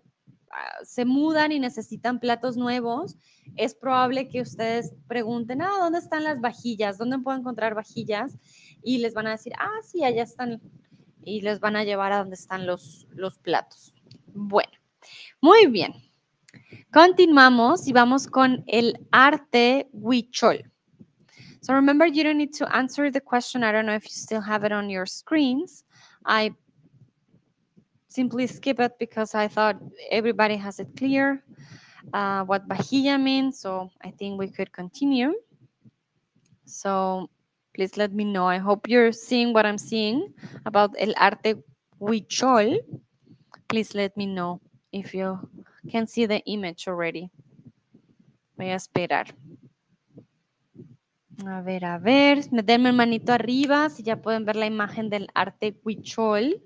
se 0.83 1.05
mudan 1.05 1.51
y 1.51 1.59
necesitan 1.59 2.19
platos 2.19 2.57
nuevos, 2.57 3.17
es 3.55 3.75
probable 3.75 4.29
que 4.29 4.41
ustedes 4.41 4.93
pregunten, 5.07 5.61
ah, 5.61 5.77
¿dónde 5.79 5.99
están 5.99 6.23
las 6.23 6.39
vajillas? 6.39 6.97
¿Dónde 6.97 7.19
puedo 7.19 7.37
encontrar 7.37 7.75
vajillas? 7.75 8.37
Y 8.83 8.99
les 8.99 9.13
van 9.13 9.27
a 9.27 9.31
decir, 9.31 9.53
ah, 9.59 9.79
sí, 9.83 10.03
allá 10.03 10.23
están. 10.23 10.61
Y 11.23 11.41
les 11.41 11.59
van 11.59 11.75
a 11.75 11.83
llevar 11.83 12.11
a 12.11 12.19
donde 12.19 12.35
están 12.35 12.65
los, 12.65 13.07
los 13.11 13.37
platos. 13.39 13.93
Bueno, 14.33 14.71
muy 15.39 15.67
bien. 15.67 15.93
Continuamos 16.91 17.87
y 17.87 17.93
vamos 17.93 18.27
con 18.27 18.63
el 18.67 19.07
arte 19.11 19.87
huichol. 19.93 20.71
So 21.61 21.73
remember, 21.73 22.07
you 22.07 22.23
don't 22.23 22.37
need 22.37 22.53
to 22.57 22.65
answer 22.75 23.11
the 23.11 23.21
question. 23.21 23.63
I 23.63 23.71
don't 23.71 23.85
know 23.85 23.95
if 23.95 24.05
you 24.05 24.11
still 24.11 24.41
have 24.41 24.65
it 24.65 24.71
on 24.71 24.89
your 24.89 25.05
screens. 25.05 25.85
I 26.25 26.55
simply 28.11 28.45
skip 28.45 28.79
it 28.79 28.99
because 28.99 29.33
I 29.33 29.47
thought 29.47 29.79
everybody 30.11 30.57
has 30.57 30.79
it 30.79 30.91
clear 30.97 31.43
uh, 32.13 32.43
what 32.43 32.67
vajilla 32.67 33.15
means. 33.15 33.59
So 33.59 33.89
I 34.03 34.11
think 34.11 34.37
we 34.37 34.49
could 34.49 34.71
continue. 34.73 35.33
So 36.65 37.29
please 37.73 37.95
let 37.95 38.11
me 38.11 38.25
know. 38.25 38.47
I 38.47 38.57
hope 38.57 38.87
you're 38.87 39.13
seeing 39.13 39.53
what 39.53 39.65
I'm 39.65 39.77
seeing 39.77 40.33
about 40.65 40.91
el 40.99 41.13
arte 41.15 41.63
huichol. 42.01 42.83
Please 43.69 43.95
let 43.95 44.15
me 44.17 44.25
know 44.25 44.59
if 44.91 45.15
you 45.15 45.39
can 45.89 46.05
see 46.05 46.25
the 46.25 46.43
image 46.43 46.87
already. 46.87 47.31
Voy 48.57 48.71
a 48.71 48.75
esperar. 48.75 49.31
A 51.47 51.61
ver, 51.61 51.85
a 51.85 51.97
ver, 51.97 52.43
denme 52.51 52.89
el 52.89 52.95
manito 52.95 53.31
arriba 53.33 53.89
si 53.89 54.03
ya 54.03 54.21
pueden 54.21 54.45
ver 54.45 54.57
la 54.57 54.67
imagen 54.67 55.09
del 55.09 55.27
arte 55.33 55.79
huichol. 55.83 56.61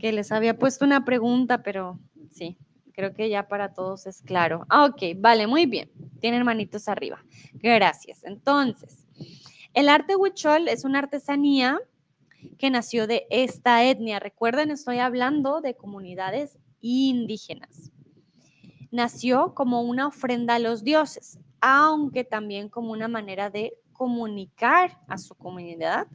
Porque 0.00 0.12
les 0.12 0.32
había 0.32 0.58
puesto 0.58 0.86
una 0.86 1.04
pregunta, 1.04 1.62
pero 1.62 2.00
sí, 2.32 2.56
creo 2.94 3.12
que 3.12 3.28
ya 3.28 3.48
para 3.48 3.74
todos 3.74 4.06
es 4.06 4.22
claro. 4.22 4.64
Ah, 4.70 4.86
ok, 4.86 5.02
vale, 5.18 5.46
muy 5.46 5.66
bien. 5.66 5.90
Tienen 6.20 6.42
manitos 6.42 6.88
arriba. 6.88 7.22
Gracias. 7.52 8.24
Entonces, 8.24 9.06
el 9.74 9.90
arte 9.90 10.16
huichol 10.16 10.68
es 10.68 10.86
una 10.86 11.00
artesanía 11.00 11.78
que 12.56 12.70
nació 12.70 13.06
de 13.06 13.26
esta 13.28 13.84
etnia. 13.84 14.20
Recuerden, 14.20 14.70
estoy 14.70 15.00
hablando 15.00 15.60
de 15.60 15.76
comunidades 15.76 16.58
indígenas. 16.80 17.92
Nació 18.90 19.52
como 19.54 19.82
una 19.82 20.06
ofrenda 20.06 20.54
a 20.54 20.60
los 20.60 20.82
dioses, 20.82 21.38
aunque 21.60 22.24
también 22.24 22.70
como 22.70 22.92
una 22.92 23.08
manera 23.08 23.50
de 23.50 23.74
comunicar 23.92 24.98
a 25.08 25.18
su 25.18 25.34
comunidad 25.34 26.06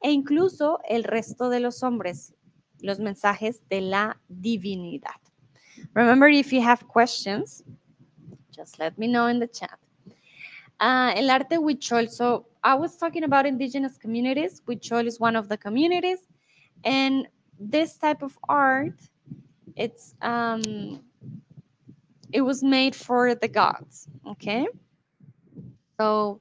e 0.00 0.12
incluso 0.12 0.78
el 0.88 1.02
resto 1.02 1.48
de 1.48 1.58
los 1.58 1.82
hombres 1.82 2.32
los 2.84 3.00
mensajes 3.00 3.60
de 3.70 3.80
la 3.80 4.16
divinidad. 4.28 5.20
Remember, 5.94 6.28
if 6.28 6.52
you 6.52 6.60
have 6.60 6.86
questions, 6.86 7.64
just 8.54 8.78
let 8.78 8.96
me 8.98 9.06
know 9.08 9.26
in 9.26 9.40
the 9.40 9.48
chat. 9.48 9.78
Uh, 10.78 11.12
el 11.16 11.30
arte 11.30 11.56
Huichol. 11.56 12.10
So 12.10 12.46
I 12.62 12.74
was 12.74 12.96
talking 12.96 13.24
about 13.24 13.46
indigenous 13.46 13.96
communities. 13.96 14.60
Huichol 14.68 15.06
is 15.06 15.18
one 15.18 15.34
of 15.34 15.48
the 15.48 15.56
communities. 15.56 16.18
And 16.84 17.26
this 17.58 17.96
type 17.96 18.22
of 18.22 18.38
art, 18.48 19.00
it's 19.76 20.14
um, 20.20 21.00
it 22.32 22.42
was 22.42 22.62
made 22.62 22.94
for 22.94 23.34
the 23.34 23.48
gods. 23.48 24.08
Okay. 24.26 24.66
So 25.98 26.40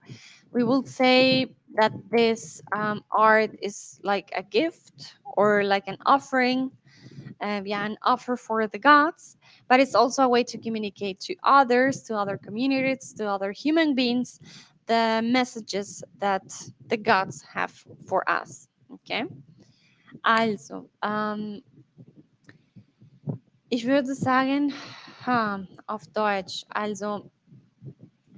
we 0.52 0.64
will 0.64 0.84
say 0.86 1.56
that 1.76 1.91
this 2.09 2.61
um, 2.71 3.03
art 3.11 3.51
is 3.61 3.99
like 4.03 4.32
a 4.36 4.43
gift 4.43 5.15
or 5.24 5.63
like 5.63 5.88
an 5.88 5.97
offering, 6.05 6.71
uh, 7.41 7.61
yeah, 7.65 7.86
an 7.86 7.97
offer 8.03 8.38
for 8.38 8.67
the 8.67 8.80
gods, 8.80 9.38
but 9.67 9.80
it's 9.80 9.95
also 9.95 10.24
a 10.24 10.28
way 10.30 10.43
to 10.43 10.57
communicate 10.57 11.19
to 11.21 11.36
others, 11.43 12.03
to 12.03 12.15
other 12.15 12.38
communities, 12.38 13.13
to 13.13 13.28
other 13.28 13.51
human 13.51 13.95
beings, 13.95 14.39
the 14.86 15.21
messages 15.24 16.03
that 16.19 16.43
the 16.88 16.97
gods 16.97 17.41
have 17.41 17.74
for 18.05 18.30
us. 18.30 18.67
Okay. 18.91 19.24
Also, 20.24 20.89
um, 21.01 21.61
ich 23.69 23.86
würde 23.86 24.13
sagen, 24.13 24.74
auf 25.88 26.05
Deutsch, 26.13 26.65
also 26.69 27.30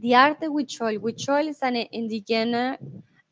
die 0.01 0.15
Arte 0.15 0.47
Huichol. 0.47 1.01
Huichol 1.01 1.47
ist 1.49 1.63
eine 1.63 1.91
indigene 1.91 2.77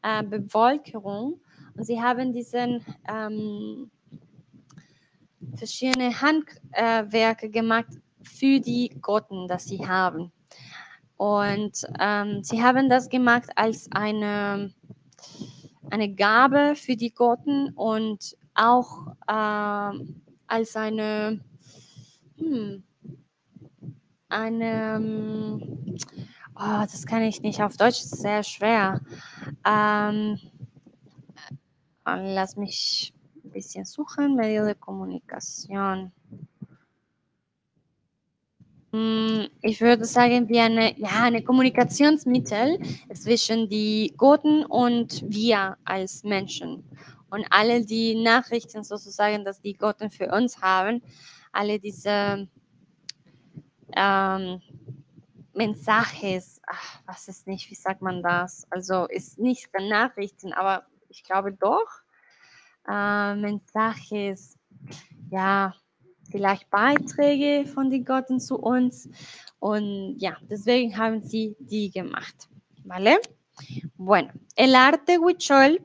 äh, 0.04 0.24
Bevölkerung 0.24 1.42
und 1.76 1.86
sie 1.86 2.02
haben 2.02 2.34
diesen 2.34 2.86
ähm, 3.10 3.90
verschiedene 5.56 6.12
Handwerke 6.22 7.50
gemacht 7.50 7.88
für 8.22 8.60
die 8.60 8.90
Gotten, 9.02 9.48
das 9.48 9.66
sie 9.66 9.86
haben. 9.86 10.32
Und 11.18 11.84
ähm, 12.00 12.44
sie 12.44 12.62
haben 12.62 12.90
das 12.90 13.10
gemacht 13.10 13.50
als 13.56 13.90
eine, 13.92 14.74
eine 15.90 16.14
Gabe 16.14 16.76
für 16.76 16.96
die 16.96 17.12
Gotten 17.12 17.70
und 17.76 18.36
auch 18.56 19.08
äh, 19.28 20.00
als 20.48 20.76
eine, 20.76 21.40
hm, 22.38 22.84
eine, 24.30 25.62
oh, 26.56 26.82
das 26.82 27.06
kann 27.06 27.24
ich 27.24 27.42
nicht 27.42 27.62
auf 27.62 27.78
Deutsch, 27.78 28.02
ist 28.02 28.22
sehr 28.22 28.44
schwer. 28.44 29.02
Ähm, 29.66 30.40
lass 32.06 32.58
mich 32.58 33.14
ein 33.44 33.52
bisschen 33.52 33.86
suchen, 33.86 34.36
Medio 34.36 34.66
de 34.66 34.76
Kommunikation. 34.76 36.12
Hm, 38.92 39.48
ich 39.62 39.82
würde 39.82 40.06
sagen, 40.06 40.48
wie 40.50 40.60
eine, 40.60 40.98
ja, 41.00 41.24
eine 41.24 41.44
Kommunikationsmittel 41.44 42.78
zwischen 43.14 43.68
die 43.68 44.14
Goten 44.18 44.66
und 44.66 45.24
wir 45.28 45.78
als 45.84 46.24
Menschen. 46.24 46.84
Und 47.32 47.48
alle 47.50 47.84
die 47.84 48.14
Nachrichten 48.14 48.84
sozusagen, 48.84 49.44
dass 49.44 49.60
die 49.60 49.74
Goten 49.74 50.12
für 50.12 50.32
uns 50.32 50.62
haben, 50.62 51.02
alle 51.52 51.80
diese 51.80 52.48
ähm, 53.96 54.62
Mensajes, 55.54 56.62
ach, 56.66 57.02
was 57.06 57.28
ist 57.28 57.48
nicht, 57.48 57.70
wie 57.70 57.76
sagt 57.76 58.02
man 58.02 58.24
das? 58.24 58.66
Also 58.70 59.06
ist 59.06 59.40
nicht 59.40 59.70
Nachrichten, 59.80 60.54
aber 60.54 60.86
ich 61.10 61.24
glaube 61.24 61.54
doch. 61.54 61.88
Äh, 62.88 63.36
Mensajes, 63.36 64.58
ja, 65.30 65.76
vielleicht 66.30 66.70
Beiträge 66.70 67.68
von 67.68 67.90
den 67.90 68.04
Gotten 68.04 68.40
zu 68.40 68.58
uns. 68.58 69.10
Und 69.60 70.18
ja, 70.20 70.38
deswegen 70.42 70.98
haben 70.98 71.22
sie 71.22 71.56
die 71.60 71.92
gemacht. 71.92 72.50
¿Vale? 72.84 73.20
Bueno, 73.96 74.32
el 74.56 74.76
arte 74.76 75.20
huichol 75.20 75.80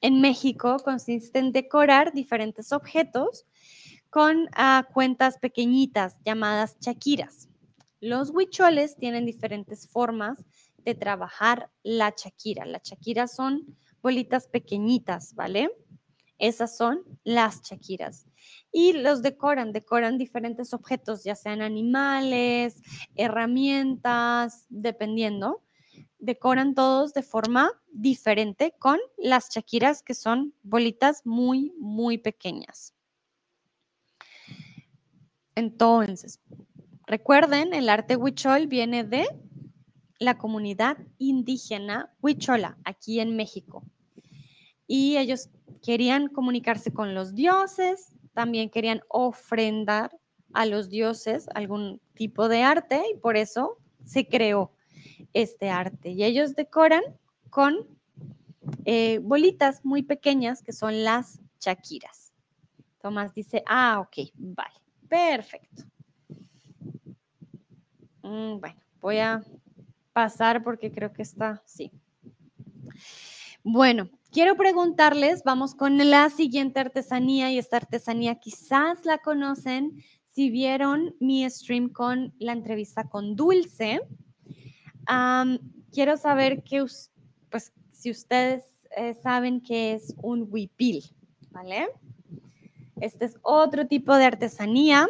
en 0.00 0.20
México 0.20 0.76
consiste 0.78 1.38
en 1.38 1.52
decorar 1.52 2.12
diferentes 2.12 2.72
objetos 2.72 3.44
con 4.10 4.44
uh, 4.44 4.82
cuentas 4.92 5.38
pequeñitas 5.38 6.16
llamadas 6.24 6.78
chaquiras. 6.78 7.48
Los 8.02 8.30
huicholes 8.30 8.96
tienen 8.96 9.24
diferentes 9.24 9.86
formas 9.86 10.44
de 10.78 10.96
trabajar 10.96 11.70
la 11.84 12.12
chaquira. 12.12 12.66
La 12.66 12.80
chaquira 12.80 13.28
son 13.28 13.76
bolitas 14.02 14.48
pequeñitas, 14.48 15.36
¿vale? 15.36 15.70
Esas 16.36 16.76
son 16.76 17.04
las 17.22 17.62
chaquiras. 17.62 18.26
Y 18.72 18.94
los 18.94 19.22
decoran, 19.22 19.72
decoran 19.72 20.18
diferentes 20.18 20.74
objetos, 20.74 21.22
ya 21.22 21.36
sean 21.36 21.62
animales, 21.62 22.82
herramientas, 23.14 24.66
dependiendo. 24.68 25.62
Decoran 26.18 26.74
todos 26.74 27.14
de 27.14 27.22
forma 27.22 27.70
diferente 27.92 28.74
con 28.80 28.98
las 29.16 29.48
chaquiras 29.48 30.02
que 30.02 30.14
son 30.14 30.54
bolitas 30.64 31.24
muy, 31.24 31.72
muy 31.78 32.18
pequeñas. 32.18 32.96
Entonces, 35.54 36.40
recuerden, 37.12 37.74
el 37.74 37.90
arte 37.90 38.16
huichol 38.16 38.68
viene 38.68 39.04
de 39.04 39.26
la 40.18 40.38
comunidad 40.38 40.96
indígena 41.18 42.10
huichola, 42.22 42.78
aquí 42.84 43.20
en 43.20 43.36
México. 43.36 43.84
Y 44.86 45.18
ellos 45.18 45.50
querían 45.82 46.28
comunicarse 46.28 46.90
con 46.90 47.14
los 47.14 47.34
dioses, 47.34 48.14
también 48.32 48.70
querían 48.70 49.02
ofrendar 49.10 50.18
a 50.54 50.64
los 50.64 50.88
dioses 50.88 51.48
algún 51.54 52.00
tipo 52.14 52.48
de 52.48 52.62
arte 52.62 53.02
y 53.12 53.18
por 53.18 53.36
eso 53.36 53.76
se 54.06 54.26
creó 54.26 54.72
este 55.34 55.68
arte. 55.68 56.12
Y 56.12 56.24
ellos 56.24 56.56
decoran 56.56 57.02
con 57.50 57.88
eh, 58.86 59.18
bolitas 59.18 59.84
muy 59.84 60.02
pequeñas 60.02 60.62
que 60.62 60.72
son 60.72 61.04
las 61.04 61.40
chaquiras. 61.58 62.32
Tomás 63.02 63.34
dice, 63.34 63.62
ah, 63.66 64.00
ok, 64.00 64.30
vale, 64.34 64.80
perfecto. 65.10 65.91
Mm, 68.22 68.60
bueno, 68.60 68.80
voy 69.00 69.18
a 69.18 69.42
pasar 70.12 70.62
porque 70.62 70.92
creo 70.92 71.12
que 71.12 71.22
está, 71.22 71.62
sí. 71.66 71.90
Bueno, 73.64 74.08
quiero 74.30 74.56
preguntarles, 74.56 75.42
vamos 75.44 75.74
con 75.74 75.98
la 75.98 76.30
siguiente 76.30 76.80
artesanía 76.80 77.50
y 77.50 77.58
esta 77.58 77.76
artesanía 77.76 78.36
quizás 78.36 79.04
la 79.04 79.18
conocen 79.18 80.02
si 80.30 80.50
vieron 80.50 81.14
mi 81.20 81.48
stream 81.48 81.90
con 81.90 82.34
la 82.38 82.52
entrevista 82.52 83.08
con 83.08 83.36
Dulce. 83.36 84.00
quiero 85.92 86.16
saber 86.16 86.62
que, 86.62 86.84
pues, 87.50 87.72
si 87.92 88.10
ustedes 88.10 88.64
eh, 88.96 89.14
saben 89.14 89.60
qué 89.60 89.94
es 89.94 90.14
un 90.22 90.48
huipil, 90.50 91.04
¿vale? 91.50 91.88
Este 93.00 93.26
es 93.26 93.36
otro 93.42 93.86
tipo 93.86 94.16
de 94.16 94.24
artesanía. 94.24 95.08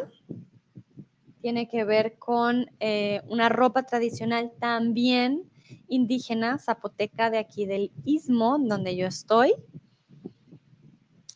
Tiene 1.43 1.67
que 1.67 1.83
ver 1.83 2.17
con 2.17 2.67
eh, 2.79 3.21
una 3.27 3.49
ropa 3.49 3.83
tradicional 3.83 4.53
también 4.61 5.43
indígena 5.89 6.57
zapoteca 6.57 7.29
de 7.29 7.37
aquí 7.37 7.65
del 7.65 7.91
istmo, 8.05 8.57
donde 8.57 8.95
yo 8.95 9.07
estoy. 9.07 9.53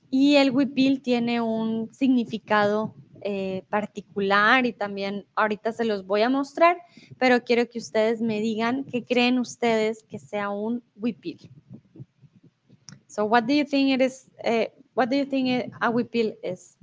Y 0.09 0.35
el 0.35 0.51
huipil 0.51 1.01
tiene 1.01 1.41
un 1.41 1.93
significado 1.93 2.95
eh, 3.19 3.65
particular 3.69 4.65
y 4.65 4.71
también 4.71 5.25
ahorita 5.35 5.73
se 5.73 5.83
los 5.83 6.05
voy 6.05 6.21
a 6.21 6.29
mostrar, 6.29 6.77
pero 7.17 7.43
quiero 7.43 7.69
que 7.69 7.79
ustedes 7.79 8.21
me 8.21 8.39
digan 8.39 8.85
qué 8.85 9.03
creen 9.03 9.37
ustedes 9.39 10.03
que 10.03 10.19
sea 10.19 10.49
un 10.49 10.81
huipil. 10.95 11.51
So 13.07 13.25
what 13.25 13.43
do 13.43 13.53
you 13.53 13.65
think 13.65 13.89
it 13.89 14.01
is? 14.01 14.29
Uh, 14.41 14.71
what 14.95 15.09
do 15.09 15.17
you 15.17 15.25
think 15.25 15.69
a 15.81 15.89
huipil 15.89 16.37
is? 16.41 16.77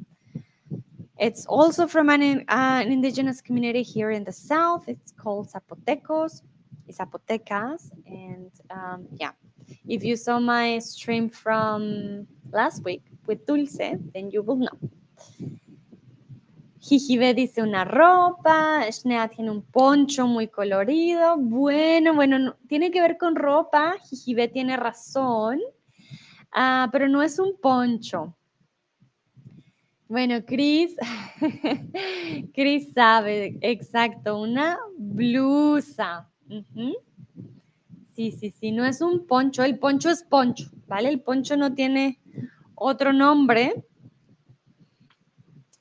It's 1.19 1.47
also 1.47 1.87
from 1.87 2.11
an, 2.11 2.41
uh, 2.49 2.83
an, 2.83 2.91
indigenous 2.91 3.41
community 3.41 3.83
here 3.83 4.11
in 4.11 4.25
the 4.25 4.33
south. 4.33 4.89
It's 4.89 5.12
called 5.12 5.49
Zapotecos, 5.49 6.43
Zapotecas, 6.91 7.91
and 8.07 8.51
um, 8.71 9.07
yeah. 9.12 9.31
If 9.89 10.05
you 10.05 10.17
saw 10.17 10.41
my 10.41 10.79
stream 10.81 11.31
from 11.31 12.27
last 12.53 12.85
week 12.85 13.03
with 13.27 13.47
Dulce, 13.47 13.97
then 14.12 14.31
you 14.31 14.43
will 14.43 14.57
know. 14.57 14.79
Jijibe 16.81 17.33
dice 17.33 17.62
una 17.62 17.85
ropa, 17.85 18.85
Shnea 18.91 19.29
tiene 19.29 19.51
un 19.51 19.62
poncho 19.62 20.27
muy 20.27 20.49
colorido. 20.49 21.39
Bueno, 21.39 22.15
bueno, 22.15 22.57
tiene 22.69 22.91
que 22.91 23.01
ver 23.01 23.17
con 23.17 23.37
ropa. 23.37 23.95
Jijibe 24.05 24.49
tiene 24.49 24.77
razón, 24.77 25.61
uh, 26.55 26.91
pero 26.93 27.09
no 27.09 27.23
es 27.23 27.39
un 27.39 27.57
poncho. 27.59 28.37
Bueno, 30.09 30.45
Cris, 30.45 30.95
Cris 32.55 32.93
sabe, 32.95 33.57
exacto, 33.63 34.41
una 34.41 34.79
blusa. 34.99 36.29
Sí, 38.15 38.31
sí, 38.31 38.51
sí, 38.51 38.71
no 38.71 38.85
es 38.85 39.01
un 39.01 39.27
poncho, 39.27 39.65
el 39.65 39.79
poncho 39.79 40.11
es 40.11 40.23
poncho, 40.23 40.71
¿vale? 40.87 41.09
El 41.09 41.21
poncho 41.21 41.57
no 41.57 41.75
tiene 41.75 42.21
otro 42.75 43.13
nombre. 43.13 43.85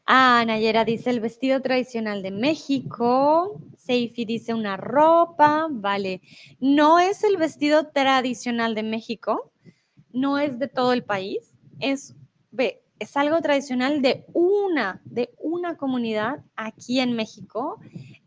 Ah, 0.06 0.44
Nayera 0.46 0.86
dice 0.86 1.10
el 1.10 1.20
vestido 1.20 1.62
tradicional 1.62 2.24
de 2.24 2.32
México. 2.32 3.62
Seifi 3.78 4.26
dice 4.26 4.54
una 4.54 4.78
ropa, 4.78 5.68
vale. 5.70 6.22
No 6.60 7.00
es 7.00 7.24
el 7.24 7.38
vestido 7.38 7.88
tradicional 7.90 8.74
de 8.74 8.84
México, 8.84 9.52
no 10.14 10.40
es 10.40 10.60
de 10.60 10.70
todo 10.70 10.94
el 10.94 11.04
país, 11.04 11.54
es, 11.80 12.16
ve, 12.52 12.83
es 13.00 13.18
algo 13.18 13.42
tradicional 13.42 14.02
de 14.02 14.26
una, 14.34 15.02
de 15.06 15.34
una 15.38 15.78
comunidad 15.78 16.44
aquí 16.56 17.00
en 17.00 17.14
México, 17.14 17.80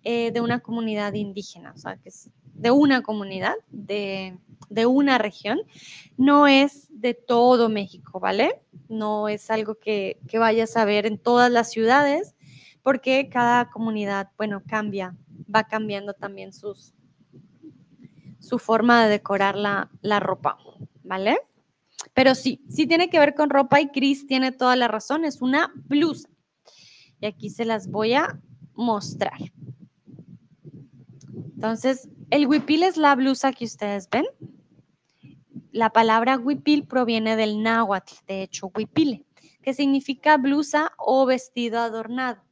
eh, 0.03 0.31
de 0.33 0.41
una 0.41 0.61
comunidad 0.61 1.15
indígena, 1.15 1.73
o 1.75 1.79
sea, 1.79 1.97
que 1.97 2.11
es 2.11 2.31
de 2.55 2.71
una 2.71 3.03
comunidad, 3.03 3.55
de, 3.71 4.39
una 4.87 5.19
región, 5.19 5.61
no 6.17 6.47
es 6.47 6.89
de 6.91 7.15
todo 7.15 7.69
México, 7.69 8.19
¿vale? 8.21 8.61
No 8.89 9.29
es 9.29 9.51
algo 9.51 9.77
que, 9.77 10.19
que 10.29 10.39
vayas 10.39 10.77
a 10.77 10.85
ver 10.85 11.07
en 11.07 11.19
todas 11.19 11.51
las 11.51 11.71
ciudades, 11.71 12.35
porque 12.83 13.29
cada 13.29 13.71
comunidad, 13.71 14.31
bueno, 14.37 14.63
cambia, 14.67 15.17
va 15.53 15.65
cambiando 15.65 16.15
también 16.15 16.53
sus, 16.53 16.95
su 18.39 18.59
forma 18.59 19.05
de 19.05 19.11
decorar 19.11 19.57
la, 19.57 19.91
la 20.01 20.21
ropa, 20.21 20.59
¿vale? 21.03 21.39
Pero 22.15 22.35
sí, 22.35 22.63
sí 22.69 22.87
tiene 22.87 23.11
que 23.11 23.19
ver 23.19 23.35
con 23.35 23.51
ropa 23.51 23.81
y 23.81 23.89
Chris 23.89 24.27
tiene 24.27 24.53
toda 24.53 24.77
la 24.77 24.89
razón, 24.89 25.25
es 25.25 25.43
una 25.43 25.73
blusa. 25.75 26.29
Y 27.21 27.27
aquí 27.27 27.51
se 27.51 27.65
las 27.65 27.89
voy 27.89 28.15
a 28.15 28.41
mostrar. 28.75 29.39
Entonces, 31.55 32.09
el 32.31 32.47
huipil 32.47 32.83
es 32.83 32.97
la 32.97 33.15
blusa 33.15 33.53
que 33.53 33.65
ustedes 33.65 34.09
ven. 34.11 34.27
La 35.73 35.91
palabra 35.91 36.39
huipil 36.39 36.87
proviene 36.87 37.37
del 37.37 37.63
náhuatl, 37.63 38.15
de 38.27 38.43
hecho, 38.43 38.71
huipile, 38.75 39.25
que 39.63 39.75
significa 39.75 40.37
blusa 40.37 40.93
o 40.99 41.27
vestido 41.27 41.81
adornado. 41.81 42.46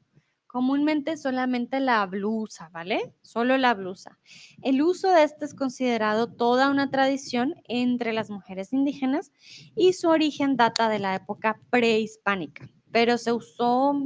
Comúnmente 0.55 1.17
solamente 1.17 1.81
la 1.81 2.07
blusa, 2.07 2.69
¿vale? 2.73 3.13
Solo 3.23 3.59
la 3.59 3.75
blusa. 3.75 4.21
El 4.63 4.83
uso 4.83 5.11
de 5.11 5.25
este 5.25 5.47
es 5.47 5.53
considerado 5.53 6.29
toda 6.29 6.71
una 6.71 6.93
tradición 6.93 7.57
entre 7.65 8.13
las 8.13 8.31
mujeres 8.31 8.73
indígenas 8.73 9.33
y 9.75 9.95
su 9.95 10.09
origen 10.11 10.57
data 10.57 10.89
de 10.89 11.01
la 11.01 11.17
época 11.17 11.61
prehispánica, 11.71 12.71
pero 12.93 13.19
se 13.19 13.33
usó, 13.33 14.01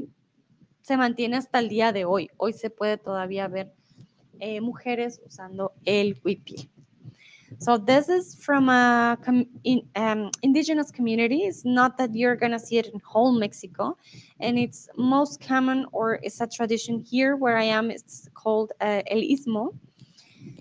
se 0.80 0.96
mantiene 0.96 1.36
hasta 1.36 1.58
el 1.58 1.68
día 1.68 1.92
de 1.92 2.06
hoy. 2.06 2.30
Hoy 2.38 2.54
se 2.54 2.70
puede 2.70 2.96
todavía 2.96 3.46
ver 3.46 3.74
eh, 4.40 4.62
mujeres 4.62 5.20
usando 5.26 5.74
el 5.84 6.18
huipil. 6.24 6.70
So 7.58 7.78
this 7.78 8.08
is 8.08 8.34
from 8.34 8.68
a 8.68 9.18
in, 9.64 9.82
um, 9.96 10.30
indigenous 10.42 10.90
community. 10.90 11.44
It's 11.44 11.64
not 11.64 11.96
that 11.98 12.14
you're 12.14 12.36
gonna 12.36 12.58
see 12.58 12.76
it 12.76 12.86
in 12.86 13.00
whole 13.00 13.32
Mexico, 13.32 13.96
and 14.40 14.58
it's 14.58 14.88
most 14.96 15.40
common 15.40 15.86
or 15.92 16.20
it's 16.22 16.40
a 16.40 16.46
tradition 16.46 17.00
here 17.00 17.36
where 17.36 17.56
I 17.56 17.64
am. 17.64 17.90
It's 17.90 18.28
called 18.34 18.72
uh, 18.80 19.02
el 19.10 19.18
istmo. 19.18 19.74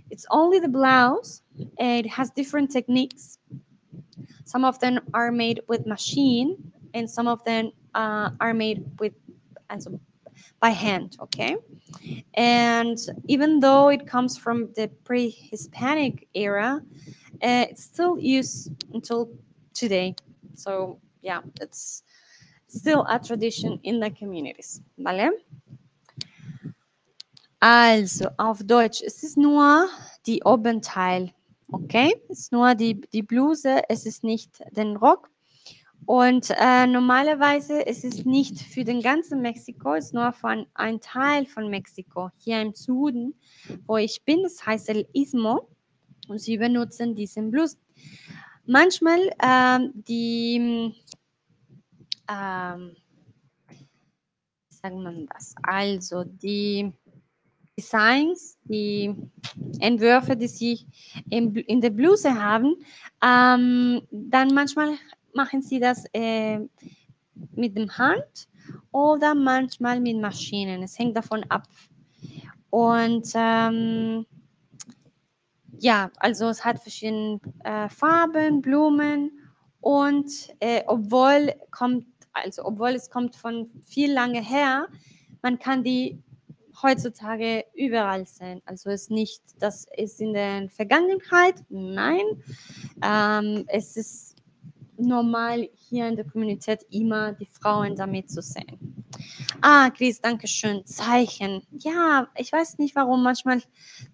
It's 0.09 0.25
only 0.31 0.59
the 0.59 0.69
blouse. 0.69 1.41
It 1.77 2.07
has 2.07 2.31
different 2.31 2.71
techniques. 2.71 3.37
Some 4.45 4.63
of 4.63 4.79
them 4.79 4.99
are 5.13 5.31
made 5.31 5.61
with 5.67 5.85
machine, 5.85 6.71
and 6.93 7.09
some 7.09 7.27
of 7.27 7.43
them 7.43 7.71
uh, 7.93 8.29
are 8.39 8.53
made 8.53 8.85
with 8.99 9.13
also 9.69 9.99
by 10.59 10.69
hand. 10.69 11.17
Okay, 11.19 11.57
and 12.33 12.97
even 13.27 13.59
though 13.59 13.89
it 13.89 14.07
comes 14.07 14.37
from 14.37 14.69
the 14.75 14.89
pre-Hispanic 15.03 16.27
era, 16.33 16.81
uh, 17.43 17.65
it's 17.69 17.83
still 17.83 18.17
used 18.19 18.71
until 18.93 19.29
today. 19.73 20.15
So 20.55 20.99
yeah, 21.21 21.41
it's 21.61 22.03
still 22.67 23.05
a 23.09 23.19
tradition 23.19 23.79
in 23.83 23.99
the 23.99 24.09
communities. 24.09 24.81
¿Vale? 24.97 25.31
Also, 27.59 28.29
auf 28.37 28.63
Deutsch, 28.63 29.01
es 29.01 29.23
ist 29.23 29.35
nur 29.35 29.89
die 30.27 30.43
Oberteil, 30.43 31.33
okay? 31.71 32.13
Es 32.29 32.41
ist 32.41 32.51
nur 32.51 32.75
die, 32.75 33.01
die 33.13 33.23
Bluse, 33.23 33.81
es 33.89 34.05
ist 34.05 34.23
nicht 34.23 34.61
den 34.75 34.95
Rock. 34.95 35.29
Und 36.07 36.51
äh, 36.51 36.87
normalerweise 36.87 37.81
ist 37.81 38.05
es 38.05 38.23
nicht 38.23 38.61
für 38.61 38.85
den 38.85 39.01
ganzen 39.01 39.41
Mexiko, 39.41 39.93
es 39.95 40.05
ist 40.05 40.13
nur 40.13 40.31
von 40.31 40.65
ein 40.73 41.01
Teil 41.01 41.45
von 41.45 41.69
Mexiko, 41.69 42.29
hier 42.37 42.61
im 42.61 42.73
Süden, 42.73 43.35
wo 43.87 43.97
ich 43.97 44.23
bin. 44.23 44.41
Das 44.41 44.65
heißt 44.65 44.87
El 44.87 45.05
Istmo. 45.11 45.67
Und 46.29 46.39
sie 46.39 46.57
benutzen 46.57 47.13
diesen 47.13 47.51
Blues. 47.51 47.77
Manchmal 48.65 49.19
ähm, 49.43 49.91
die, 49.95 50.95
ähm, 52.29 52.95
wie 53.67 54.75
sagt 54.75 54.95
man 54.95 55.25
das? 55.27 55.55
Also 55.61 56.23
die 56.23 56.93
Designs, 57.77 58.57
die 58.63 59.13
Entwürfe, 59.79 60.37
die 60.37 60.47
sie 60.47 60.87
in, 61.29 61.53
in 61.53 61.81
der 61.81 61.89
Bluse 61.89 62.33
haben, 62.33 62.75
ähm, 63.21 64.01
dann 64.09 64.53
manchmal 64.53 64.93
machen 65.33 65.61
sie 65.61 65.79
das 65.79 66.05
äh, 66.13 66.59
mit 67.55 67.77
dem 67.77 67.97
Hand 67.97 68.47
oder 68.91 69.35
manchmal 69.35 69.99
mit 69.99 70.19
Maschinen. 70.19 70.83
Es 70.83 70.97
hängt 70.97 71.15
davon 71.15 71.43
ab. 71.49 71.67
Und 72.69 73.31
ähm, 73.35 74.25
ja, 75.79 76.11
also 76.17 76.47
es 76.49 76.65
hat 76.65 76.79
verschiedene 76.79 77.39
äh, 77.63 77.89
Farben, 77.89 78.61
Blumen 78.61 79.31
und 79.81 80.29
äh, 80.59 80.83
obwohl 80.87 81.53
kommt, 81.71 82.05
also 82.33 82.65
obwohl 82.65 82.89
es 82.89 83.09
kommt 83.09 83.35
von 83.35 83.69
viel 83.85 84.11
lange 84.11 84.41
her, 84.41 84.87
man 85.41 85.59
kann 85.59 85.83
die 85.83 86.21
heutzutage 86.81 87.65
überall 87.73 88.25
sehen. 88.25 88.61
Also 88.65 88.89
es 88.89 89.03
ist 89.03 89.11
nicht, 89.11 89.41
das 89.59 89.87
ist 89.95 90.21
in 90.21 90.33
der 90.33 90.69
Vergangenheit, 90.69 91.55
nein, 91.69 92.25
ähm, 93.01 93.65
es 93.67 93.97
ist 93.97 94.36
normal 94.97 95.69
hier 95.89 96.07
in 96.07 96.15
der 96.15 96.25
Communität 96.25 96.85
immer 96.89 97.33
die 97.33 97.45
Frauen 97.45 97.95
damit 97.95 98.29
zu 98.29 98.41
sehen. 98.41 99.05
Ah, 99.61 99.89
Chris, 99.89 100.21
danke 100.21 100.47
schön. 100.47 100.85
Zeichen. 100.85 101.61
Ja, 101.71 102.27
ich 102.37 102.51
weiß 102.51 102.77
nicht 102.77 102.95
warum. 102.95 103.23
Manchmal 103.23 103.61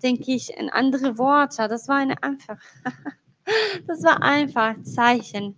denke 0.01 0.31
ich 0.31 0.55
in 0.55 0.69
andere 0.69 1.17
Worte. 1.17 1.67
Das 1.67 1.88
war 1.88 1.97
eine 1.97 2.21
einfach. 2.23 2.57
Das 3.88 4.01
war 4.03 4.23
einfach. 4.23 4.81
Zeichen. 4.84 5.57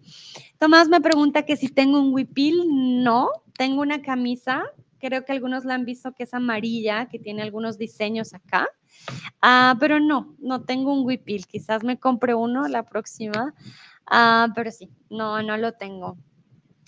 Tomás 0.60 0.90
me 0.90 1.00
pregunta 1.02 1.44
que 1.44 1.56
si 1.56 1.70
tengo 1.70 2.00
un 2.00 2.14
huipil. 2.14 2.64
No, 3.04 3.30
tengo 3.56 3.82
una 3.82 4.02
camisa. 4.02 4.64
Creo 5.00 5.24
que 5.24 5.34
algunos 5.34 5.66
la 5.66 5.76
han 5.76 5.86
visto 5.86 6.12
que 6.12 6.24
es 6.24 6.34
amarilla, 6.34 7.06
que 7.06 7.20
tiene 7.20 7.44
algunos 7.44 7.78
diseños 7.78 8.34
acá. 8.34 8.68
Ah, 9.40 9.76
pero 9.80 10.00
no, 10.00 10.36
no 10.40 10.64
tengo 10.64 10.94
un 10.94 11.06
huipil. 11.06 11.46
Quizás 11.46 11.84
me 11.84 12.00
compre 12.00 12.34
uno 12.34 12.68
la 12.68 12.82
próxima. 12.82 13.54
Ah, 14.08 14.48
pero 14.56 14.72
sí, 14.72 14.90
no, 15.10 15.42
no 15.42 15.58
lo 15.58 15.74
tengo. 15.74 16.18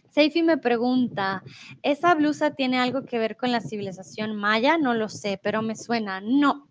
Seifi 0.09 0.41
me 0.41 0.57
pregunta, 0.57 1.43
¿esa 1.83 2.15
blusa 2.15 2.51
tiene 2.51 2.79
algo 2.79 3.05
que 3.05 3.19
ver 3.19 3.37
con 3.37 3.51
la 3.51 3.61
civilización 3.61 4.35
maya? 4.35 4.77
No 4.77 4.93
lo 4.95 5.09
sé, 5.09 5.39
pero 5.41 5.61
me 5.61 5.75
suena. 5.75 6.21
No, 6.21 6.67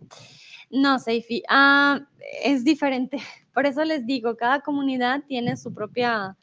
no, 0.70 0.98
Seifi, 0.98 1.42
ah, 1.48 2.00
es 2.42 2.64
diferente. 2.64 3.18
Por 3.54 3.66
eso 3.66 3.84
les 3.84 4.04
digo, 4.04 4.36
cada 4.36 4.60
comunidad 4.60 5.22
tiene 5.26 5.56
su 5.56 5.72
propia 5.72 6.36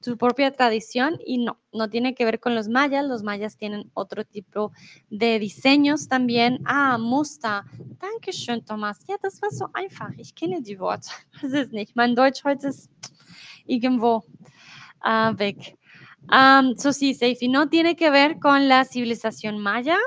su 0.00 0.16
propia 0.16 0.52
tradición 0.52 1.18
y 1.26 1.38
no, 1.38 1.58
no 1.72 1.90
tiene 1.90 2.14
que 2.14 2.24
ver 2.24 2.38
con 2.40 2.54
los 2.54 2.68
mayas. 2.68 3.04
Los 3.04 3.22
mayas 3.22 3.56
tienen 3.56 3.90
otro 3.94 4.24
tipo 4.24 4.72
de 5.10 5.38
diseños 5.38 6.08
también. 6.08 6.60
Ah, 6.64 6.98
Muster. 6.98 7.62
Dankeschön, 8.00 8.64
Thomas. 8.64 9.00
Ja, 9.06 9.16
das 9.20 9.40
war 9.42 9.50
so 9.50 9.68
einfach. 9.74 10.10
Ich 10.18 10.34
kenne 10.34 10.62
die 10.62 10.78
Worte. 10.78 11.08
Das 11.42 11.52
ist 11.52 11.72
nicht. 11.72 11.96
Mein 11.96 12.14
Deutsch 12.14 12.44
heute 12.44 12.68
ist 12.68 12.90
irgendwo 13.68 14.24
uh, 15.04 15.34
weg. 15.38 15.76
Um, 16.30 16.76
so 16.76 16.92
sí, 16.92 17.14
Seifi, 17.14 17.48
no 17.48 17.68
tiene 17.68 17.96
que 17.96 18.10
ver 18.10 18.38
con 18.38 18.68
la 18.68 18.84
civilización 18.84 19.58
maya. 19.58 19.98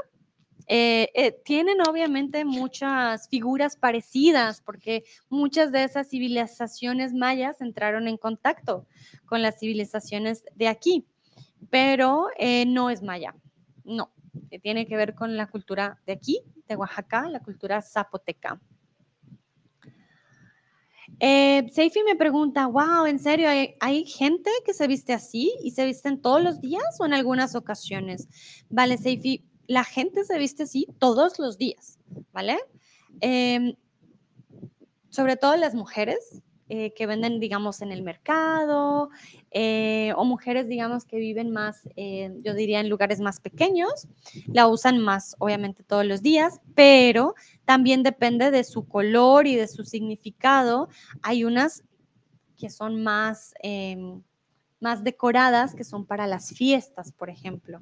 Eh, 0.68 1.10
eh, 1.16 1.36
tienen 1.44 1.78
obviamente 1.82 2.46
muchas 2.46 3.28
figuras 3.28 3.76
parecidas 3.76 4.62
porque 4.62 5.04
muchas 5.28 5.72
de 5.72 5.84
esas 5.84 6.10
civilizaciones 6.10 7.14
mayas 7.14 7.60
entraron 7.60 8.08
en 8.08 8.18
contacto 8.18 8.86
con 9.26 9.42
las 9.42 9.60
civilizaciones 9.60 10.46
de 10.56 10.70
aquí, 10.70 11.06
pero 11.70 12.28
eh, 12.38 12.66
no 12.68 12.90
es 12.90 13.02
maya, 13.02 13.36
no, 13.84 14.14
tiene 14.62 14.86
que 14.86 14.96
ver 14.96 15.14
con 15.14 15.36
la 15.36 15.48
cultura 15.48 16.00
de 16.06 16.14
aquí, 16.14 16.42
de 16.70 16.76
Oaxaca, 16.78 17.28
la 17.28 17.42
cultura 17.42 17.82
zapoteca. 17.82 18.62
Seifi 21.22 22.04
me 22.04 22.16
pregunta, 22.16 22.66
wow, 22.66 23.06
¿en 23.06 23.20
serio 23.20 23.48
¿hay, 23.48 23.76
¿hay, 23.80 24.06
gente 24.06 24.50
que 24.66 24.74
se 24.74 24.88
viste 24.88 25.14
así 25.14 25.54
y 25.64 25.72
se 25.72 25.86
visten 25.86 26.20
todos 26.20 26.42
los 26.42 26.62
días 26.62 27.00
o 27.00 27.06
en 27.06 27.14
algunas 27.14 27.54
ocasiones? 27.54 28.28
Vale, 28.70 28.98
Seifi, 28.98 29.44
la 29.68 29.84
gente 29.84 30.26
se 30.26 30.38
viste 30.40 30.64
así 30.64 30.88
todos 31.00 31.38
los 31.38 31.58
días, 31.58 32.00
¿vale? 32.34 32.58
Em, 33.20 33.76
sobre 35.10 35.38
todo 35.38 35.56
las 35.58 35.76
mujeres 35.76 36.42
eh, 36.74 36.94
que 36.94 37.06
venden, 37.06 37.42
digamos, 37.42 37.82
en 37.82 37.92
el 37.92 38.02
mercado, 38.02 39.10
eh, 39.52 40.14
o 40.16 40.24
mujeres, 40.24 40.70
digamos, 40.70 41.04
que 41.04 41.18
viven 41.18 41.52
más, 41.52 41.90
eh, 41.98 42.34
yo 42.46 42.54
diría, 42.54 42.80
en 42.80 42.88
lugares 42.88 43.20
más 43.20 43.42
pequeños, 43.42 44.08
la 44.48 44.70
usan 44.70 44.98
más, 44.98 45.36
obviamente, 45.40 45.84
todos 45.84 46.06
los 46.06 46.22
días, 46.22 46.62
pero 46.74 47.36
también 47.66 48.04
depende 48.04 48.52
de 48.52 48.64
su 48.64 48.88
color 48.88 49.48
y 49.48 49.58
de 49.58 49.68
su 49.68 49.84
significado. 49.84 50.88
Hay 51.22 51.44
unas 51.44 51.84
que 52.58 52.70
son 52.70 53.04
más, 53.04 53.54
em, 53.62 54.22
más 54.80 55.04
decoradas, 55.04 55.76
que 55.76 55.84
son 55.84 56.06
para 56.06 56.26
las 56.26 56.54
fiestas, 56.54 57.12
por 57.12 57.30
ejemplo. 57.30 57.82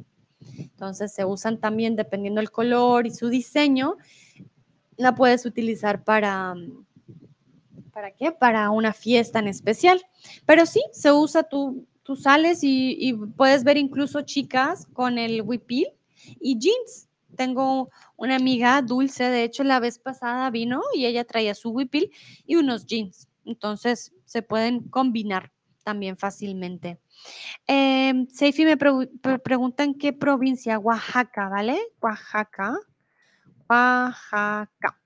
Entonces 0.58 1.14
se 1.14 1.26
usan 1.26 1.60
también 1.60 1.96
dependiendo 1.96 2.42
del 2.42 2.50
color 2.50 3.06
y 3.06 3.12
su 3.12 3.30
diseño. 3.30 3.98
La 4.98 5.14
puedes 5.14 5.46
utilizar 5.46 6.04
para, 6.04 6.56
¿para 7.92 8.12
qué? 8.12 8.32
Para 8.32 8.70
una 8.70 8.94
fiesta 8.94 9.40
en 9.40 9.48
especial. 9.48 10.02
Pero 10.46 10.66
sí, 10.66 10.82
se 10.92 11.12
usa, 11.12 11.44
tú, 11.44 11.88
tú 12.04 12.16
sales 12.16 12.60
y, 12.64 13.14
puedes 13.38 13.64
ver 13.64 13.78
incluso 13.78 14.22
chicas 14.22 14.88
con 14.94 15.18
el 15.18 15.42
huipil 15.42 15.88
y 16.40 16.58
jeans. 16.58 17.08
Tengo 17.36 17.90
una 18.18 18.36
amiga 18.36 18.82
dulce, 18.82 19.26
de 19.26 19.44
hecho 19.44 19.64
la 19.64 19.80
vez 19.80 20.00
pasada 20.00 20.50
vino 20.50 20.82
y 20.94 21.06
ella 21.06 21.24
traía 21.24 21.56
su 21.56 21.70
huipil 21.70 22.12
y 22.46 22.56
unos 22.56 22.86
jeans. 22.86 23.30
Entonces 23.46 24.14
se 24.26 24.42
pueden 24.42 24.90
combinar 24.90 25.52
también 25.84 26.18
fácilmente. 26.18 27.00
Eh, 27.68 28.26
Seifi 28.32 28.66
me 28.66 28.78
pregunta 28.78 29.84
en 29.84 29.98
qué 29.98 30.14
provincia, 30.14 30.80
Oaxaca, 30.80 31.50
¿vale? 31.50 31.80
Oaxaca, 32.02 32.78
Oaxaca. 33.70 34.99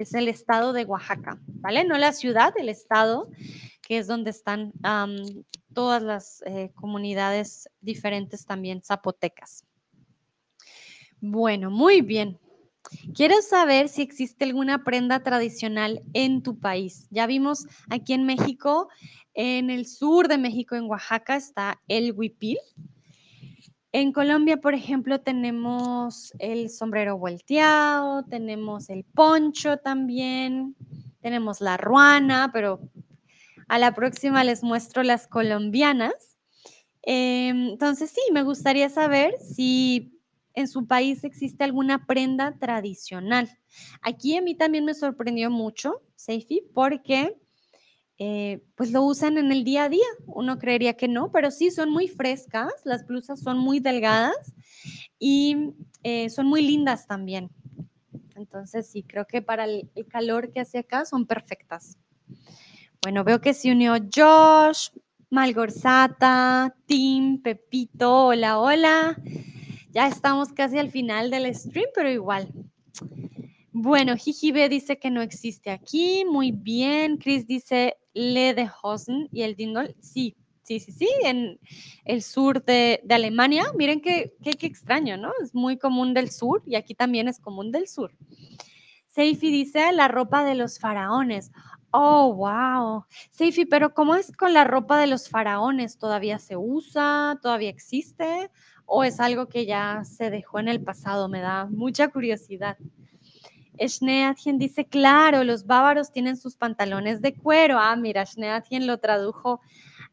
Es 0.00 0.14
el 0.14 0.28
estado 0.28 0.72
de 0.72 0.86
Oaxaca, 0.86 1.38
¿vale? 1.46 1.84
No 1.84 1.98
la 1.98 2.12
ciudad, 2.12 2.54
el 2.56 2.70
estado, 2.70 3.28
que 3.82 3.98
es 3.98 4.06
donde 4.06 4.30
están 4.30 4.72
todas 5.74 6.02
las 6.02 6.42
eh, 6.46 6.70
comunidades 6.74 7.68
diferentes 7.82 8.46
también 8.46 8.80
zapotecas. 8.82 9.66
Bueno, 11.20 11.70
muy 11.70 12.00
bien. 12.00 12.38
Quiero 13.14 13.42
saber 13.42 13.90
si 13.90 14.00
existe 14.00 14.44
alguna 14.46 14.84
prenda 14.84 15.22
tradicional 15.22 16.00
en 16.14 16.42
tu 16.42 16.58
país. 16.58 17.06
Ya 17.10 17.26
vimos 17.26 17.66
aquí 17.90 18.14
en 18.14 18.24
México, 18.24 18.88
en 19.34 19.68
el 19.68 19.86
sur 19.86 20.28
de 20.28 20.38
México, 20.38 20.76
en 20.76 20.84
Oaxaca, 20.84 21.36
está 21.36 21.78
el 21.88 22.12
huipil. 22.12 22.56
En 23.92 24.12
Colombia, 24.12 24.58
por 24.58 24.74
ejemplo, 24.74 25.20
tenemos 25.20 26.32
el 26.38 26.70
sombrero 26.70 27.18
volteado, 27.18 28.22
tenemos 28.24 28.88
el 28.88 29.04
poncho 29.04 29.78
también, 29.78 30.76
tenemos 31.20 31.60
la 31.60 31.76
ruana, 31.76 32.50
pero 32.52 32.80
a 33.66 33.78
la 33.78 33.92
próxima 33.92 34.44
les 34.44 34.62
muestro 34.62 35.02
las 35.02 35.26
colombianas. 35.26 36.38
Em, 37.02 37.70
entonces, 37.70 38.10
sí, 38.10 38.20
me 38.32 38.44
gustaría 38.44 38.88
saber 38.90 39.34
si 39.40 40.20
en 40.54 40.68
su 40.68 40.86
país 40.86 41.24
existe 41.24 41.64
alguna 41.64 42.06
prenda 42.06 42.56
tradicional. 42.58 43.50
Aquí 44.02 44.36
a 44.36 44.42
mí 44.42 44.54
también 44.54 44.84
me 44.84 44.94
sorprendió 44.94 45.50
mucho, 45.50 46.00
Seifi, 46.14 46.62
porque 46.74 47.36
eh, 48.22 48.62
pues 48.74 48.92
lo 48.92 49.02
usan 49.02 49.38
en 49.38 49.50
el 49.50 49.64
día 49.64 49.84
a 49.84 49.88
día. 49.88 50.04
Uno 50.26 50.58
creería 50.58 50.92
que 50.92 51.08
no, 51.08 51.32
pero 51.32 51.50
sí 51.50 51.70
son 51.70 51.90
muy 51.90 52.06
frescas, 52.06 52.70
las 52.84 53.06
blusas 53.06 53.40
son 53.40 53.56
muy 53.56 53.80
delgadas 53.80 54.52
y 55.18 55.72
eh, 56.02 56.28
son 56.28 56.46
muy 56.46 56.60
lindas 56.60 57.06
también. 57.06 57.48
Entonces 58.36 58.86
sí, 58.90 59.04
creo 59.04 59.26
que 59.26 59.40
para 59.40 59.64
el, 59.64 59.88
calor 60.06 60.52
que 60.52 60.60
hace 60.60 60.80
acá 60.80 61.06
son 61.06 61.24
perfectas. 61.24 61.96
Bueno, 63.00 63.24
veo 63.24 63.40
que 63.40 63.54
se 63.54 63.72
unió 63.72 63.94
Josh, 64.14 64.90
Malgorzata, 65.30 66.76
Tim, 66.84 67.40
Pepito, 67.40 68.26
hola, 68.26 68.60
hola. 68.60 69.16
Ya 69.92 70.06
estamos 70.06 70.52
casi 70.52 70.76
al 70.76 70.90
final 70.90 71.30
del 71.30 71.54
stream, 71.54 71.88
pero 71.94 72.10
igual. 72.10 72.52
Bueno, 73.72 74.14
Jijibe 74.14 74.68
dice 74.68 74.98
que 74.98 75.10
no 75.10 75.22
existe 75.22 75.70
aquí. 75.70 76.26
Muy 76.26 76.52
bien. 76.52 77.16
Chris 77.16 77.46
dice 77.46 77.96
Le 78.14 78.54
de 78.54 78.70
Hosen 78.82 79.28
y 79.32 79.42
el 79.42 79.54
Dingle. 79.54 79.94
Sí, 80.00 80.36
sí, 80.62 80.80
sí, 80.80 80.92
sí. 80.92 81.08
En 81.24 81.58
el 82.04 82.22
sur 82.22 82.64
de, 82.64 83.02
Alemania. 83.08 83.64
Miren 83.76 84.00
qué, 84.00 84.34
qué, 84.42 84.52
qué, 84.52 84.66
extraño, 84.66 85.16
¿no? 85.16 85.32
Es 85.42 85.54
muy 85.54 85.78
común 85.78 86.14
del 86.14 86.30
sur 86.30 86.62
y 86.66 86.74
aquí 86.74 86.94
también 86.94 87.28
es 87.28 87.38
común 87.40 87.72
del 87.72 87.88
sur. 87.88 88.12
Seifi 89.08 89.50
dice 89.50 89.92
la 89.92 90.08
ropa 90.08 90.44
de 90.44 90.54
los 90.54 90.78
faraones. 90.78 91.50
Oh, 91.90 92.32
wow. 92.34 93.04
Seifi, 93.32 93.64
pero 93.64 93.94
¿cómo 93.94 94.14
es 94.14 94.30
con 94.32 94.54
la 94.54 94.64
ropa 94.64 94.98
de 95.00 95.08
los 95.08 95.28
faraones? 95.28 95.98
¿Todavía 95.98 96.38
se 96.38 96.56
usa? 96.56 97.38
¿Todavía 97.42 97.70
existe? 97.70 98.50
o 98.92 99.04
es 99.04 99.20
algo 99.20 99.46
que 99.46 99.66
ya 99.66 100.02
se 100.04 100.30
dejó 100.30 100.58
en 100.58 100.66
el 100.66 100.82
pasado? 100.82 101.28
Me 101.28 101.40
da 101.40 101.66
mucha 101.66 102.08
curiosidad. 102.08 102.76
Schneatien 103.88 104.58
dice, 104.58 104.84
claro, 104.84 105.44
los 105.44 105.66
bávaros 105.66 106.12
tienen 106.12 106.36
sus 106.36 106.56
pantalones 106.56 107.22
de 107.22 107.34
cuero. 107.34 107.78
Ah, 107.78 107.96
mira, 107.96 108.26
Schneatien 108.26 108.86
lo 108.86 108.98
tradujo 108.98 109.60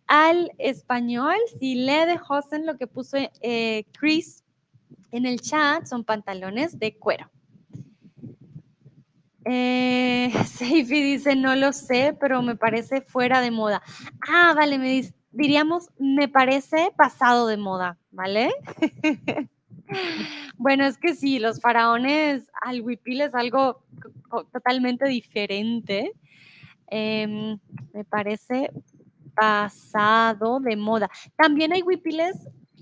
al 0.07 0.51
español. 0.57 1.36
Si 1.59 1.76
le 1.76 2.05
de 2.05 2.20
Hosen 2.28 2.65
lo 2.65 2.78
que 2.78 2.88
puso 2.88 3.18
eh, 3.41 3.86
Chris 3.99 4.43
en 5.11 5.26
el 5.26 5.41
chat 5.41 5.86
son 5.86 6.03
pantalones 6.03 6.80
de 6.80 6.97
cuero. 6.97 7.30
Eh, 9.45 10.32
Seifi 10.45 11.01
dice, 11.01 11.36
no 11.36 11.55
lo 11.55 11.72
sé, 11.74 12.15
pero 12.20 12.41
me 12.41 12.55
parece 12.55 13.01
fuera 13.01 13.41
de 13.41 13.51
moda. 13.51 13.82
Ah, 14.28 14.53
vale, 14.55 14.78
me 14.78 15.13
diríamos, 15.32 15.89
me 15.99 16.28
parece 16.28 16.91
pasado 16.97 17.47
de 17.47 17.57
moda, 17.57 17.97
¿vale? 18.11 18.53
bueno, 20.57 20.85
es 20.85 20.97
que 20.97 21.15
sí, 21.15 21.39
los 21.39 21.59
faraones 21.61 22.49
al 22.61 22.81
huipil 22.81 23.21
es 23.21 23.33
algo 23.33 23.83
totalmente 24.51 25.07
diferente. 25.07 26.13
Em, 26.89 27.59
me 27.93 28.03
parece 28.05 28.71
pasado 29.35 30.59
de 30.59 30.75
moda. 30.75 31.09
También 31.35 31.73
hay 31.73 31.83
huipiles, 31.83 32.35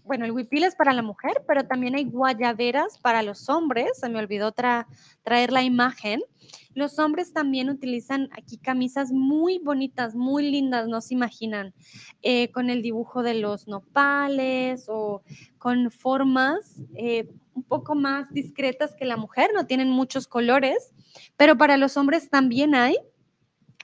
bueno, 0.06 0.26
el 0.26 0.32
huipil 0.32 0.64
es 0.64 0.76
para 0.76 0.94
la 0.94 1.02
mujer, 1.02 1.44
pero 1.48 1.66
también 1.66 1.96
hay 1.96 2.06
guayaberas 2.06 3.00
para 3.00 3.24
los 3.24 3.50
hombres. 3.50 3.90
Se 4.00 4.10
me 4.10 4.20
olvidó 4.20 4.52
traer 4.52 5.52
la 5.52 5.64
imagen. 5.64 6.22
Los 6.74 7.00
hombres 7.00 7.34
también 7.34 7.70
utilizan 7.70 8.30
aquí 8.38 8.58
camisas 8.58 9.12
muy 9.12 9.60
bonitas, 9.60 10.14
muy 10.14 10.52
lindas, 10.52 10.88
no 10.88 11.02
se 11.02 11.14
imaginan, 11.14 11.74
eh, 12.22 12.52
con 12.52 12.70
el 12.70 12.82
dibujo 12.82 13.24
de 13.24 13.36
los 13.36 13.68
nopales 13.68 14.86
o 14.90 15.24
con 15.58 15.90
formas 15.90 16.82
eh, 16.96 17.30
un 17.56 17.64
poco 17.64 17.96
más 17.96 18.32
discretas 18.32 18.94
que 18.96 19.06
la 19.06 19.18
mujer, 19.18 19.52
no 19.56 19.66
tienen 19.66 19.90
muchos 19.90 20.28
colores, 20.28 20.94
pero 21.38 21.58
para 21.58 21.78
los 21.78 21.96
hombres 21.96 22.30
también 22.30 22.76
hay 22.76 22.98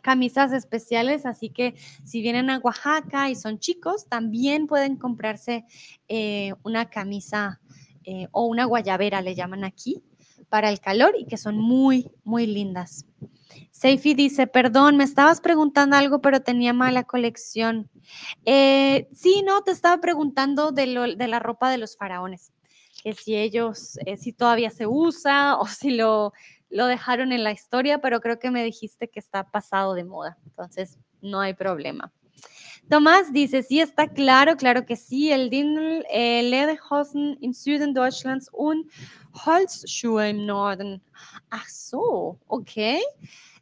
camisas 0.02 0.52
especiales, 0.52 1.26
así 1.26 1.50
que 1.50 1.76
si 2.04 2.22
vienen 2.22 2.50
a 2.50 2.60
Oaxaca 2.60 3.30
y 3.30 3.36
son 3.36 3.60
chicos, 3.60 4.08
también 4.08 4.68
pueden 4.68 4.98
comprarse 4.98 5.66
eh, 6.08 6.54
una 6.64 6.90
camisa 6.90 7.60
o 8.32 8.48
una 8.48 8.66
guayabera, 8.66 9.22
le 9.22 9.36
llaman 9.36 9.64
aquí, 9.64 10.02
para 10.50 10.70
el 10.70 10.80
calor 10.80 11.14
y 11.18 11.26
que 11.26 11.38
son 11.38 11.58
muy, 11.58 12.10
muy 12.24 12.48
lindas. 12.48 13.06
Seifi 13.72 14.14
dice, 14.14 14.48
perdón, 14.48 14.98
me 14.98 15.04
estabas 15.04 15.42
preguntando 15.42 15.96
algo, 15.96 16.22
pero 16.22 16.42
tenía 16.42 16.74
mala 16.74 17.04
colección. 17.04 17.90
Eh, 18.46 19.08
sí, 19.14 19.44
no, 19.46 19.62
te 19.64 19.72
estaba 19.72 20.00
preguntando 20.00 20.72
de, 20.72 20.86
la 20.86 21.40
ropa 21.40 21.70
de 21.72 21.78
los 21.78 21.98
faraones, 21.98 22.52
que 23.04 23.14
si 23.14 23.36
ellos, 23.36 23.98
eh, 24.06 24.18
si 24.18 24.34
todavía 24.34 24.70
se 24.70 24.88
usa 24.88 25.58
o 25.60 25.66
si 25.66 25.92
lo, 25.92 26.34
lo 26.72 26.88
dejaron 26.88 27.32
en 27.32 27.44
la 27.44 27.52
historia, 27.52 28.00
pero 28.00 28.22
creo 28.22 28.40
que 28.40 28.50
me 28.50 28.64
dijiste 28.64 29.10
que 29.10 29.20
está 29.20 29.44
pasado 29.52 29.94
de 29.94 30.04
moda, 30.04 30.38
entonces 30.46 30.98
no 31.22 31.40
hay 31.40 31.54
problema. 31.54 32.12
Tomás 32.90 33.32
dice, 33.32 33.64
sí, 33.64 33.80
está 33.80 34.08
claro, 34.08 34.58
claro 34.58 34.86
que 34.86 34.96
sí, 34.96 35.32
el 35.32 35.50
Dindel, 35.50 36.06
eh, 36.12 36.44
Lederhosen 36.44 37.38
im 37.40 37.54
Süden 37.54 37.94
Deutschlands 37.94 38.50
und 38.52 38.90
Holzschuhe 39.34 40.30
im 40.30 40.46
Norden. 40.46 41.02
Ach 41.50 41.70
so, 41.70 42.40
ok. 42.48 43.00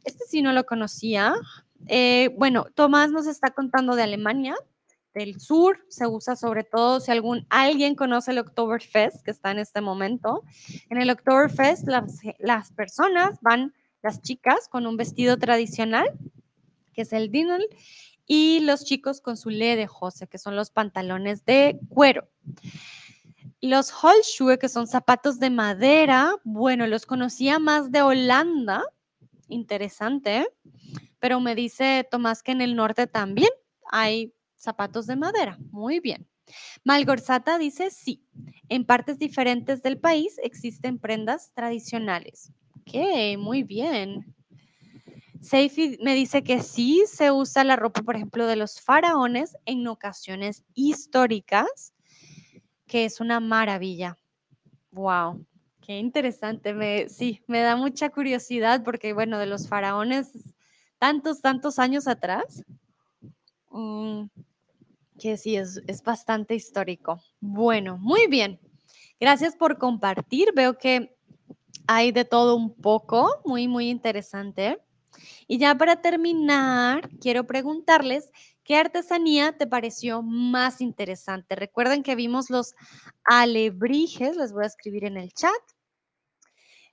Este 0.04 0.24
sí 0.26 0.42
no 0.42 0.52
lo 0.52 0.64
conocía. 0.64 1.34
Eh, 1.86 2.34
bueno, 2.38 2.66
Tomás 2.74 3.10
nos 3.10 3.26
está 3.26 3.50
contando 3.50 3.94
de 3.94 4.02
Alemania, 4.02 4.56
del 5.14 5.40
sur, 5.40 5.84
se 5.88 6.06
usa 6.06 6.36
sobre 6.36 6.64
todo 6.64 7.00
si 7.00 7.10
algún, 7.10 7.46
alguien 7.50 7.94
conoce 7.94 8.30
el 8.30 8.38
Oktoberfest, 8.38 9.22
que 9.24 9.30
está 9.30 9.50
en 9.50 9.58
este 9.58 9.80
momento. 9.80 10.44
En 10.88 11.00
el 11.00 11.10
Oktoberfest 11.10 11.86
las, 11.88 12.20
las 12.38 12.72
personas 12.72 13.38
van, 13.40 13.74
las 14.02 14.22
chicas, 14.22 14.68
con 14.68 14.86
un 14.86 14.96
vestido 14.96 15.36
tradicional, 15.36 16.08
que 16.92 17.02
es 17.02 17.12
el 17.12 17.30
dinel, 17.30 17.66
y 18.26 18.60
los 18.60 18.84
chicos 18.84 19.20
con 19.20 19.36
su 19.36 19.50
Jose, 19.88 20.28
que 20.28 20.38
son 20.38 20.54
los 20.54 20.70
pantalones 20.70 21.44
de 21.44 21.80
cuero. 21.88 22.28
Los 23.60 23.92
Holschuhe, 23.92 24.58
que 24.58 24.68
son 24.68 24.86
zapatos 24.86 25.38
de 25.40 25.50
madera, 25.50 26.36
bueno, 26.44 26.86
los 26.86 27.04
conocía 27.06 27.58
más 27.58 27.90
de 27.90 28.02
Holanda, 28.02 28.84
interesante, 29.48 30.48
pero 31.18 31.40
me 31.40 31.54
dice 31.54 32.06
Tomás 32.10 32.42
que 32.42 32.52
en 32.52 32.60
el 32.60 32.76
norte 32.76 33.06
también 33.06 33.50
hay 33.90 34.32
zapatos 34.60 35.06
de 35.06 35.16
madera. 35.16 35.58
Muy 35.70 36.00
bien. 36.00 36.28
Malgorzata 36.84 37.58
dice 37.58 37.90
sí. 37.90 38.24
En 38.68 38.84
partes 38.84 39.18
diferentes 39.18 39.82
del 39.82 39.98
país 39.98 40.38
existen 40.42 40.98
prendas 40.98 41.52
tradicionales. 41.54 42.52
Ok, 42.80 42.94
muy 43.38 43.62
bien. 43.62 44.34
Seifi 45.40 45.98
me 46.02 46.14
dice 46.14 46.42
que 46.42 46.62
sí 46.62 47.04
se 47.06 47.30
usa 47.30 47.64
la 47.64 47.76
ropa, 47.76 48.02
por 48.02 48.16
ejemplo, 48.16 48.46
de 48.46 48.56
los 48.56 48.80
faraones 48.80 49.56
en 49.64 49.86
ocasiones 49.86 50.64
históricas, 50.74 51.94
que 52.86 53.06
es 53.06 53.20
una 53.20 53.40
maravilla. 53.40 54.18
Wow, 54.92 55.46
qué 55.80 55.98
interesante. 55.98 57.08
Sí, 57.08 57.42
me 57.46 57.60
da 57.60 57.76
mucha 57.76 58.10
curiosidad 58.10 58.82
porque, 58.84 59.14
bueno, 59.14 59.38
de 59.38 59.46
los 59.46 59.66
faraones, 59.66 60.30
tantos, 60.98 61.40
tantos 61.40 61.78
años 61.78 62.06
atrás, 62.06 62.62
mm, 63.70 64.24
que 65.20 65.36
sí, 65.36 65.56
es, 65.56 65.80
es 65.86 66.02
bastante 66.02 66.54
histórico. 66.54 67.22
Bueno, 67.40 67.98
muy 67.98 68.26
bien. 68.26 68.58
Gracias 69.20 69.54
por 69.54 69.78
compartir. 69.78 70.48
Veo 70.54 70.78
que 70.78 71.16
hay 71.86 72.12
de 72.12 72.24
todo 72.24 72.56
un 72.56 72.74
poco, 72.74 73.40
muy, 73.44 73.68
muy 73.68 73.90
interesante. 73.90 74.80
Y 75.46 75.58
ya 75.58 75.74
para 75.74 76.00
terminar, 76.00 77.10
quiero 77.20 77.46
preguntarles 77.46 78.30
qué 78.64 78.76
artesanía 78.76 79.56
te 79.58 79.66
pareció 79.66 80.22
más 80.22 80.80
interesante. 80.80 81.56
Recuerden 81.56 82.02
que 82.02 82.14
vimos 82.14 82.50
los 82.50 82.74
alebrijes, 83.24 84.36
les 84.36 84.52
voy 84.52 84.64
a 84.64 84.68
escribir 84.68 85.04
en 85.04 85.16
el 85.16 85.32
chat. 85.32 85.50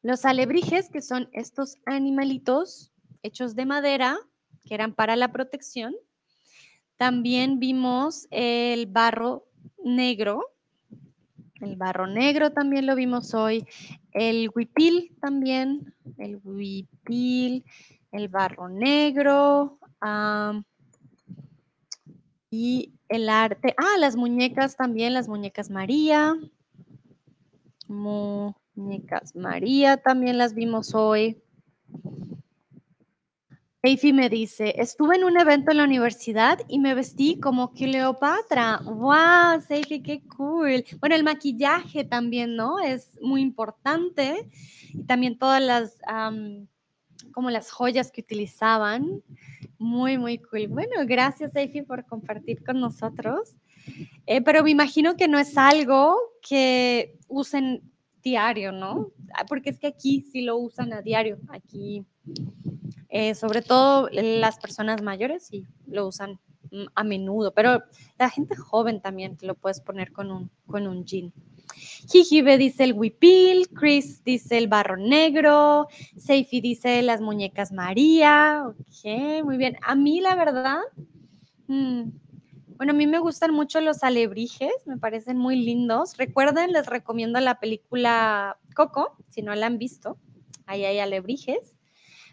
Los 0.01 0.25
alebrijes, 0.25 0.89
que 0.89 1.01
son 1.01 1.29
estos 1.33 1.75
animalitos 1.85 2.91
hechos 3.23 3.55
de 3.55 3.65
madera, 3.65 4.17
que 4.65 4.73
eran 4.73 4.93
para 4.93 5.15
la 5.15 5.31
protección. 5.31 5.95
También 6.97 7.59
vimos 7.59 8.27
el 8.31 8.87
barro 8.87 9.45
negro. 9.83 10.41
El 11.61 11.75
barro 11.75 12.07
negro 12.07 12.51
también 12.51 12.87
lo 12.87 12.95
vimos 12.95 13.33
hoy. 13.35 13.65
El 14.11 14.49
huipil 14.53 15.15
también. 15.21 15.93
El 16.17 16.39
huipil, 16.43 17.63
el 18.11 18.27
barro 18.27 18.67
negro. 18.67 19.79
y 22.49 22.93
el 23.09 23.29
arte. 23.29 23.75
Ah, 23.77 23.97
las 23.99 24.15
muñecas 24.15 24.75
también, 24.75 25.13
las 25.13 25.27
muñecas 25.27 25.69
María. 25.69 26.35
Muñecas 27.87 29.35
María 29.35 29.97
también 29.97 30.37
las 30.37 30.53
vimos 30.53 30.95
hoy. 30.95 31.41
Eifi 33.87 34.11
me 34.11 34.27
dice, 34.27 34.73
estuve 34.77 35.15
en 35.15 35.23
un 35.23 35.39
evento 35.39 35.71
en 35.71 35.77
la 35.77 35.85
universidad 35.85 36.59
y 36.67 36.77
me 36.77 36.93
vestí 36.93 37.39
como 37.39 37.71
Cleopatra. 37.71 38.81
¡Wow, 38.83 39.61
Seifi, 39.65 40.01
qué 40.01 40.21
cool! 40.35 40.83
Bueno, 40.99 41.15
el 41.15 41.23
maquillaje 41.23 42.03
también, 42.03 42.57
¿no? 42.57 42.79
Es 42.79 43.17
muy 43.21 43.39
importante. 43.39 44.49
Y 44.91 45.03
también 45.03 45.37
todas 45.37 45.61
las, 45.61 46.01
como 47.31 47.49
las 47.49 47.71
joyas 47.71 48.11
que 48.11 48.19
utilizaban. 48.19 49.23
Muy, 49.77 50.17
muy 50.17 50.39
cool. 50.39 50.67
Bueno, 50.67 51.05
gracias, 51.05 51.55
Eifi, 51.55 51.83
por 51.83 52.05
compartir 52.05 52.65
con 52.65 52.81
nosotros. 52.81 53.55
Eh, 54.25 54.41
pero 54.41 54.65
me 54.65 54.71
imagino 54.71 55.15
que 55.15 55.29
no 55.29 55.39
es 55.39 55.57
algo 55.57 56.17
que 56.41 57.17
usen 57.29 57.81
diario, 58.21 58.73
¿no? 58.73 59.11
Ah, 59.33 59.45
porque 59.45 59.69
es 59.69 59.79
que 59.79 59.87
aquí 59.87 60.25
sí 60.29 60.41
lo 60.41 60.57
usan 60.57 60.91
a 60.91 61.01
diario. 61.01 61.37
Aquí 61.47 62.05
eh, 63.09 63.35
sobre 63.35 63.61
todo 63.61 64.09
las 64.11 64.59
personas 64.59 65.01
mayores 65.01 65.47
sí 65.47 65.65
lo 65.87 66.07
usan 66.07 66.39
a 66.95 67.03
menudo, 67.03 67.53
pero 67.53 67.83
la 68.17 68.29
gente 68.29 68.55
joven 68.55 69.01
también 69.01 69.37
te 69.37 69.45
lo 69.45 69.55
puedes 69.55 69.79
poner 69.79 70.11
con 70.11 70.31
un, 70.31 70.51
con 70.65 70.87
un 70.87 71.05
jean. 71.05 71.31
Jijibe 72.09 72.57
dice 72.57 72.83
el 72.83 72.93
huipil, 72.93 73.69
Chris 73.69 74.23
dice 74.23 74.57
el 74.57 74.67
barro 74.67 74.97
negro, 74.97 75.87
Seifi 76.17 76.61
dice 76.61 77.01
las 77.01 77.21
muñecas 77.21 77.71
María, 77.71 78.63
ok, 78.67 79.43
muy 79.43 79.57
bien. 79.57 79.77
A 79.81 79.95
mí 79.95 80.21
la 80.21 80.35
verdad, 80.35 80.79
mm, 81.67 82.09
bueno, 82.77 82.91
a 82.91 82.95
mí 82.95 83.07
me 83.07 83.19
gustan 83.19 83.53
mucho 83.53 83.81
los 83.81 84.03
alebrijes, 84.03 84.71
me 84.85 84.97
parecen 84.97 85.37
muy 85.37 85.55
lindos. 85.55 86.17
Recuerden, 86.17 86.71
les 86.71 86.85
recomiendo 86.85 87.39
la 87.39 87.59
película 87.59 88.57
Coco, 88.75 89.15
si 89.29 89.41
no 89.41 89.55
la 89.55 89.67
han 89.67 89.77
visto, 89.77 90.17
ahí 90.65 90.85
hay 90.85 90.99
alebrijes 90.99 91.76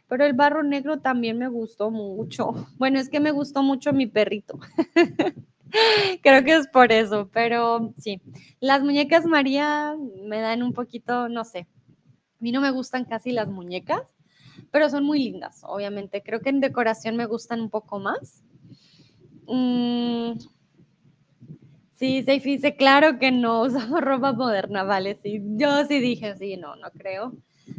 pero 0.09 0.25
el 0.25 0.33
barro 0.35 0.63
negro 0.63 1.01
también 1.01 1.39
me 1.39 1.49
gustó 1.49 1.91
mucho. 1.91 2.53
Bueno, 2.79 2.99
es 2.99 3.09
que 3.09 3.21
me 3.21 3.31
gustó 3.31 3.63
mucho 3.63 3.93
mi 3.93 4.07
perrito. 4.07 4.59
Creo 6.23 6.45
que 6.45 6.55
es 6.55 6.69
por 6.69 6.93
eso, 6.93 7.29
pero 7.33 7.93
sí. 7.99 8.21
Las 8.61 8.83
muñecas 8.83 9.25
María 9.27 9.97
me 10.23 10.41
dan 10.41 10.63
un 10.63 10.73
poquito, 10.73 11.29
no 11.29 11.45
sé. 11.45 11.61
A 11.61 12.41
mí 12.41 12.53
no 12.53 12.61
me 12.61 12.71
gustan 12.71 13.05
casi 13.05 13.33
las 13.33 13.49
muñecas, 13.49 14.03
pero 14.71 14.89
son 14.89 15.05
muy 15.05 15.19
lindas, 15.19 15.63
obviamente. 15.65 16.23
Creo 16.23 16.41
que 16.41 16.51
en 16.51 16.61
decoración 16.61 17.17
me 17.17 17.27
gustan 17.27 17.61
un 17.61 17.71
poco 17.71 17.99
más. 17.99 18.45
Mm, 19.47 20.33
sí, 21.97 22.23
se 22.23 22.39
dice, 22.39 22.77
claro 22.77 23.19
que 23.19 23.33
no 23.33 23.63
usamos 23.63 24.01
ropa 24.01 24.33
moderna, 24.33 24.83
vale, 24.85 25.19
sí. 25.23 25.41
Yo 25.57 25.85
sí 25.87 26.01
dije, 26.01 26.37
sí, 26.37 26.57
no, 26.57 26.77
no 26.77 26.91
creo 26.91 27.33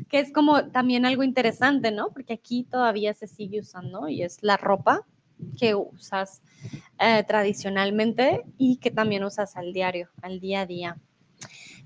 que 0.09 0.19
es 0.19 0.31
como 0.31 0.67
también 0.67 1.05
algo 1.05 1.23
interesante, 1.23 1.91
¿no? 1.91 2.09
Porque 2.11 2.33
aquí 2.33 2.63
todavía 2.69 3.13
se 3.13 3.27
sigue 3.27 3.59
usando 3.59 4.07
y 4.07 4.23
es 4.23 4.37
la 4.41 4.57
ropa 4.57 5.05
que 5.59 5.75
usas 5.75 6.41
eh, 6.99 7.23
tradicionalmente 7.27 8.43
y 8.57 8.77
que 8.77 8.91
también 8.91 9.23
usas 9.23 9.55
al 9.55 9.73
diario, 9.73 10.09
al 10.21 10.39
día 10.39 10.61
a 10.61 10.65
día. 10.65 10.97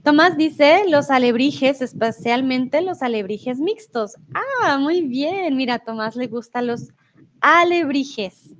Tomás 0.04 0.38
dice 0.38 0.84
los 0.88 1.10
alebrijes, 1.10 1.82
especialmente 1.82 2.82
los 2.82 3.02
alebrijes 3.02 3.60
mixtos. 3.60 4.16
Ah, 4.34 4.78
muy 4.78 5.02
bien. 5.02 5.58
Mira, 5.58 5.80
Tomás 5.80 6.16
le 6.16 6.28
gustan 6.28 6.68
los 6.68 6.94
alebrijes. 7.42 8.56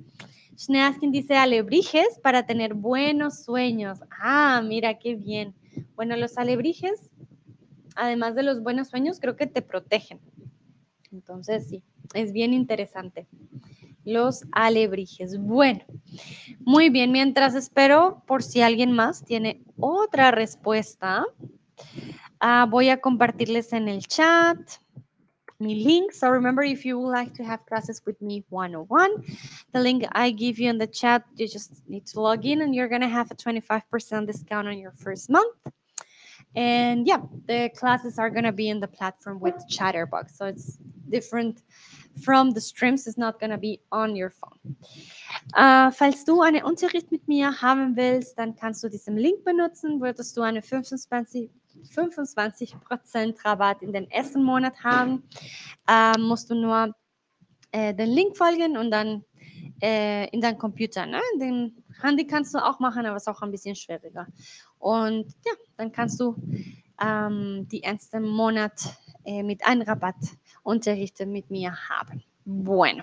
Schneaskin 0.58 1.10
dice 1.10 1.36
alebrijes 1.36 2.18
para 2.22 2.44
tener 2.44 2.74
buenos 2.74 3.42
sueños. 3.44 4.00
Ah, 4.10 4.60
mira, 4.62 4.98
qué 4.98 5.14
bien. 5.14 5.54
Bueno, 5.94 6.16
los 6.16 6.36
alebrijes 6.36 7.09
además 7.96 8.34
de 8.34 8.42
los 8.42 8.62
buenos 8.62 8.88
sueños, 8.88 9.20
creo 9.20 9.36
que 9.36 9.46
te 9.46 9.62
protegen. 9.62 10.20
Entonces, 11.12 11.68
sí, 11.68 11.82
es 12.14 12.32
bien 12.32 12.54
interesante. 12.54 13.26
Los 14.04 14.44
alebrijes. 14.52 15.38
Bueno, 15.38 15.84
muy 16.60 16.88
bien, 16.88 17.12
mientras 17.12 17.54
espero 17.54 18.22
por 18.26 18.42
si 18.42 18.62
alguien 18.62 18.92
más 18.92 19.24
tiene 19.24 19.62
otra 19.78 20.30
respuesta, 20.30 21.24
uh, 22.42 22.68
voy 22.68 22.88
a 22.88 23.00
compartirles 23.00 23.72
en 23.72 23.88
el 23.88 24.06
chat 24.06 24.58
mi 25.60 25.74
link. 25.84 26.12
So 26.12 26.30
remember, 26.30 26.64
if 26.64 26.84
you 26.84 26.98
would 26.98 27.12
like 27.12 27.34
to 27.34 27.44
have 27.44 27.64
classes 27.66 28.02
with 28.06 28.20
me 28.20 28.44
101, 28.48 29.22
the 29.72 29.80
link 29.80 30.04
I 30.12 30.30
give 30.30 30.58
you 30.58 30.70
in 30.70 30.78
the 30.78 30.86
chat, 30.86 31.24
you 31.36 31.46
just 31.46 31.86
need 31.88 32.06
to 32.06 32.20
log 32.20 32.46
in 32.46 32.62
and 32.62 32.74
you're 32.74 32.88
going 32.88 33.02
to 33.02 33.08
have 33.08 33.30
a 33.30 33.34
25% 33.34 34.26
discount 34.26 34.68
on 34.68 34.78
your 34.78 34.92
first 34.92 35.30
month. 35.30 35.54
And 36.56 37.06
yeah, 37.06 37.22
the 37.46 37.70
classes 37.76 38.18
are 38.18 38.30
going 38.30 38.44
to 38.44 38.52
be 38.52 38.68
in 38.68 38.80
the 38.80 38.88
platform 38.88 39.40
with 39.40 39.54
Chatterbox. 39.68 40.36
So 40.36 40.46
it's 40.46 40.78
different 41.08 41.62
from 42.22 42.50
the 42.50 42.60
streams 42.60 43.06
is 43.06 43.16
not 43.16 43.38
going 43.38 43.50
to 43.50 43.58
be 43.58 43.80
on 43.92 44.16
your 44.16 44.30
phone. 44.30 44.76
Äh, 45.56 45.92
falls 45.92 46.24
du 46.24 46.42
einen 46.42 46.64
Unterricht 46.64 47.10
mit 47.12 47.26
mir 47.28 47.62
haben 47.62 47.96
willst, 47.96 48.38
dann 48.38 48.56
kannst 48.56 48.82
du 48.82 48.88
diesen 48.88 49.16
Link 49.16 49.44
benutzen, 49.44 50.00
würdest 50.00 50.36
du 50.36 50.42
eine 50.42 50.62
25 50.62 51.50
25% 51.88 53.44
Rabatt 53.44 53.82
in 53.82 53.92
den 53.92 54.10
ersten 54.10 54.42
Monat 54.42 54.82
haben. 54.82 55.22
Äh, 55.88 56.18
musst 56.18 56.50
du 56.50 56.54
nur 56.54 56.94
äh, 57.72 57.94
den 57.94 58.10
Link 58.10 58.36
folgen 58.36 58.76
und 58.76 58.90
dann 58.90 59.24
äh, 59.80 60.28
in 60.30 60.40
deinem 60.40 60.58
Computer. 60.58 61.06
Ne? 61.06 61.20
Den 61.40 61.82
Handy 62.02 62.26
kannst 62.26 62.54
du 62.54 62.58
auch 62.58 62.80
machen, 62.80 63.06
aber 63.06 63.16
es 63.16 63.22
ist 63.22 63.28
auch 63.28 63.42
ein 63.42 63.50
bisschen 63.50 63.76
schwieriger. 63.76 64.26
Und 64.80 65.26
ja, 65.44 65.52
dann 65.76 65.92
kannst 65.92 66.18
du 66.18 66.34
ähm, 67.00 67.68
die 67.70 67.82
ersten 67.82 68.26
Monat 68.26 68.80
eh, 69.24 69.42
mit 69.42 69.64
einem 69.64 69.82
Rabatt 69.82 70.16
unterrichten 70.62 71.30
mit. 71.30 71.46
Bueno. 72.44 73.02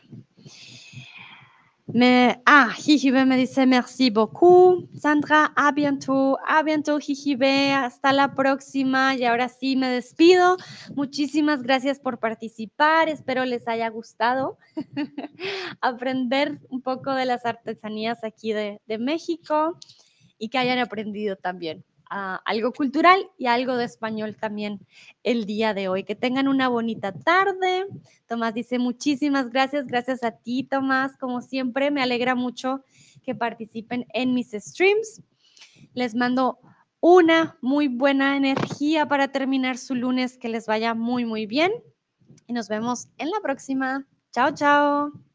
Me, 1.90 2.42
ah, 2.46 2.74
Jijibe 2.76 3.26
me 3.26 3.38
dice 3.38 3.66
merci 3.66 4.10
beaucoup. 4.10 4.90
Sandra, 4.94 5.54
a 5.56 5.72
bientôt, 5.72 6.38
a 6.46 6.62
bientôt, 6.62 7.00
Jijibe. 7.00 7.72
Hasta 7.72 8.12
la 8.12 8.34
próxima. 8.36 9.16
Y 9.16 9.24
ahora 9.24 9.48
sí 9.48 9.78
me 9.78 9.88
despido. 9.88 10.58
Muchísimas 10.96 11.64
gracias 11.64 12.00
por 12.00 12.20
participar. 12.20 13.08
Espero 13.08 13.46
les 13.46 13.68
haya 13.70 13.88
gustado 13.90 14.58
aprender 15.82 16.60
un 16.70 16.82
poco 16.82 17.14
de 17.14 17.26
las 17.26 17.46
artesanías 17.46 18.22
aquí 18.24 18.52
de 18.52 18.98
México 19.00 19.80
y 20.38 20.50
que 20.50 20.58
hayan 20.58 20.80
aprendido 20.80 21.36
también 21.36 21.84
algo 22.10 22.72
cultural 22.72 23.30
y 23.38 23.48
algo 23.48 23.76
de 23.76 23.86
español 23.86 24.36
también 24.36 24.80
el 25.24 25.46
día 25.46 25.74
de 25.74 25.88
hoy. 25.88 26.04
Que 26.04 26.16
tengan 26.16 26.48
una 26.48 26.68
bonita 26.70 27.12
tarde. 27.12 27.86
Tomás 28.28 28.54
dice 28.54 28.80
muchísimas 28.80 29.50
gracias. 29.50 29.88
Gracias 29.88 30.24
a 30.24 30.32
ti, 30.32 30.64
Tomás. 30.64 31.18
Como 31.18 31.42
siempre, 31.42 31.92
me 31.92 32.02
alegra 32.02 32.36
mucho 32.36 32.84
que 33.24 33.36
participen 33.36 34.06
en 34.14 34.34
mis 34.34 34.52
streams. 34.52 35.22
Les 35.94 36.16
mando 36.16 36.60
una 37.00 37.58
muy 37.62 37.88
buena 37.88 38.38
energía 38.38 39.08
para 39.08 39.30
terminar 39.30 39.78
su 39.78 39.96
lunes. 39.96 40.38
Que 40.38 40.50
les 40.50 40.66
vaya 40.66 40.94
muy, 40.94 41.26
muy 41.26 41.46
bien. 41.46 41.72
Y 42.48 42.54
nos 42.54 42.70
vemos 42.70 43.10
en 43.18 43.30
la 43.30 43.40
próxima. 43.42 44.08
Chao, 44.32 44.54
chao. 44.54 45.27